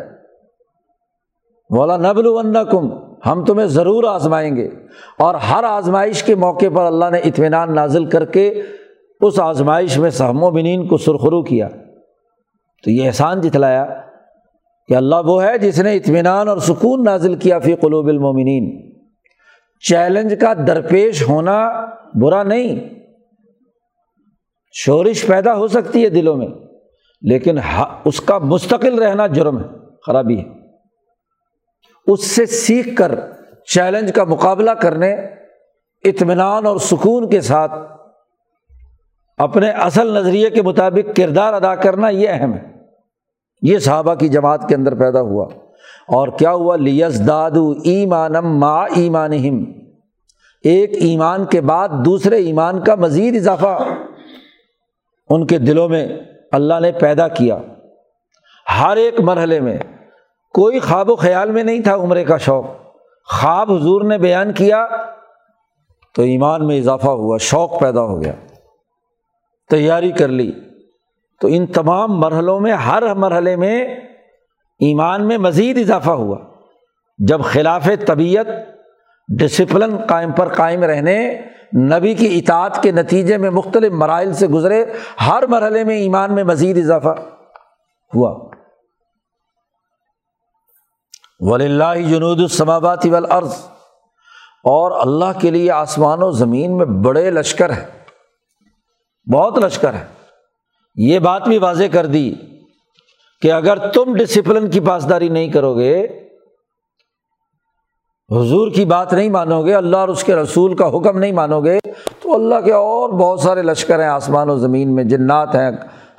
بولا 1.69 1.97
نبل 1.97 2.53
کم 2.71 2.89
ہم 3.25 3.45
تمہیں 3.45 3.67
ضرور 3.67 4.03
آزمائیں 4.03 4.55
گے۔ 4.55 4.69
اور 5.19 5.35
ہر 5.35 5.63
آزمائش 5.63 6.23
کے 6.23 6.35
موقع 6.35 6.65
پر 6.73 6.85
اللہ 6.85 7.05
نے 7.11 7.17
اطمینان 7.17 7.75
نازل 7.75 8.05
کر 8.05 8.25
کے 8.25 8.61
اس 9.21 9.39
آزمائش 9.39 9.97
میں 9.97 10.09
سہم 10.09 10.43
و 10.43 10.51
بنین 10.51 10.87
کو 10.87 10.97
سرخرو 10.97 11.43
کیا۔ 11.43 11.69
تو 12.83 12.91
یہ 12.91 13.07
احسان 13.07 13.41
جتلایا 13.41 13.85
کہ 14.87 14.93
اللہ 14.93 15.15
وہ 15.25 15.43
ہے 15.43 15.57
جس 15.57 15.79
نے 15.79 15.95
اطمینان 15.95 16.47
اور 16.47 16.57
سکون 16.57 17.03
نازل 17.03 17.35
کیا 17.35 17.59
فی 17.59 17.75
قلوب 17.75 18.07
المومنین۔ 18.07 18.93
چیلنج 19.89 20.35
کا 20.41 20.53
درپیش 20.67 21.29
ہونا 21.29 21.85
برا 22.21 22.43
نہیں۔ 22.43 23.02
شورش 24.75 25.25
پیدا 25.27 25.55
ہو 25.55 25.67
سکتی 25.67 26.03
ہے 26.03 26.09
دلوں 26.09 26.37
میں، 26.37 26.47
لیکن 27.21 27.57
اس 28.05 28.21
کا 28.21 28.37
مستقل 28.37 28.99
رہنا 28.99 29.27
جرم 29.27 29.57
ہے، 29.57 29.67
خرابی 30.07 30.39
ہے۔ 30.39 30.43
اس 32.07 32.23
سے 32.23 32.45
سیکھ 32.45 32.95
کر 32.95 33.19
چیلنج 33.73 34.13
کا 34.13 34.23
مقابلہ 34.23 34.71
کرنے، 34.71 35.13
اطمینان 36.03 36.65
اور 36.65 36.77
سکون 36.77 37.29
کے 37.29 37.41
ساتھ 37.41 37.71
اپنے 39.37 39.69
اصل 39.69 40.07
نظریے 40.07 40.49
کے 40.49 40.61
مطابق 40.61 41.15
کردار 41.15 41.53
ادا 41.53 41.75
کرنا 41.75 42.09
یہ 42.09 42.29
اہم 42.31 42.53
ہے۔ 42.53 42.73
یہ 43.61 43.77
صحابہ 43.77 44.15
کی 44.15 44.27
جماعت 44.27 44.69
کے 44.69 44.75
اندر 44.75 44.95
پیدا 44.95 45.21
ہوا۔ 45.21 45.45
اور 46.07 46.27
کیا 46.27 46.51
ہوا؟ 46.51 46.75
لیس 46.75 47.27
دادو 47.27 47.73
ایمانم 47.83 48.59
ما 48.59 48.83
ایمان 48.83 49.31
ایک 50.63 50.91
ایمان 50.93 51.45
کے 51.45 51.61
بعد 51.61 51.89
دوسرے 52.05 52.35
ایمان 52.35 52.83
کا 52.83 52.95
مزید 52.95 53.35
اضافہ 53.35 53.79
ان 55.33 55.47
کے 55.47 55.57
دلوں 55.57 55.89
میں 55.89 56.07
اللہ 56.51 56.79
نے 56.79 56.91
پیدا 56.91 57.27
کیا۔ 57.27 57.57
ہر 58.79 58.97
ایک 58.97 59.19
مرحلے 59.19 59.59
میں 59.59 59.77
کوئی 60.53 60.79
خواب 60.79 61.09
و 61.09 61.15
خیال 61.15 61.51
میں 61.51 61.63
نہیں 61.63 61.81
تھا 61.81 61.95
عمرے 61.95 62.23
کا 62.23 62.37
شوق۔ 62.37 62.65
خواب 63.33 63.71
حضور 63.71 64.01
نے 64.01 64.17
بیان 64.17 64.53
کیا 64.53 64.87
تو 66.15 66.21
ایمان 66.21 66.67
میں 66.67 66.77
اضافہ 66.77 67.09
ہوا، 67.09 67.37
شوق 67.37 67.79
پیدا 67.79 68.01
ہو 68.01 68.23
گیا۔ 68.23 68.33
تیاری 69.69 70.11
کر 70.11 70.27
لی۔ 70.27 70.51
تو 71.41 71.47
ان 71.51 71.65
تمام 71.65 72.19
مرحلوں 72.19 72.59
میں، 72.59 72.73
ہر 72.73 73.13
مرحلے 73.13 73.55
میں 73.55 73.83
ایمان 74.79 75.27
میں 75.27 75.37
مزید 75.37 75.77
اضافہ 75.77 76.11
ہوا۔ 76.11 76.37
جب 77.17 77.41
خلاف 77.43 77.89
طبیعت 78.07 78.45
ڈسپلن 79.27 79.97
قائم 80.09 80.31
پر 80.31 80.53
قائم 80.53 80.83
رہنے، 80.83 81.41
نبی 81.75 82.13
کی 82.13 82.39
اطاعت 82.39 82.83
کے 82.83 82.91
نتیجے 82.91 83.37
میں 83.37 83.49
مختلف 83.49 83.91
مراحل 83.91 84.33
سے 84.33 84.47
گزرے، 84.47 84.85
ہر 85.27 85.47
مرحلے 85.47 85.83
میں 85.83 85.97
ایمان 85.97 86.35
میں 86.35 86.43
مزید 86.43 86.77
اضافہ 86.77 87.15
ہوا۔ 88.15 88.49
ولی 91.39 91.65
اللہ 91.65 92.09
جنود 92.09 92.39
السماواتی 92.39 93.09
والارض 93.09 93.53
اور 94.63 95.07
اللہ 95.07 95.39
کے 95.39 95.51
لیے 95.51 95.71
آسمان 95.71 96.23
و 96.23 96.31
زمین 96.31 96.77
میں 96.77 96.85
بڑے 96.85 97.31
لشکر 97.31 97.69
ہیں۔ 97.69 97.85
بہت 99.33 99.57
لشکر 99.57 99.93
ہے 99.93 100.05
یہ 100.95 101.19
بات 101.19 101.47
بھی 101.47 101.57
واضح 101.57 101.83
کر 101.91 102.05
دی 102.05 102.33
کہ 103.41 103.51
اگر 103.51 103.77
تم 103.77 104.15
ڈسپلن 104.15 104.69
کی 104.69 104.79
پاسداری 104.79 105.29
نہیں 105.29 105.47
کرو 105.47 105.77
گے 105.77 106.07
حضور 108.31 108.71
کی 108.71 108.85
بات 108.85 109.13
نہیں 109.13 109.29
مانو 109.29 109.65
گے، 109.65 109.75
اللہ 109.75 109.97
اور 109.97 110.07
اس 110.07 110.23
کے 110.23 110.35
رسول 110.35 110.75
کا 110.75 110.87
حکم 110.87 111.19
نہیں 111.19 111.31
مانو 111.31 111.61
گے، 111.61 111.79
تو 112.21 112.33
اللہ 112.33 112.55
کے 112.65 112.73
اور 112.73 113.09
بہت 113.09 113.39
سارے 113.39 113.61
لشکر 113.61 113.99
ہیں 113.99 114.07
آسمان 114.07 114.49
و 114.49 114.57
زمین 114.57 114.95
میں، 114.95 115.03
جنات 115.03 115.55
ہیں 115.55 115.71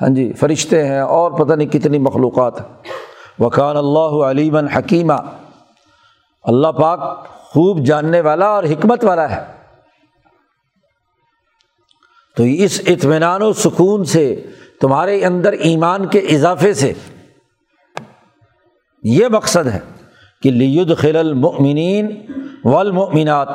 ہاں 0.03 0.09
جی 0.09 0.33
فرشتے 0.33 0.87
ہیں 0.87 1.01
اور 1.01 1.33
پتہ 1.33 1.53
نہیں 1.53 1.69
کتنی 1.69 1.99
مخلوقات 1.99 2.61
ہیں۔ 2.61 2.67
وقان 3.41 3.77
اللہ 3.77 4.25
علیمن 4.25 4.69
حکیمہ 4.69 5.13
اللہ 6.43 6.69
پاک 6.69 7.29
خوب 7.29 7.79
جاننے 7.79 8.21
والا 8.21 8.47
اور 8.47 8.65
حکمت 8.65 9.05
والا 9.05 9.31
ہے۔ 9.31 9.45
تو 12.37 12.43
اس 12.43 12.81
اطمینان 12.87 13.43
و 13.43 13.53
سکون 13.53 14.05
سے، 14.05 14.47
تمہارے 14.81 15.25
اندر 15.25 15.53
ایمان 15.53 16.07
کے 16.07 16.19
اضافے 16.19 16.75
سے 16.75 16.93
یہ 19.03 19.29
مقصد 19.29 19.67
ہے۔ 19.67 19.94
کہ 20.45 20.51
لید 20.51 20.97
خل 20.97 21.17
المؤمنین 21.17 22.09
والمؤمنات، 22.65 23.49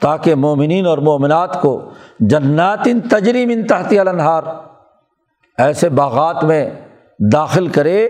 تاکہ 0.00 0.34
مومنین 0.34 0.86
اور 0.86 0.98
مومنات 0.98 1.62
کو 1.62 1.90
جنات 2.20 2.88
تجریم 3.10 3.50
ان 3.50 3.66
تحتی 3.66 3.98
النہار 3.98 4.42
ایسے 5.58 5.88
باغات 5.88 6.44
میں 6.44 6.70
داخل 7.32 7.68
کرے 7.68 8.08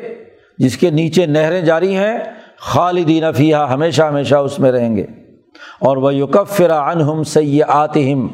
جس 0.59 0.77
کے 0.77 0.91
نیچے 0.91 1.27
نہریں 1.27 1.61
جاری 1.61 1.97
ہیں، 1.97 2.19
خالدین 2.57 3.33
فیحہ 3.33 3.71
ہمیشہ 3.71 4.03
ہمیشہ 4.03 4.35
اس 4.35 4.59
میں 4.59 4.73
رہیں 4.73 4.97
گے۔ 4.97 5.07
اور 5.81 5.97
وہ 5.97 6.15
یوکفر 6.15 6.71
عنہم 6.71 7.23
سیاتہم 7.23 8.27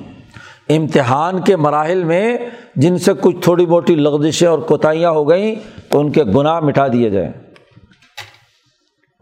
امتحان 0.68 1.40
کے 1.40 1.56
مراحل 1.56 2.04
میں 2.04 2.36
جن 2.76 2.98
سے 2.98 3.12
کچھ 3.20 3.36
تھوڑی 3.42 3.66
موٹی 3.66 3.94
لغزشیں 3.94 4.48
اور 4.48 4.58
کوتاہیاں 4.58 5.10
ہو 5.10 5.28
گئیں، 5.28 5.54
تو 5.90 6.00
ان 6.00 6.12
کے 6.12 6.24
گناہ 6.24 6.60
مٹا 6.60 6.88
دیے 6.88 7.10
جائیں۔ 7.10 7.32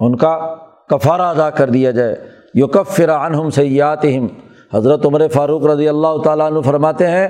ان 0.01 0.17
کا 0.17 0.37
کفارہ 0.89 1.23
ادا 1.23 1.51
کر 1.51 1.71
دیا 1.71 1.91
جائے۔ 1.91 2.17
یوکفر 2.55 3.11
عنہم 3.11 3.51
سیاتہم 3.51 4.27
حضرت 4.75 5.07
عمر 5.07 5.27
فاروق 5.29 5.67
رضی 5.67 5.89
اللہ 5.89 6.17
تعالیٰ 6.25 6.51
عنہ 6.53 6.61
فرماتے 6.61 7.07
ہیں 7.07 7.29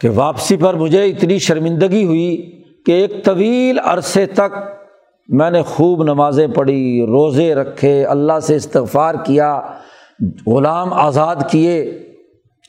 کہ 0.00 0.08
واپسی 0.14 0.56
پر 0.56 0.74
مجھے 0.74 1.04
اتنی 1.04 1.38
شرمندگی 1.38 2.04
ہوئی 2.04 2.36
کہ 2.86 2.92
ایک 2.92 3.24
طویل 3.24 3.78
عرصے 3.84 4.26
تک 4.26 4.56
میں 5.28 5.50
نے 5.50 5.62
خوب 5.62 6.02
نمازیں 6.02 6.46
پڑھی، 6.46 7.06
روزے 7.06 7.54
رکھے، 7.54 8.04
اللہ 8.04 8.38
سے 8.42 8.56
استغفار 8.56 9.14
کیا، 9.24 9.60
غلام 10.46 10.92
آزاد 10.92 11.36
کیے، 11.50 11.80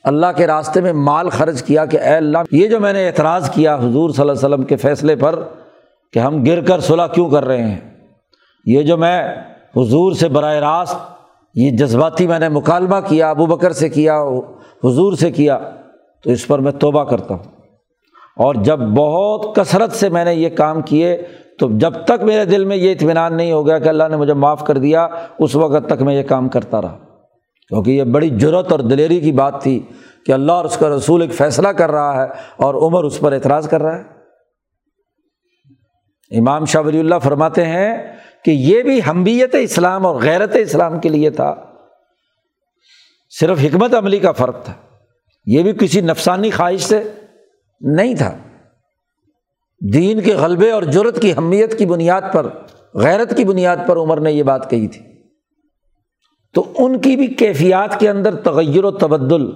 اللہ 0.04 0.26
کے 0.36 0.46
راستے 0.46 0.80
میں 0.80 0.92
مال 0.92 1.28
خرچ 1.28 1.62
کیا 1.62 1.84
کہ 1.86 2.00
اے 2.00 2.14
اللہ، 2.14 2.38
یہ 2.50 2.68
جو 2.68 2.80
میں 2.80 2.92
نے 2.92 3.06
اعتراض 3.06 3.50
کیا 3.50 3.74
حضور 3.74 4.10
صلی 4.10 4.20
اللہ 4.20 4.32
علیہ 4.32 4.46
وسلم 4.46 4.62
کے 4.62 4.76
فیصلے 4.76 5.16
پر 5.16 5.42
کہ 6.12 6.18
ہم 6.18 6.44
گر 6.46 6.60
کر 6.60 6.80
صلاح 6.80 7.06
کیوں 7.06 7.30
کر 7.30 7.44
رہے 7.44 7.62
ہیں؟ 7.62 7.80
یہ 8.64 8.82
جو 8.82 8.96
میں 8.96 9.34
حضور 9.76 10.12
سے 10.12 10.28
براہ 10.28 10.54
راست 10.54 10.96
یہ 11.54 11.70
جذباتی 11.70 12.26
میں 12.26 12.38
نے 12.38 12.48
مکالمہ 12.48 12.96
کیا، 13.06 13.30
ابو 13.30 13.46
بکر 13.46 13.72
سے 13.72 13.88
کیا، 13.88 14.22
حضور 14.84 15.12
سے 15.12 15.30
کیا، 15.30 15.58
تو 16.24 16.30
اس 16.30 16.46
پر 16.46 16.58
میں 16.58 16.72
توبہ 16.72 17.04
کرتا 17.04 17.34
ہوں۔ 17.34 17.42
اور 18.36 18.54
جب 18.54 18.78
بہت 18.78 19.56
کثرت 19.56 19.92
سے 19.92 20.08
میں 20.08 20.24
نے 20.24 20.34
یہ 20.34 20.48
کام 20.48 20.82
کیے، 20.82 21.22
تو 21.58 21.68
جب 21.70 21.92
تک 22.04 22.22
میرے 22.22 22.44
دل 22.44 22.64
میں 22.64 22.76
یہ 22.76 22.92
اطمینان 22.92 23.36
نہیں 23.36 23.52
ہو 23.52 23.66
گیا 23.66 23.78
کہ 23.78 23.88
اللہ 23.88 24.04
نے 24.10 24.16
مجھے 24.16 24.34
معاف 24.34 24.64
کر 24.64 24.78
دیا، 24.78 25.08
اس 25.38 25.56
وقت 25.56 25.88
تک 25.88 26.02
میں 26.02 26.14
یہ 26.14 26.22
کام 26.22 26.48
کرتا 26.48 26.82
رہا۔ 26.82 26.98
کیونکہ 27.68 27.90
یہ 27.90 28.04
بڑی 28.04 28.30
جرت 28.30 28.72
اور 28.72 28.80
دلیری 28.80 29.20
کی 29.20 29.32
بات 29.32 29.62
تھی 29.62 29.80
کہ 30.26 30.32
اللہ 30.32 30.52
اور 30.52 30.64
اس 30.64 30.76
کا 30.76 30.88
رسول 30.88 31.22
ایک 31.22 31.34
فیصلہ 31.34 31.68
کر 31.68 31.90
رہا 31.90 32.22
ہے 32.22 32.28
اور 32.56 32.74
عمر 32.74 33.04
اس 33.04 33.20
پر 33.20 33.32
اعتراض 33.32 33.68
کر 33.68 33.82
رہا 33.82 33.98
ہے۔ 33.98 34.21
امام 36.38 36.64
شاہ 36.64 36.82
ولی 36.82 36.98
اللہ 36.98 37.14
فرماتے 37.22 37.64
ہیں 37.64 38.16
کہ 38.44 38.50
یہ 38.50 38.82
بھی 38.82 39.00
حمبیت 39.08 39.54
اسلام 39.54 40.06
اور 40.06 40.22
غیرت 40.22 40.56
اسلام 40.56 41.00
کے 41.00 41.08
لیے 41.08 41.30
تھا۔ 41.30 41.54
صرف 43.40 43.58
حکمت 43.64 43.94
عملی 43.94 44.18
کا 44.18 44.32
فرق 44.32 44.64
تھا۔ 44.64 44.72
یہ 45.46 45.62
بھی 45.62 45.72
کسی 45.72 46.00
نفسانی 46.00 46.50
خواہش 46.50 46.80
سے 46.80 47.02
نہیں 47.80 48.14
تھا۔ 48.14 48.36
دین 49.94 50.20
کے 50.20 50.34
غلبے 50.34 50.70
اور 50.70 50.82
جرت 50.82 51.22
کی 51.22 51.32
اہمیت 51.32 51.78
کی 51.78 51.86
بنیاد 51.86 52.22
پر، 52.32 52.46
غیرت 52.94 53.36
کی 53.36 53.44
بنیاد 53.44 53.76
پر 53.86 53.96
عمر 53.96 54.20
نے 54.20 54.32
یہ 54.32 54.42
بات 54.42 54.70
کہی 54.70 54.88
تھی۔ 54.88 55.00
تو 56.54 56.72
ان 56.78 57.00
کی 57.00 57.16
بھی 57.16 57.26
کیفیات 57.26 58.00
کے 58.00 58.10
اندر 58.10 58.36
تغیر 58.36 58.84
و 58.84 58.90
تبدل، 58.90 59.50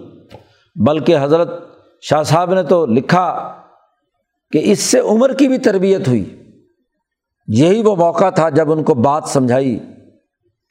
بلکہ 0.86 1.16
حضرت 1.20 1.68
شاہ 2.00 2.22
صاحب 2.22 2.54
نے 2.54 2.62
تو 2.62 2.86
لکھا 2.86 3.52
کہ 4.52 4.60
اس 4.64 4.78
سے 4.78 5.00
عمر 5.00 5.32
کی 5.32 5.48
بھی 5.48 5.58
تربیت 5.58 6.08
ہوئی۔ 6.08 6.45
یہی 7.48 7.82
وہ 7.82 7.96
موقع 7.96 8.30
تھا 8.30 8.48
جب 8.48 8.72
ان 8.72 8.82
کو 8.82 8.94
بات 8.94 9.22
سمجھائی، 9.26 9.78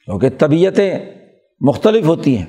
کیونکہ 0.04 0.28
طبیعتیں 0.38 0.98
مختلف 1.60 2.06
ہوتی 2.06 2.38
ہیں۔ 2.38 2.46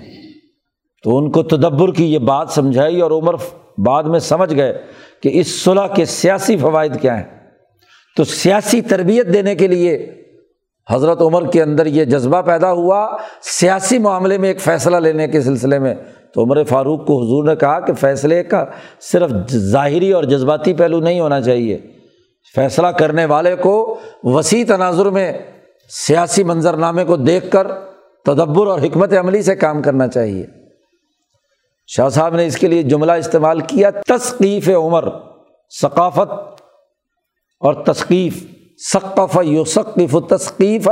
تو 1.03 1.17
ان 1.17 1.31
کو 1.31 1.43
تدبر 1.43 1.93
کی 1.93 2.13
یہ 2.13 2.19
بات 2.19 2.49
سمجھائی 2.49 3.01
اور 3.01 3.11
عمر 3.11 3.35
بعد 3.77 4.03
میں 4.03 4.19
سمجھ 4.19 4.55
گئے 4.55 4.77
کہ 5.23 5.29
اس 5.33 5.63
صلاح 5.63 5.87
کے 5.87 6.05
سیاسی 6.05 6.57
فوائد 6.57 7.01
کیا 7.01 7.17
ہیں۔ 7.17 7.23
تو 8.17 8.23
سیاسی 8.23 8.81
تربیت 8.81 9.33
دینے 9.33 9.55
کے 9.55 9.67
لیے 9.67 10.13
حضرت 10.89 11.21
عمر 11.21 11.51
کے 11.51 11.61
اندر 11.61 11.85
یہ 11.85 12.05
جذبہ 12.05 12.41
پیدا 12.41 12.71
ہوا 12.71 13.17
سیاسی 13.41 13.97
معاملے 13.97 14.37
میں 14.37 14.49
ایک 14.49 14.61
فیصلہ 14.61 14.97
لینے 14.97 15.27
کے 15.27 15.41
سلسلے 15.41 15.79
میں۔ 15.79 15.95
تو 16.33 16.43
عمر 16.43 16.63
فاروق 16.63 17.05
کو 17.05 17.23
حضور 17.23 17.43
نے 17.43 17.55
کہا 17.55 17.79
کہ 17.79 17.93
فیصلے 17.93 18.43
کا 18.43 18.65
صرف 18.99 19.31
ظاہری 19.51 20.11
اور 20.11 20.23
جذباتی 20.23 20.73
پہلو 20.73 20.99
نہیں 20.99 21.19
ہونا 21.19 21.41
چاہیے۔ 21.41 21.77
فیصلہ 22.55 22.87
کرنے 22.87 23.25
والے 23.25 23.55
کو 23.55 23.99
وسیع 24.23 24.65
تناظر 24.67 25.05
میں 25.05 25.33
سیاسی 25.89 26.43
منظرنامے 26.43 27.03
کو 27.03 27.15
دیکھ 27.15 27.51
کر 27.51 27.67
تدبر 28.25 28.67
اور 28.67 28.79
حکمت 28.79 29.13
عملی 29.13 29.43
سے 29.43 29.55
کام 29.55 29.81
کرنا 29.81 30.07
چاہیے۔ 30.07 30.45
شاہ 31.87 32.09
صاحب 32.09 32.35
نے 32.35 32.45
اس 32.45 32.57
کے 32.57 32.67
لیے 32.67 32.83
جملہ 32.83 33.11
استعمال 33.11 33.59
کیا، 33.59 33.89
تثقیف 33.91 34.69
عمر، 34.69 35.07
ثقافت 35.81 36.61
اور 37.59 37.73
تثقیف۔ 37.73 38.43
ثقف 38.93 39.37
یو 39.43 39.65
ثقیف 39.65 40.15
و 40.15 40.21
تثقیف 40.21 40.89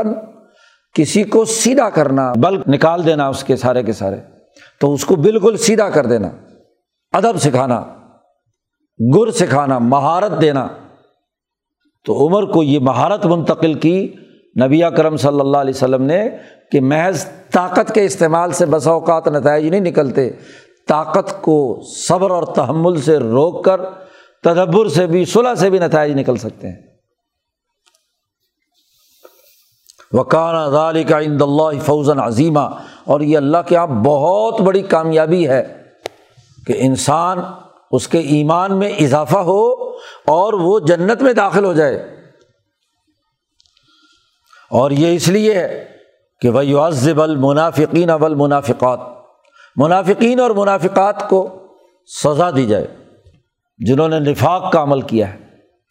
کسی 0.94 1.24
کو 1.24 1.46
سیدھا 1.46 1.90
کرنا، 1.90 2.34
بلک 2.34 2.68
نکال 2.68 3.06
دینا 3.06 3.28
اس 3.28 3.44
کے 3.44 3.56
سارے 3.56 3.84
کے 3.84 3.94
سارے۔ 3.94 4.16
تو 4.80 4.94
اس 4.94 5.06
کو 5.06 5.16
بالکل 5.16 5.58
سیدھا 5.58 5.90
کر 5.90 6.06
دینا۔ 6.06 6.30
ادب 7.12 7.38
سکھانا، 7.38 7.84
گر 9.16 9.32
سکھانا، 9.32 9.80
مہارت 9.80 10.42
دینا۔ 10.42 10.68
تو 12.06 12.28
عمر 12.28 12.44
کو 12.44 12.64
یہ 12.64 12.80
مہارت 12.80 13.26
منتقل 13.26 13.74
کی 13.74 14.14
نبی 14.64 14.82
کرم 14.98 15.18
صلی 15.18 15.40
اللہ 15.40 15.58
علیہ 15.58 15.74
وسلم 15.76 16.02
نے 16.02 16.30
کہ 16.72 16.82
محض 16.82 17.26
طاقت 17.54 17.94
کے 17.94 18.06
استعمال 18.06 18.52
سے 18.52 18.66
بسا 18.66 18.92
اوقات 18.92 19.28
نتائج 19.28 19.68
نہیں 19.68 19.82
نکلتے، 19.82 20.30
طاقت 20.88 21.42
کو 21.42 21.82
صبر 21.96 22.32
اور 22.32 22.44
تحمل 22.44 23.02
سے 23.02 23.18
روک 23.18 23.66
کر، 23.66 23.82
تدبر 24.44 24.88
سے 24.88 25.08
بھی، 25.08 25.26
صلح 25.26 25.56
سے 25.56 25.70
بھی 25.70 25.80
نتائج 25.80 26.20
نکل 26.20 26.36
سکتے 26.36 26.68
ہیں۔ 26.68 26.76
وکان 30.14 30.56
ادال 30.56 31.04
کا 31.04 31.18
اند 31.18 31.42
اللہ 31.42 31.80
فوزن 31.86 32.20
عظیمہ 32.20 32.60
اور 33.06 33.22
یہ 33.22 33.38
اللہ 33.38 33.58
کے 33.68 33.76
یہاں 33.76 33.88
بہت 33.88 34.62
بڑی 34.62 34.82
کامیابی 34.82 35.48
ہے 35.48 35.82
کہ 36.68 36.74
انسان 36.78 37.40
اس 37.92 38.08
کے 38.08 38.20
ایمان 38.20 38.80
میں 38.80 38.90
اضافہ 38.90 39.38
ہو 39.38 39.85
اور 40.26 40.54
وہ 40.54 40.80
جنت 40.80 41.22
میں 41.22 41.34
داخل 41.34 41.66
ہو 41.66 41.74
جائے۔ 41.74 42.16
اور 44.70 44.92
یہ 44.92 45.16
اس 45.16 45.28
لیے 45.28 45.60
ہے 45.60 45.86
کہ 46.42 46.50
وہ 46.50 46.80
عزب 46.80 47.22
المنافقین 47.22 48.10
اول 48.10 48.36
منافقات 48.36 49.00
منافقین 49.76 50.40
اور 50.40 50.52
منافقات 50.52 51.30
کو 51.30 51.68
سزا 52.24 52.50
دی 52.52 52.66
جائے۔ 52.66 52.88
جنہوں 53.78 54.08
نے 54.08 54.20
نفاق 54.20 54.72
کا 54.72 54.84
عمل 54.84 55.02
کیا 55.02 55.34
ہے، 55.34 55.40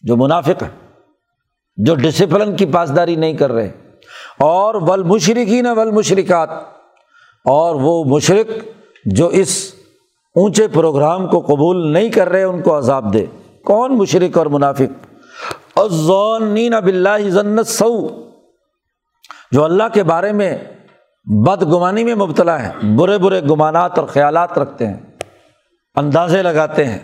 جو 0.02 0.16
منافق 0.16 0.62
ہے 0.62 0.90
جو 1.76 1.94
ڈسپلن 1.94 2.56
کی 2.56 2.66
پاسداری 2.66 3.16
نہیں 3.16 3.32
کر 3.32 3.52
رہے۔ 3.52 3.72
اور 4.38 4.74
ول 4.74 5.02
مشرقین 5.02 5.66
ول 5.66 5.90
مشرقات 5.90 6.50
اور 7.44 7.74
وہ 7.74 8.04
مشرق 8.04 8.50
جو 9.04 9.26
اس 9.26 9.74
اونچے 10.34 10.68
پروگرام 10.68 11.26
کو 11.26 11.40
قبول 11.40 11.92
نہیں 11.92 12.08
کر 12.08 12.28
رہے، 12.28 12.42
ان 12.42 12.62
کو 12.62 12.78
عذاب 12.78 13.14
دے۔ 13.14 13.26
کون 13.64 13.98
مشرق 13.98 14.38
اور 14.38 14.46
منافق؟ 14.46 15.06
ازون 15.76 16.74
اب 16.74 16.86
اللہ 16.86 17.28
ضنت 17.28 17.66
سو 17.66 18.08
جو 19.52 19.64
اللہ 19.64 19.82
کے 19.92 20.02
بارے 20.02 20.32
میں 20.32 20.58
بد 21.24 21.62
گمانی 21.62 22.04
میں 22.04 22.14
مبتلا 22.14 22.62
ہے 22.62 22.72
برے 22.96 23.18
برے 23.18 23.42
گمانات 23.42 23.98
اور 23.98 24.06
خیالات 24.06 24.58
رکھتے 24.58 24.86
ہیں، 24.86 25.00
اندازے 25.96 26.42
لگاتے 26.42 26.84
ہیں۔ 26.84 26.98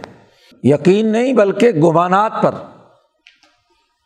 یقین 0.63 1.13
نہیں 1.13 1.33
بلکہ 1.33 1.71
گمانات 1.71 2.33
پر۔ 2.43 2.55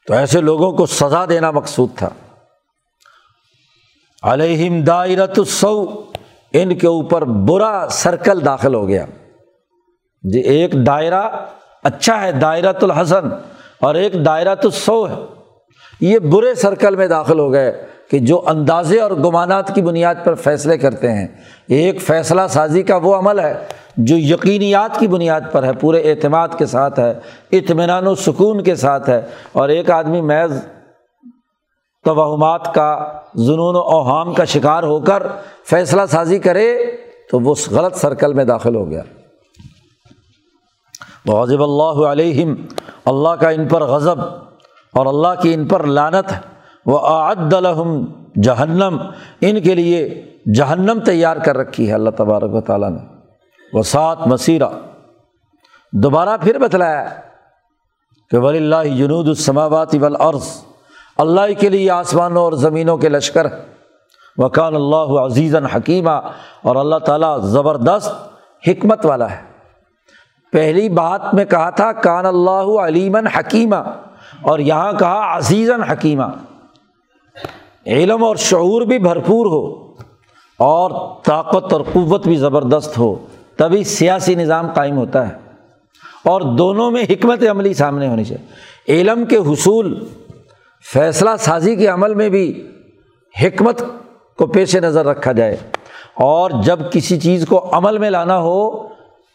تو 0.06 0.14
ایسے 0.14 0.40
لوگوں 0.40 0.72
کو 0.72 0.86
سزا 0.86 1.24
دینا 1.28 1.50
مقصود 1.50 1.88
تھا۔ 1.96 2.08
علیہم 4.22 4.84
دائرت 4.84 5.38
السو 5.38 6.02
ان 6.52 6.78
کے 6.78 6.86
اوپر 6.86 7.24
برا 7.24 7.86
سرکل 7.90 8.44
داخل 8.44 8.74
ہو 8.74 8.88
گیا۔ 8.88 9.06
جی 10.22 10.40
ایک 10.40 10.86
دائرہ 10.86 11.30
اچھا 11.84 12.20
ہے، 12.22 12.32
دائرۃ 12.32 12.82
الحسن، 12.82 13.28
اور 13.80 13.94
ایک 13.94 14.24
دائرۃ 14.24 14.64
السو 14.64 15.08
ہے۔ 15.08 15.14
یہ 16.00 16.18
برے 16.18 16.54
سرکل 16.54 16.96
میں 16.96 17.06
داخل 17.06 17.38
ہو 17.38 17.52
گئے 17.52 17.86
کہ 18.10 18.18
جو 18.18 18.42
اندازے 18.46 19.00
اور 19.00 19.10
گمانات 19.10 19.74
کی 19.74 19.82
بنیاد 19.82 20.14
پر 20.24 20.34
فیصلے 20.34 20.78
کرتے 20.78 21.12
ہیں 21.12 21.26
ایک 21.68 22.00
فیصلہ 22.02 22.40
سازی 22.48 22.82
کا 22.82 22.96
وہ 22.96 23.14
عمل 23.14 23.40
ہے 23.40 23.54
جو 23.96 24.16
یقینیات 24.16 24.98
کی 24.98 25.08
بنیاد 25.08 25.40
پر 25.52 25.62
ہے، 25.62 25.72
پورے 25.72 26.10
اعتماد 26.10 26.48
کے 26.58 26.66
ساتھ 26.66 27.00
ہے، 27.00 27.12
اطمینان 27.52 28.06
و 28.06 28.14
سکون 28.14 28.62
کے 28.62 28.74
ساتھ 28.74 29.10
ہے۔ 29.10 29.20
اور 29.52 29.68
ایک 29.68 29.90
آدمی 29.90 30.20
محض 30.20 30.64
توہمات 32.04 32.74
کا، 32.74 33.12
جنون 33.34 33.76
و 33.76 33.80
اوہام 33.80 34.34
کا 34.34 34.44
شکار 34.44 34.82
ہو 34.82 35.00
کر 35.00 35.22
فیصلہ 35.70 36.02
سازی 36.10 36.38
کرے 36.38 36.76
تو 37.30 37.40
وہ 37.40 37.54
غلط 37.70 37.96
سرکل 37.96 38.32
میں 38.32 38.44
داخل 38.44 38.74
ہو 38.74 38.90
گیا۔ 38.90 39.02
غضب 41.28 41.62
اللہ 41.62 42.06
علیہم، 42.06 42.54
اللہ 43.04 43.28
کا 43.28 43.48
ان 43.48 43.68
پر 43.68 43.82
غضب 43.82 44.20
اور 44.94 45.06
اللہ 45.06 45.42
کی 45.42 45.54
ان 45.54 45.66
پر 45.66 45.84
لانت 45.84 46.32
وہ 46.86 46.98
عد 46.98 47.54
الحم 47.54 48.04
جہنم 48.42 48.98
ان 49.40 49.60
کے 49.60 49.74
لیے 49.74 50.26
جہنم 50.54 50.98
تیار 51.04 51.36
کر 51.36 51.56
رکھی 51.56 51.88
ہے 51.88 51.94
اللہ 51.94 52.10
تبارک 52.10 52.54
و 52.54 52.60
تعالیٰ 52.60 52.90
نے۔ 52.90 52.98
وہ 53.72 53.82
سات 53.82 54.26
مسیرہ 54.26 54.68
دوبارہ 55.92 56.36
پھر 56.42 56.58
بتلایا 56.58 57.04
کہ 58.30 58.38
ولی 58.38 58.58
اللہ 58.58 58.96
جنود 58.96 59.28
السماوات 59.28 59.94
والارض 60.00 60.48
اللہ 61.18 61.60
کے 61.60 61.68
لیے 61.68 61.90
آسمانوں 61.90 62.42
اور 62.42 62.52
زمینوں 62.52 62.96
کے 62.96 63.08
لشکر۔ 63.08 63.46
وکان 64.36 64.74
اللہ 64.74 65.20
عزیز 65.20 65.54
حکیمہ 65.54 66.20
اور 66.62 66.76
اللہ 66.76 66.98
تعالیٰ 66.98 67.40
زبردست 67.40 68.12
حکمت 68.68 69.06
والا 69.06 69.30
ہے۔ 69.30 69.53
پہلی 70.54 70.88
بات 70.88 71.34
میں 71.34 71.44
کہا 71.44 71.70
تھا، 71.70 71.92
کان 71.92 72.26
اللہ 72.26 72.80
علیمن 72.80 73.26
حکیمہ 73.26 73.76
اور 74.42 74.58
یہاں 74.58 74.92
کہا 74.92 75.36
عزیزن 75.36 75.82
حکیمہ 75.82 76.22
علم 77.86 78.24
اور 78.24 78.36
شعور 78.36 78.82
بھی 78.82 78.98
بھرپور 78.98 79.46
ہو 79.46 79.94
اور 80.58 80.90
طاقت 81.24 81.72
اور 81.72 81.80
قوت 81.92 82.26
بھی 82.26 82.36
زبردست 82.36 82.98
ہو، 82.98 83.26
تبھی 83.56 83.84
سیاسی 83.84 84.34
نظام 84.34 84.72
قائم 84.74 84.96
ہوتا 84.96 85.28
ہے۔ 85.28 85.34
اور 86.24 86.40
دونوں 86.40 86.90
میں 86.90 87.02
حکمت 87.02 87.44
عملی 87.50 87.74
سامنے 87.74 88.08
ہونی 88.08 88.24
چاہیے۔ 88.24 88.46
علم 89.00 89.24
کے 89.24 89.36
حصول، 89.36 90.04
فیصلہ 90.92 91.30
سازی 91.38 91.76
کے 91.76 91.86
عمل 91.86 92.14
میں 92.14 92.28
بھی 92.28 92.70
حکمت 93.42 93.82
کو 94.38 94.46
پیش 94.46 94.76
نظر 94.76 95.06
رکھا 95.06 95.32
جائے۔ 95.32 95.56
اور 96.14 96.50
جب 96.62 96.78
کسی 96.92 97.20
چیز 97.20 97.46
کو 97.46 97.68
عمل 97.72 97.98
میں 97.98 98.10
لانا 98.10 98.38
ہو 98.38 98.94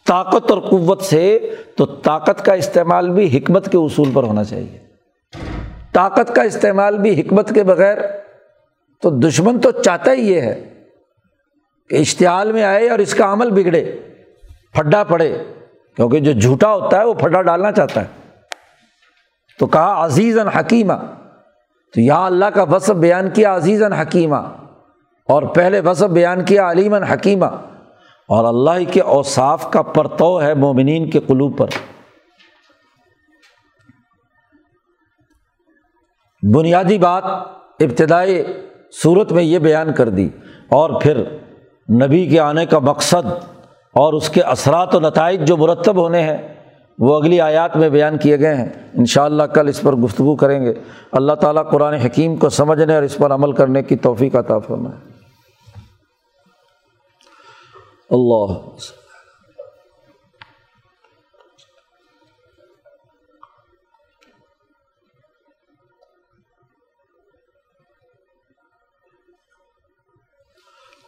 طاقت 0.09 0.51
اور 0.51 0.59
قوت 0.59 1.01
سے 1.01 1.51
تو 1.75 1.85
طاقت 1.85 2.45
کا 2.45 2.53
استعمال 2.53 3.09
بھی 3.09 3.37
حکمت 3.37 3.71
کے 3.71 3.77
اصول 3.77 4.09
پر 4.13 4.23
ہونا 4.23 4.43
چاہیے۔ 4.43 4.77
طاقت 5.91 6.35
کا 6.35 6.41
استعمال 6.41 6.97
بھی 6.97 7.21
حکمت 7.21 7.55
کے 7.55 7.63
بغیر 7.63 7.97
تو 9.01 9.09
دشمن 9.09 9.59
تو 9.59 9.71
چاہتا 9.71 10.11
ہی 10.11 10.21
یہ 10.21 10.41
ہے 10.41 10.83
کہ 11.89 11.95
اشتعال 11.95 12.51
میں 12.51 12.63
آئے 12.63 12.89
اور 12.89 12.99
اس 12.99 13.15
کا 13.15 13.33
عمل 13.33 13.51
بگڑے، 13.51 13.97
پھڈا 14.73 15.03
پڑے، 15.03 15.37
کیونکہ 15.95 16.19
جو 16.19 16.31
جھوٹا 16.31 16.73
ہوتا 16.73 16.99
ہے 16.99 17.03
وہ 17.03 17.13
پھڈا 17.13 17.41
ڈالنا 17.41 17.71
چاہتا 17.71 18.01
ہے۔ 18.01 18.07
تو 19.59 19.67
کہا 19.67 20.05
عزیز 20.05 20.37
حکیمہ 20.59 20.93
تو 21.93 22.01
یہاں 22.01 22.25
اللہ 22.25 22.45
کا 22.45 22.63
وصف 22.63 22.89
بیان 22.89 23.29
کیا 23.29 23.55
عزیز 23.55 23.83
حکیمہ 23.83 24.41
اور 25.27 25.43
پہلے 25.43 25.79
وصف 25.79 26.09
بیان 26.09 26.45
کیا 26.45 26.71
علیمن 26.71 27.03
حکیمہ 27.03 27.45
اور 28.29 28.45
اللہ 28.45 28.91
کے 28.91 29.01
اوصاف 29.01 29.71
کا 29.71 29.81
پرتو 29.81 30.41
ہے 30.41 30.53
مومنین 30.53 31.09
کے 31.09 31.19
قلوب 31.19 31.57
پر۔ 31.57 31.67
بنیادی 36.53 36.97
بات 36.97 37.23
ابتدائی 37.79 38.43
صورت 39.03 39.31
میں 39.31 39.43
یہ 39.43 39.59
بیان 39.59 39.93
کر 39.93 40.09
دی 40.09 40.29
اور 40.69 41.01
پھر 41.01 41.23
نبی 42.05 42.27
کے 42.27 42.39
آنے 42.39 42.65
کا 42.65 42.79
مقصد 42.79 43.25
اور 43.93 44.13
اس 44.13 44.29
کے 44.29 44.41
اثرات 44.41 44.95
و 44.95 44.99
نتائج 44.99 45.47
جو 45.47 45.57
مرتب 45.57 45.95
ہونے 45.95 46.21
ہیں، 46.21 46.55
وہ 46.99 47.15
اگلی 47.15 47.41
آیات 47.41 47.77
میں 47.77 47.89
بیان 47.89 48.17
کیے 48.17 48.39
گئے 48.39 48.55
ہیں۔ 48.55 48.69
ان 48.93 49.05
شاء 49.05 49.23
اللہ 49.23 49.43
کل 49.43 49.67
اس 49.67 49.81
پر 49.81 49.95
گفتگو 49.95 50.35
کریں 50.35 50.65
گے۔ 50.65 50.73
اللہ 51.11 51.33
تعالیٰ 51.33 51.69
قرآن 51.71 51.93
حکیم 51.93 52.35
کو 52.35 52.49
سمجھنے 52.49 52.95
اور 52.95 53.03
اس 53.03 53.17
پر 53.17 53.31
عمل 53.31 53.51
کرنے 53.51 53.83
کی 53.83 53.95
توفیق 53.95 54.35
عطا 54.35 54.59
فرمائے۔ 54.59 55.08
اللہ 58.11 58.53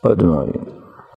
اجمعین 0.04 0.81